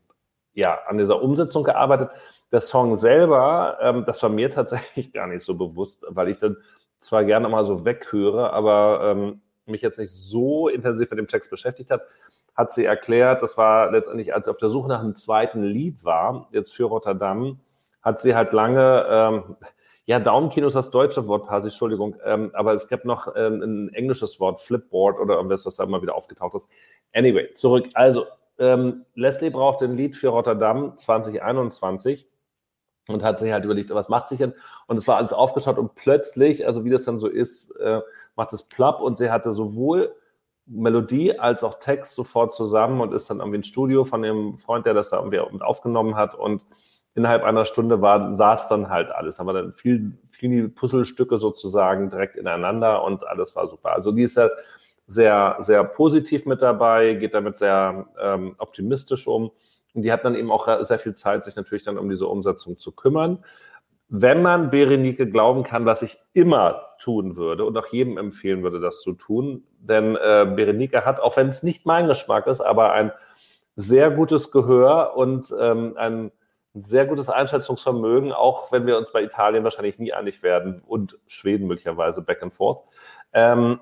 [0.54, 2.10] ja, an dieser Umsetzung gearbeitet.
[2.50, 6.56] Der Song selber, ähm, das war mir tatsächlich gar nicht so bewusst, weil ich dann
[6.98, 11.50] zwar gerne mal so weghöre, aber ähm, mich jetzt nicht so intensiv mit dem Text
[11.50, 12.02] beschäftigt hat
[12.54, 16.04] hat sie erklärt, das war letztendlich, als sie auf der Suche nach einem zweiten Lied
[16.04, 17.60] war, jetzt für Rotterdam,
[18.02, 19.56] hat sie halt lange, ähm,
[20.04, 23.94] ja, Daumenkino ist das deutsche Wort, Pasi, Entschuldigung, ähm, aber es gab noch ähm, ein
[23.94, 26.68] englisches Wort, Flipboard oder irgendwas, was da immer wieder aufgetaucht ist.
[27.14, 27.86] Anyway, zurück.
[27.94, 28.26] Also,
[28.58, 32.26] ähm, Leslie braucht ein Lied für Rotterdam 2021
[33.08, 34.54] und hat sich halt überlegt, was macht sich denn?
[34.86, 38.00] Und es war alles aufgeschaut und plötzlich, also wie das dann so ist, äh,
[38.36, 40.14] macht es plapp und sie hatte sowohl
[40.66, 44.86] Melodie als auch Text sofort zusammen und ist dann irgendwie ins Studio von dem Freund,
[44.86, 46.62] der das da irgendwie mit aufgenommen hat und
[47.14, 49.38] innerhalb einer Stunde war, saß dann halt alles.
[49.38, 53.92] Haben wir dann viel, viel Puzzlestücke sozusagen direkt ineinander und alles war super.
[53.92, 54.48] Also die ist ja
[55.06, 59.50] sehr, sehr positiv mit dabei, geht damit sehr ähm, optimistisch um.
[59.94, 62.78] Und die hat dann eben auch sehr viel Zeit, sich natürlich dann um diese Umsetzung
[62.78, 63.44] zu kümmern.
[64.08, 68.78] Wenn man Berenike glauben kann, was ich immer tun würde und auch jedem empfehlen würde,
[68.78, 72.92] das zu tun, denn äh, Berenike hat, auch wenn es nicht mein Geschmack ist, aber
[72.92, 73.12] ein
[73.74, 76.30] sehr gutes Gehör und ähm, ein
[76.74, 81.66] sehr gutes Einschätzungsvermögen, auch wenn wir uns bei Italien wahrscheinlich nie einig werden und Schweden
[81.66, 82.82] möglicherweise back and forth.
[83.32, 83.80] Ähm,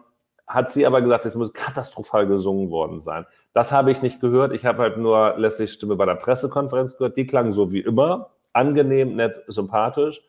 [0.51, 3.25] hat sie aber gesagt, es muss katastrophal gesungen worden sein.
[3.53, 4.53] Das habe ich nicht gehört.
[4.53, 7.17] Ich habe halt nur Leslie's Stimme bei der Pressekonferenz gehört.
[7.17, 8.31] Die klang so wie immer.
[8.53, 10.23] Angenehm, nett, sympathisch.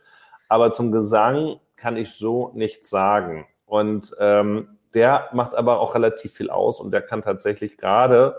[0.47, 3.47] Aber zum Gesang kann ich so nichts sagen.
[3.65, 8.35] Und ähm, der macht aber auch relativ viel aus und der kann tatsächlich gerade,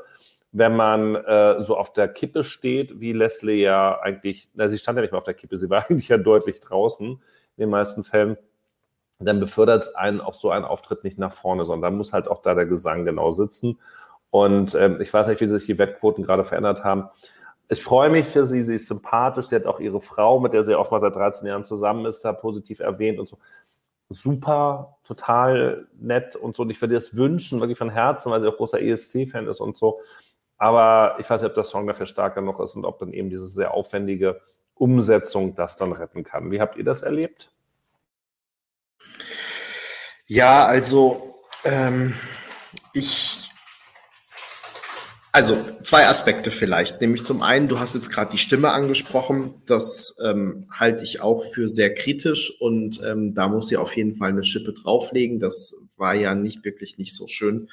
[0.53, 4.97] wenn man äh, so auf der Kippe steht, wie Leslie ja eigentlich, na, sie stand
[4.97, 7.21] ja nicht mehr auf der Kippe, sie war eigentlich ja deutlich draußen in
[7.57, 8.37] den meisten Fällen
[9.27, 12.43] dann befördert es einen auch so ein Auftritt nicht nach vorne, sondern muss halt auch
[12.43, 13.79] da der Gesang genau sitzen.
[14.31, 17.11] Und ähm, ich weiß nicht, wie sich die Wettquoten gerade verändert haben.
[17.69, 19.47] Ich freue mich für sie, sie ist sympathisch.
[19.47, 22.33] Sie hat auch ihre Frau, mit der sie mal seit 13 Jahren zusammen ist, da
[22.33, 23.39] positiv erwähnt und so.
[24.09, 26.63] Super, total nett und so.
[26.63, 29.77] Und ich würde das wünschen, wirklich von Herzen, weil sie auch großer ESC-Fan ist und
[29.77, 30.01] so.
[30.59, 33.31] Aber ich weiß nicht, ob der Song dafür stark genug ist und ob dann eben
[33.31, 34.41] diese sehr aufwendige
[34.75, 36.51] Umsetzung das dann retten kann.
[36.51, 37.53] Wie habt ihr das erlebt?
[40.35, 42.15] Ja, also ähm,
[42.95, 43.51] ich,
[45.31, 47.03] also zwei Aspekte vielleicht.
[47.03, 49.63] Nämlich zum einen, du hast jetzt gerade die Stimme angesprochen.
[49.67, 54.15] Das ähm, halte ich auch für sehr kritisch und ähm, da muss sie auf jeden
[54.15, 55.39] Fall eine Schippe drauflegen.
[55.39, 57.69] Das war ja nicht wirklich nicht so schön.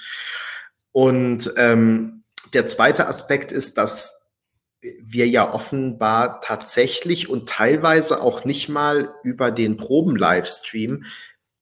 [0.91, 4.33] Und ähm, der zweite Aspekt ist, dass
[4.81, 11.05] wir ja offenbar tatsächlich und teilweise auch nicht mal über den Proben-Livestream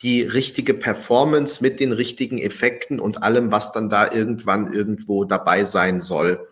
[0.03, 5.65] die richtige Performance mit den richtigen Effekten und allem, was dann da irgendwann irgendwo dabei
[5.65, 6.47] sein soll,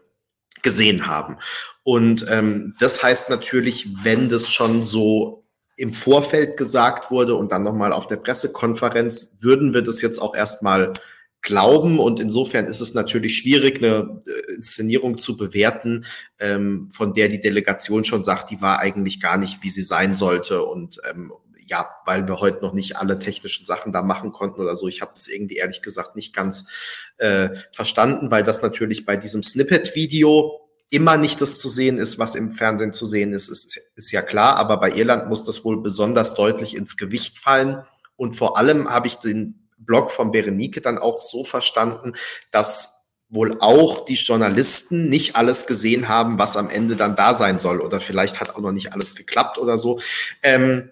[0.63, 1.37] gesehen haben.
[1.83, 5.45] Und ähm, das heißt natürlich, wenn das schon so
[5.77, 10.35] im Vorfeld gesagt wurde und dann nochmal auf der Pressekonferenz, würden wir das jetzt auch
[10.35, 10.93] erstmal
[11.41, 11.99] glauben.
[11.99, 16.05] Und insofern ist es natürlich schwierig, eine äh, Inszenierung zu bewerten,
[16.39, 20.15] ähm, von der die Delegation schon sagt, die war eigentlich gar nicht, wie sie sein
[20.15, 20.63] sollte.
[20.63, 21.31] Und ähm,
[21.67, 24.87] ja, weil wir heute noch nicht alle technischen Sachen da machen konnten oder so.
[24.87, 26.69] Ich habe das irgendwie ehrlich gesagt nicht ganz
[27.17, 32.35] äh, verstanden, weil das natürlich bei diesem Snippet-Video immer nicht das zu sehen ist, was
[32.35, 34.57] im Fernsehen zu sehen ist, ist, ist ja klar.
[34.57, 37.83] Aber bei Irland muss das wohl besonders deutlich ins Gewicht fallen.
[38.15, 42.13] Und vor allem habe ich den Blog von Berenike dann auch so verstanden,
[42.51, 42.95] dass
[43.29, 47.81] wohl auch die Journalisten nicht alles gesehen haben, was am Ende dann da sein soll.
[47.81, 49.99] Oder vielleicht hat auch noch nicht alles geklappt oder so.
[50.43, 50.91] Ähm,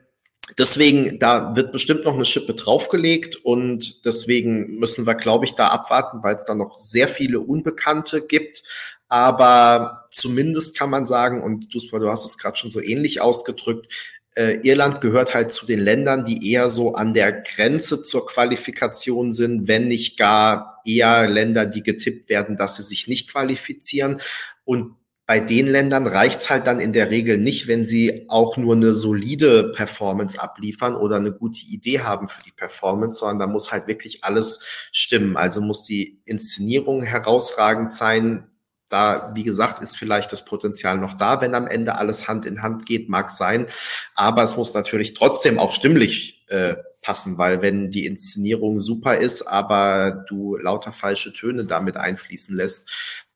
[0.58, 5.70] Deswegen, da wird bestimmt noch eine Schippe draufgelegt und deswegen müssen wir, glaube ich, da
[5.70, 8.64] abwarten, weil es da noch sehr viele Unbekannte gibt.
[9.08, 13.88] Aber zumindest kann man sagen, und du, hast es gerade schon so ähnlich ausgedrückt,
[14.36, 19.32] äh, Irland gehört halt zu den Ländern, die eher so an der Grenze zur Qualifikation
[19.32, 24.22] sind, wenn nicht gar eher Länder, die getippt werden, dass sie sich nicht qualifizieren.
[24.66, 24.96] Und
[25.26, 28.94] bei den Ländern reicht's halt dann in der Regel nicht, wenn sie auch nur eine
[28.94, 33.88] solide Performance abliefern oder eine gute Idee haben für die Performance, sondern da muss halt
[33.88, 34.60] wirklich alles
[34.92, 35.38] stimmen.
[35.38, 38.50] Also muss die Inszenierung herausragend sein.
[38.90, 42.62] Da, wie gesagt, ist vielleicht das Potenzial noch da, wenn am Ende alles Hand in
[42.62, 43.68] Hand geht, mag sein.
[44.16, 49.44] Aber es muss natürlich trotzdem auch stimmlich äh, passen, weil wenn die Inszenierung super ist,
[49.44, 52.90] aber du lauter falsche Töne damit einfließen lässt,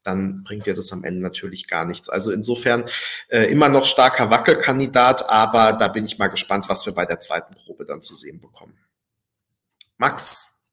[0.07, 2.07] dann bringt dir das am Ende natürlich gar nichts.
[2.07, 2.85] Also insofern
[3.27, 7.19] äh, immer noch starker Wackelkandidat, aber da bin ich mal gespannt, was wir bei der
[7.19, 8.77] zweiten Probe dann zu sehen bekommen.
[9.97, 10.65] Max.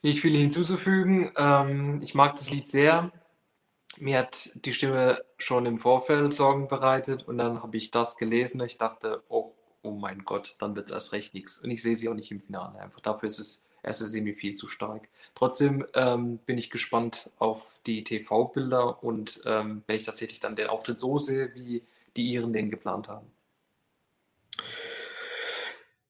[0.00, 3.12] Ich will hinzuzufügen, ähm, ich mag das Lied sehr.
[3.98, 8.60] Mir hat die Stimme schon im Vorfeld Sorgen bereitet und dann habe ich das gelesen
[8.60, 11.58] und ich dachte, oh, oh mein Gott, dann wird es erst recht nichts.
[11.58, 12.80] Und ich sehe sie auch nicht im Finale.
[12.80, 15.08] Einfach dafür ist es erste Semi viel zu stark.
[15.34, 20.68] Trotzdem ähm, bin ich gespannt auf die TV-Bilder und ähm, wenn ich tatsächlich dann den
[20.68, 21.82] Auftritt so sehe, wie
[22.16, 23.26] die Iren den geplant haben.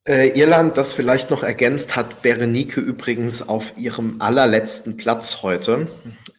[0.04, 5.86] Äh, Irland, das vielleicht noch ergänzt, hat Berenike übrigens auf ihrem allerletzten Platz heute.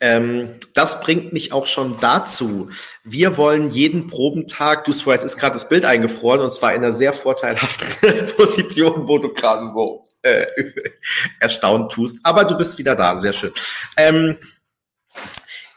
[0.01, 2.69] Ähm, das bringt mich auch schon dazu.
[3.05, 6.93] Wir wollen jeden Probentag, du jetzt ist gerade das Bild eingefroren und zwar in einer
[6.93, 7.87] sehr vorteilhaften
[8.35, 10.47] Position, wo du gerade so äh,
[11.39, 12.19] erstaunt tust.
[12.23, 13.51] Aber du bist wieder da, sehr schön.
[13.97, 14.37] Ähm,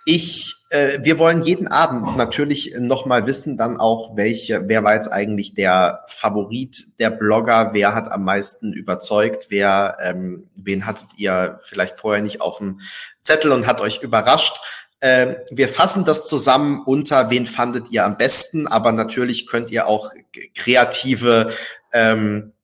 [0.09, 5.13] ich, äh, wir wollen jeden Abend natürlich nochmal wissen, dann auch, welche, wer war jetzt
[5.13, 11.59] eigentlich der Favorit der Blogger, wer hat am meisten überzeugt, wer, ähm, wen hattet ihr
[11.65, 12.81] vielleicht vorher nicht auf dem
[13.21, 14.61] Zettel und hat euch überrascht.
[15.01, 19.89] Ähm, wir fassen das zusammen unter, wen fandet ihr am besten, aber natürlich könnt ihr
[19.89, 20.13] auch
[20.55, 21.53] kreative
[21.93, 22.56] ähm, äh,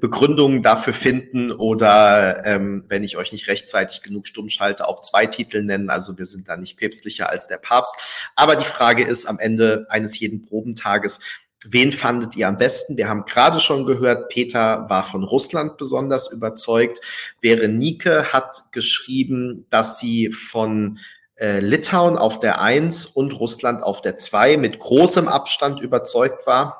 [0.00, 5.26] Begründungen dafür finden oder ähm, wenn ich euch nicht rechtzeitig genug stumm schalte, auch zwei
[5.26, 5.90] Titel nennen.
[5.90, 7.94] Also wir sind da nicht päpstlicher als der Papst.
[8.34, 11.20] Aber die Frage ist am Ende eines jeden Probentages,
[11.64, 12.96] wen fandet ihr am besten?
[12.96, 17.00] Wir haben gerade schon gehört, Peter war von Russland besonders überzeugt.
[17.40, 20.98] Berenike hat geschrieben, dass sie von
[21.36, 26.79] äh, Litauen auf der Eins und Russland auf der Zwei mit großem Abstand überzeugt war.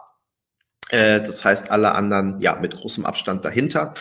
[0.90, 3.94] Äh, das heißt, alle anderen ja mit großem Abstand dahinter.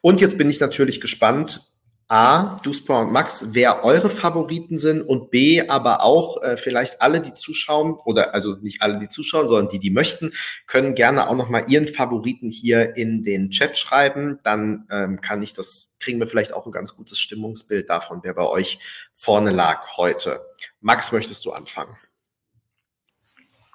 [0.00, 1.74] Und jetzt bin ich natürlich gespannt,
[2.06, 7.22] A, Duspa und Max, wer eure Favoriten sind und B, aber auch äh, vielleicht alle,
[7.22, 10.32] die zuschauen oder also nicht alle, die zuschauen, sondern die, die möchten,
[10.66, 14.38] können gerne auch nochmal ihren Favoriten hier in den Chat schreiben.
[14.42, 18.34] Dann ähm, kann ich das, kriegen wir vielleicht auch ein ganz gutes Stimmungsbild davon, wer
[18.34, 18.78] bei euch
[19.14, 20.42] vorne lag heute.
[20.82, 21.96] Max, möchtest du anfangen?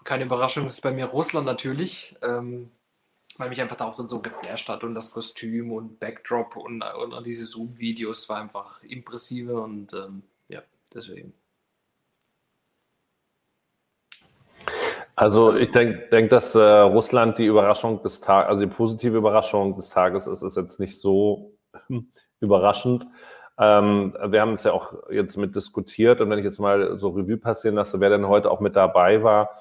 [0.10, 2.72] Keine Überraschung, ist bei mir Russland natürlich, ähm,
[3.38, 7.26] weil mich einfach darauf dann so geflasht hat und das Kostüm und Backdrop und, und
[7.28, 11.32] diese Zoom-Videos war einfach impressive und ähm, ja, deswegen.
[15.16, 19.76] Also ich denke, denk, dass äh, Russland die Überraschung des Tages, also die positive Überraschung
[19.76, 21.54] des Tages ist, ist jetzt nicht so
[22.40, 23.06] überraschend.
[23.60, 27.10] Ähm, wir haben es ja auch jetzt mit diskutiert und wenn ich jetzt mal so
[27.10, 29.52] Revue passieren lasse, wer denn heute auch mit dabei war,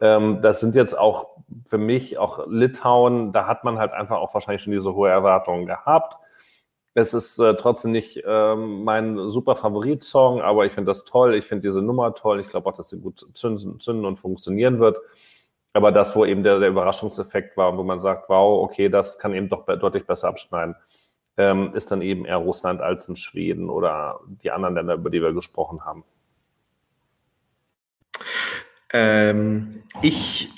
[0.00, 1.28] ähm, das sind jetzt auch
[1.66, 5.66] für mich auch Litauen, da hat man halt einfach auch wahrscheinlich schon diese hohe Erwartungen
[5.66, 6.16] gehabt.
[6.94, 11.34] Es ist äh, trotzdem nicht ähm, mein super Favoritsong, aber ich finde das toll.
[11.34, 12.40] Ich finde diese Nummer toll.
[12.40, 14.98] Ich glaube auch, dass sie gut zünden, zünden, und funktionieren wird.
[15.72, 19.34] Aber das, wo eben der, der, Überraschungseffekt war, wo man sagt, wow, okay, das kann
[19.34, 20.76] eben doch deutlich besser abschneiden,
[21.36, 25.20] ähm, ist dann eben eher Russland als in Schweden oder die anderen Länder, über die
[25.20, 26.04] wir gesprochen haben.
[28.94, 30.50] Ähm, ich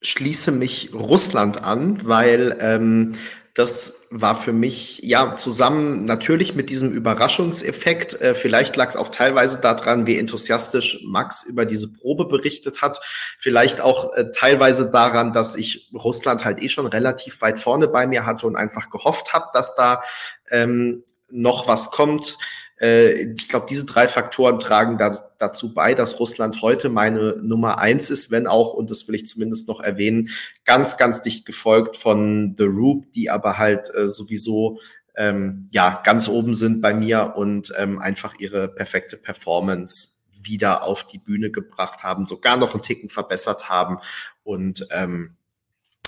[0.00, 3.16] schließe mich Russland an, weil ähm,
[3.54, 8.20] das war für mich ja zusammen natürlich mit diesem Überraschungseffekt.
[8.20, 13.00] Äh, vielleicht lag es auch teilweise daran, wie enthusiastisch Max über diese Probe berichtet hat.
[13.40, 18.06] Vielleicht auch äh, teilweise daran, dass ich Russland halt eh schon relativ weit vorne bei
[18.06, 20.02] mir hatte und einfach gehofft habe, dass da
[20.50, 21.02] ähm,
[21.32, 22.38] noch was kommt.
[22.82, 27.78] Äh, ich glaube, diese drei Faktoren tragen da, dazu bei, dass Russland heute meine Nummer
[27.78, 30.30] eins ist, wenn auch, und das will ich zumindest noch erwähnen,
[30.64, 34.80] ganz, ganz dicht gefolgt von The Roop, die aber halt äh, sowieso
[35.14, 40.08] ähm, ja ganz oben sind bei mir und ähm, einfach ihre perfekte Performance
[40.42, 43.98] wieder auf die Bühne gebracht haben, sogar noch einen Ticken verbessert haben.
[44.42, 45.36] Und ähm,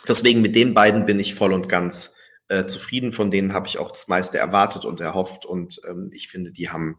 [0.09, 2.16] deswegen mit den beiden bin ich voll und ganz
[2.48, 3.12] äh, zufrieden.
[3.12, 6.70] Von denen habe ich auch das meiste erwartet und erhofft und ähm, ich finde, die
[6.70, 6.98] haben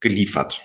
[0.00, 0.62] geliefert.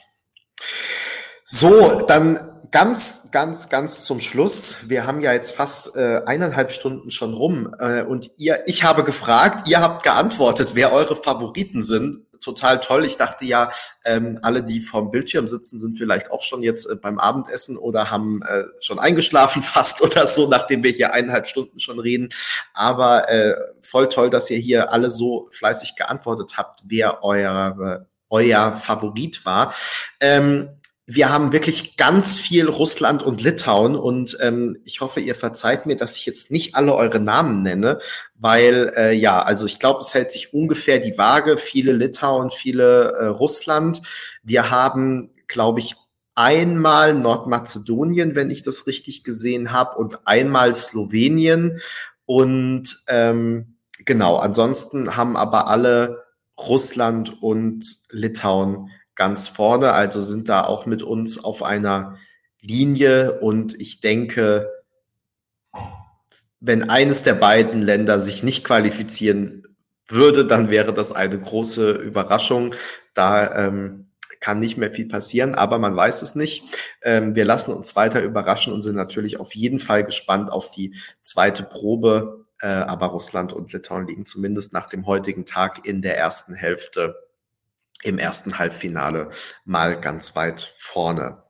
[1.43, 4.89] So, dann ganz, ganz, ganz zum Schluss.
[4.89, 9.03] Wir haben ja jetzt fast äh, eineinhalb Stunden schon rum äh, und ihr, ich habe
[9.03, 13.05] gefragt, ihr habt geantwortet, wer eure Favoriten sind total toll.
[13.05, 13.72] Ich dachte ja,
[14.03, 18.11] ähm, alle, die vorm Bildschirm sitzen, sind vielleicht auch schon jetzt äh, beim Abendessen oder
[18.11, 22.30] haben äh, schon eingeschlafen fast oder so, nachdem wir hier eineinhalb Stunden schon reden.
[22.73, 28.76] Aber äh, voll toll, dass ihr hier alle so fleißig geantwortet habt, wer euer, euer
[28.76, 29.73] Favorit war.
[30.19, 30.80] Ähm,
[31.13, 35.97] wir haben wirklich ganz viel Russland und Litauen und ähm, ich hoffe, ihr verzeiht mir,
[35.97, 37.99] dass ich jetzt nicht alle eure Namen nenne,
[38.35, 43.11] weil äh, ja, also ich glaube, es hält sich ungefähr die Waage, viele Litauen, viele
[43.11, 44.01] äh, Russland.
[44.41, 45.95] Wir haben, glaube ich,
[46.35, 51.81] einmal Nordmazedonien, wenn ich das richtig gesehen habe, und einmal Slowenien
[52.25, 53.75] und ähm,
[54.05, 56.23] genau, ansonsten haben aber alle
[56.57, 62.17] Russland und Litauen ganz vorne, also sind da auch mit uns auf einer
[62.61, 64.69] Linie und ich denke,
[66.59, 69.63] wenn eines der beiden Länder sich nicht qualifizieren
[70.07, 72.75] würde, dann wäre das eine große Überraschung.
[73.13, 76.63] Da ähm, kann nicht mehr viel passieren, aber man weiß es nicht.
[77.01, 80.95] Ähm, wir lassen uns weiter überraschen und sind natürlich auf jeden Fall gespannt auf die
[81.21, 82.45] zweite Probe.
[82.59, 87.15] Äh, aber Russland und Litauen liegen zumindest nach dem heutigen Tag in der ersten Hälfte
[88.03, 89.30] im ersten Halbfinale
[89.65, 91.44] mal ganz weit vorne.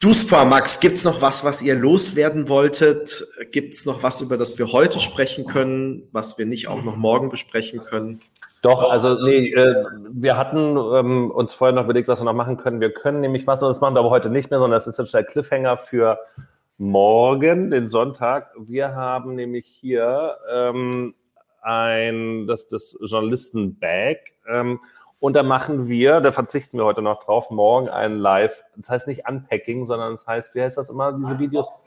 [0.00, 3.26] Duspor, Max, gibt's noch was, was ihr loswerden wolltet?
[3.50, 7.30] Gibt's noch was, über das wir heute sprechen können, was wir nicht auch noch morgen
[7.30, 8.20] besprechen können?
[8.62, 12.56] Doch, also nee, äh, wir hatten ähm, uns vorher noch überlegt, was wir noch machen
[12.56, 12.80] können.
[12.80, 14.98] Wir können nämlich was, und das machen wir aber heute nicht mehr, sondern das ist
[14.98, 16.18] jetzt der Cliffhanger für
[16.76, 18.52] morgen, den Sonntag.
[18.56, 21.14] Wir haben nämlich hier ähm,
[21.60, 24.18] ein, das, das Journalisten-Bag.
[24.48, 24.80] Ähm,
[25.20, 29.08] und da machen wir, da verzichten wir heute noch drauf, morgen ein Live, das heißt
[29.08, 31.86] nicht Unpacking, sondern das heißt, wie heißt das immer, diese Videos?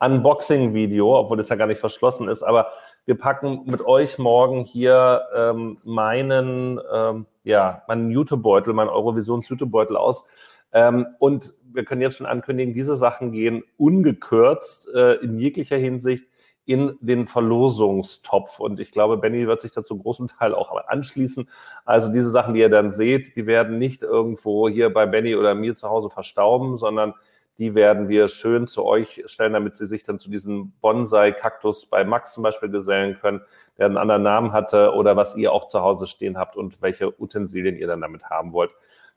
[0.00, 2.68] Unboxing-Video, obwohl das ja gar nicht verschlossen ist, aber
[3.04, 10.24] wir packen mit euch morgen hier ähm, meinen, ähm, ja, meinen Jutebeutel, meinen Eurovisions-Jutebeutel aus.
[10.72, 16.26] Ähm, und wir können jetzt schon ankündigen, diese Sachen gehen ungekürzt äh, in jeglicher Hinsicht
[16.64, 18.60] in den Verlosungstopf.
[18.60, 21.48] Und ich glaube, Benny wird sich dazu großen Teil auch anschließen.
[21.84, 25.54] Also diese Sachen, die ihr dann seht, die werden nicht irgendwo hier bei Benny oder
[25.54, 27.14] mir zu Hause verstauben, sondern
[27.58, 32.04] die werden wir schön zu euch stellen, damit sie sich dann zu diesem Bonsai-Kaktus bei
[32.04, 33.42] Max zum Beispiel gesellen können,
[33.76, 37.20] der einen anderen Namen hatte oder was ihr auch zu Hause stehen habt und welche
[37.20, 38.70] Utensilien ihr dann damit haben wollt.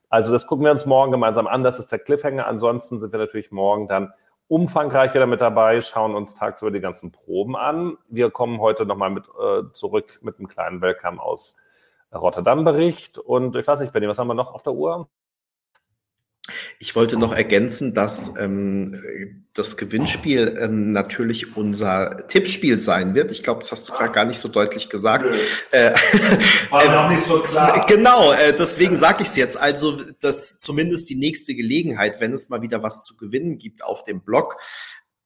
[0.09, 1.63] Also das gucken wir uns morgen gemeinsam an.
[1.63, 2.45] Das ist der Cliffhanger.
[2.45, 4.13] Ansonsten sind wir natürlich morgen dann
[4.47, 7.97] umfangreich wieder mit dabei, schauen uns tagsüber die ganzen Proben an.
[8.09, 11.55] Wir kommen heute nochmal mit äh, zurück mit einem kleinen Welcome aus
[12.13, 13.17] Rotterdam-Bericht.
[13.17, 15.09] Und ich weiß nicht, Benny, was haben wir noch auf der Uhr?
[16.79, 19.01] Ich wollte noch ergänzen, dass ähm,
[19.55, 23.31] das Gewinnspiel ähm, natürlich unser Tippspiel sein wird.
[23.31, 25.33] Ich glaube, das hast du gerade gar nicht so deutlich gesagt.
[25.71, 25.91] Äh,
[26.69, 27.85] War noch nicht so klar.
[27.95, 29.57] Genau, äh, deswegen sage ich es jetzt.
[29.57, 34.03] Also, dass zumindest die nächste Gelegenheit, wenn es mal wieder was zu gewinnen gibt auf
[34.03, 34.57] dem Blog,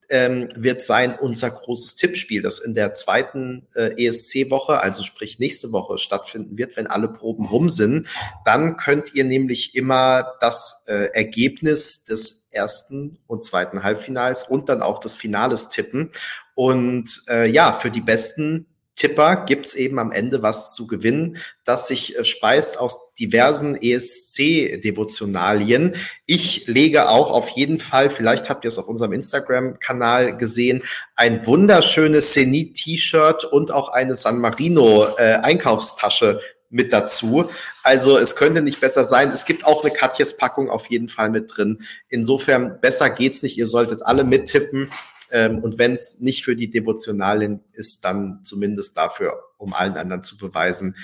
[0.10, 5.72] ähm, wird sein unser großes Tippspiel, das in der zweiten äh, ESC-Woche, also sprich nächste
[5.72, 8.08] Woche stattfinden wird, wenn alle Proben rum sind.
[8.46, 14.82] Dann könnt ihr nämlich immer das äh, Ergebnis des ersten und zweiten Halbfinals und dann
[14.82, 16.12] auch des Finales tippen.
[16.56, 18.66] Und äh, ja, für die besten
[19.00, 25.96] Tipper gibt's eben am Ende was zu gewinnen, das sich äh, speist aus diversen ESC-Devotionalien.
[26.26, 30.84] Ich lege auch auf jeden Fall, vielleicht habt ihr es auf unserem Instagram-Kanal gesehen,
[31.16, 37.50] ein wunderschönes Zenit-T-Shirt und auch eine San Marino-Einkaufstasche äh, mit dazu.
[37.84, 39.32] Also es könnte nicht besser sein.
[39.32, 41.84] Es gibt auch eine Katjes-Packung auf jeden Fall mit drin.
[42.10, 43.58] Insofern besser geht's nicht.
[43.58, 44.92] Ihr solltet alle mittippen.
[45.32, 50.24] Ähm, und wenn es nicht für die Devotionalin ist, dann zumindest dafür, um allen anderen
[50.24, 50.96] zu beweisen,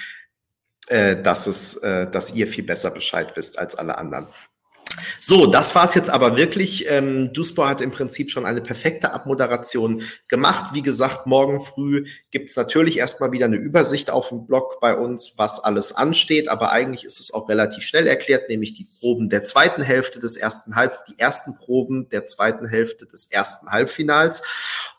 [0.88, 4.27] äh, dass es, äh, dass ihr viel besser Bescheid wisst als alle anderen.
[5.19, 6.85] So, das war's jetzt aber wirklich.
[6.89, 10.73] Ähm, Duspor hat im Prinzip schon eine perfekte Abmoderation gemacht.
[10.73, 15.34] Wie gesagt, morgen früh gibt's natürlich erstmal wieder eine Übersicht auf dem Blog bei uns,
[15.38, 16.47] was alles ansteht.
[16.47, 20.35] Aber eigentlich ist es auch relativ schnell erklärt, nämlich die Proben der zweiten Hälfte des
[20.38, 24.41] ersten Halb, die ersten Proben der zweiten Hälfte des ersten Halbfinals.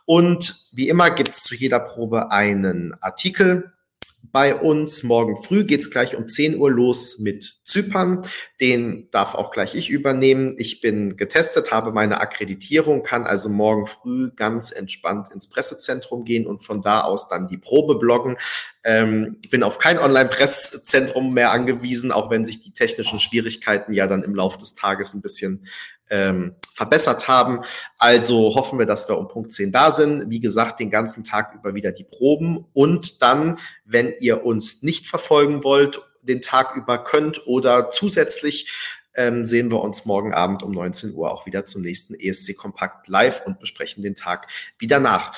[0.04, 3.72] Und wie immer gibt's zu jeder Probe einen Artikel,
[4.22, 5.02] bei uns.
[5.02, 8.22] Morgen früh geht's gleich um 10 Uhr los mit Zypern.
[8.60, 10.54] Den darf auch gleich ich übernehmen.
[10.58, 16.46] Ich bin getestet, habe meine Akkreditierung, kann also morgen früh ganz entspannt ins Pressezentrum gehen
[16.46, 18.36] und von da aus dann die Probe bloggen.
[18.84, 24.22] Ähm, bin auf kein Online-Presszentrum mehr angewiesen, auch wenn sich die technischen Schwierigkeiten ja dann
[24.22, 25.66] im Laufe des Tages ein bisschen
[26.10, 27.60] ähm, verbessert haben.
[27.98, 30.30] Also hoffen wir, dass wir um Punkt 10 da sind.
[30.30, 32.58] Wie gesagt, den ganzen Tag über wieder die Proben.
[32.72, 38.70] Und dann, wenn ihr uns nicht verfolgen wollt, den Tag über könnt oder zusätzlich
[39.16, 43.08] ähm, sehen wir uns morgen Abend um 19 Uhr auch wieder zum nächsten ESC Kompakt
[43.08, 44.48] live und besprechen den Tag
[44.78, 45.32] wieder nach.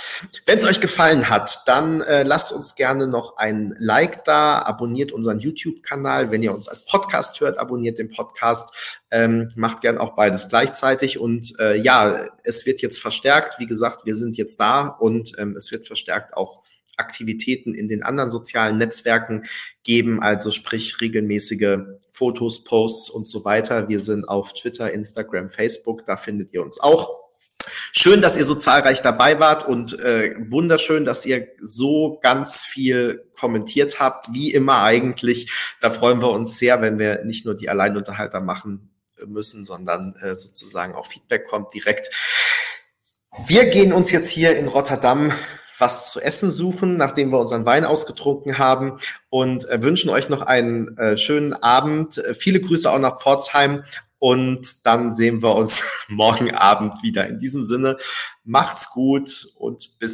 [0.47, 5.13] Wenn es euch gefallen hat, dann äh, lasst uns gerne noch ein Like da, abonniert
[5.13, 6.31] unseren YouTube-Kanal.
[6.31, 8.75] Wenn ihr uns als Podcast hört, abonniert den Podcast.
[9.11, 11.19] Ähm, macht gern auch beides gleichzeitig.
[11.19, 13.59] Und äh, ja, es wird jetzt verstärkt.
[13.59, 16.63] Wie gesagt, wir sind jetzt da und ähm, es wird verstärkt auch
[16.99, 19.45] Aktivitäten in den anderen sozialen Netzwerken
[19.83, 21.79] geben, also sprich regelmäßige
[22.11, 23.89] Fotos, Posts und so weiter.
[23.89, 27.19] Wir sind auf Twitter, Instagram, Facebook, da findet ihr uns auch.
[27.93, 33.25] Schön, dass ihr so zahlreich dabei wart und äh, wunderschön, dass ihr so ganz viel
[33.39, 35.51] kommentiert habt, wie immer eigentlich.
[35.81, 38.91] Da freuen wir uns sehr, wenn wir nicht nur die Alleinunterhalter machen
[39.27, 42.11] müssen, sondern äh, sozusagen auch Feedback kommt direkt.
[43.47, 45.33] Wir gehen uns jetzt hier in Rotterdam
[45.79, 48.99] was zu essen suchen, nachdem wir unseren Wein ausgetrunken haben
[49.31, 52.19] und äh, wünschen euch noch einen äh, schönen Abend.
[52.19, 53.85] Äh, viele Grüße auch nach Pforzheim
[54.19, 57.27] und dann sehen wir uns morgen Abend wieder.
[57.27, 57.97] In diesem Sinne,
[58.45, 60.07] macht's gut und bis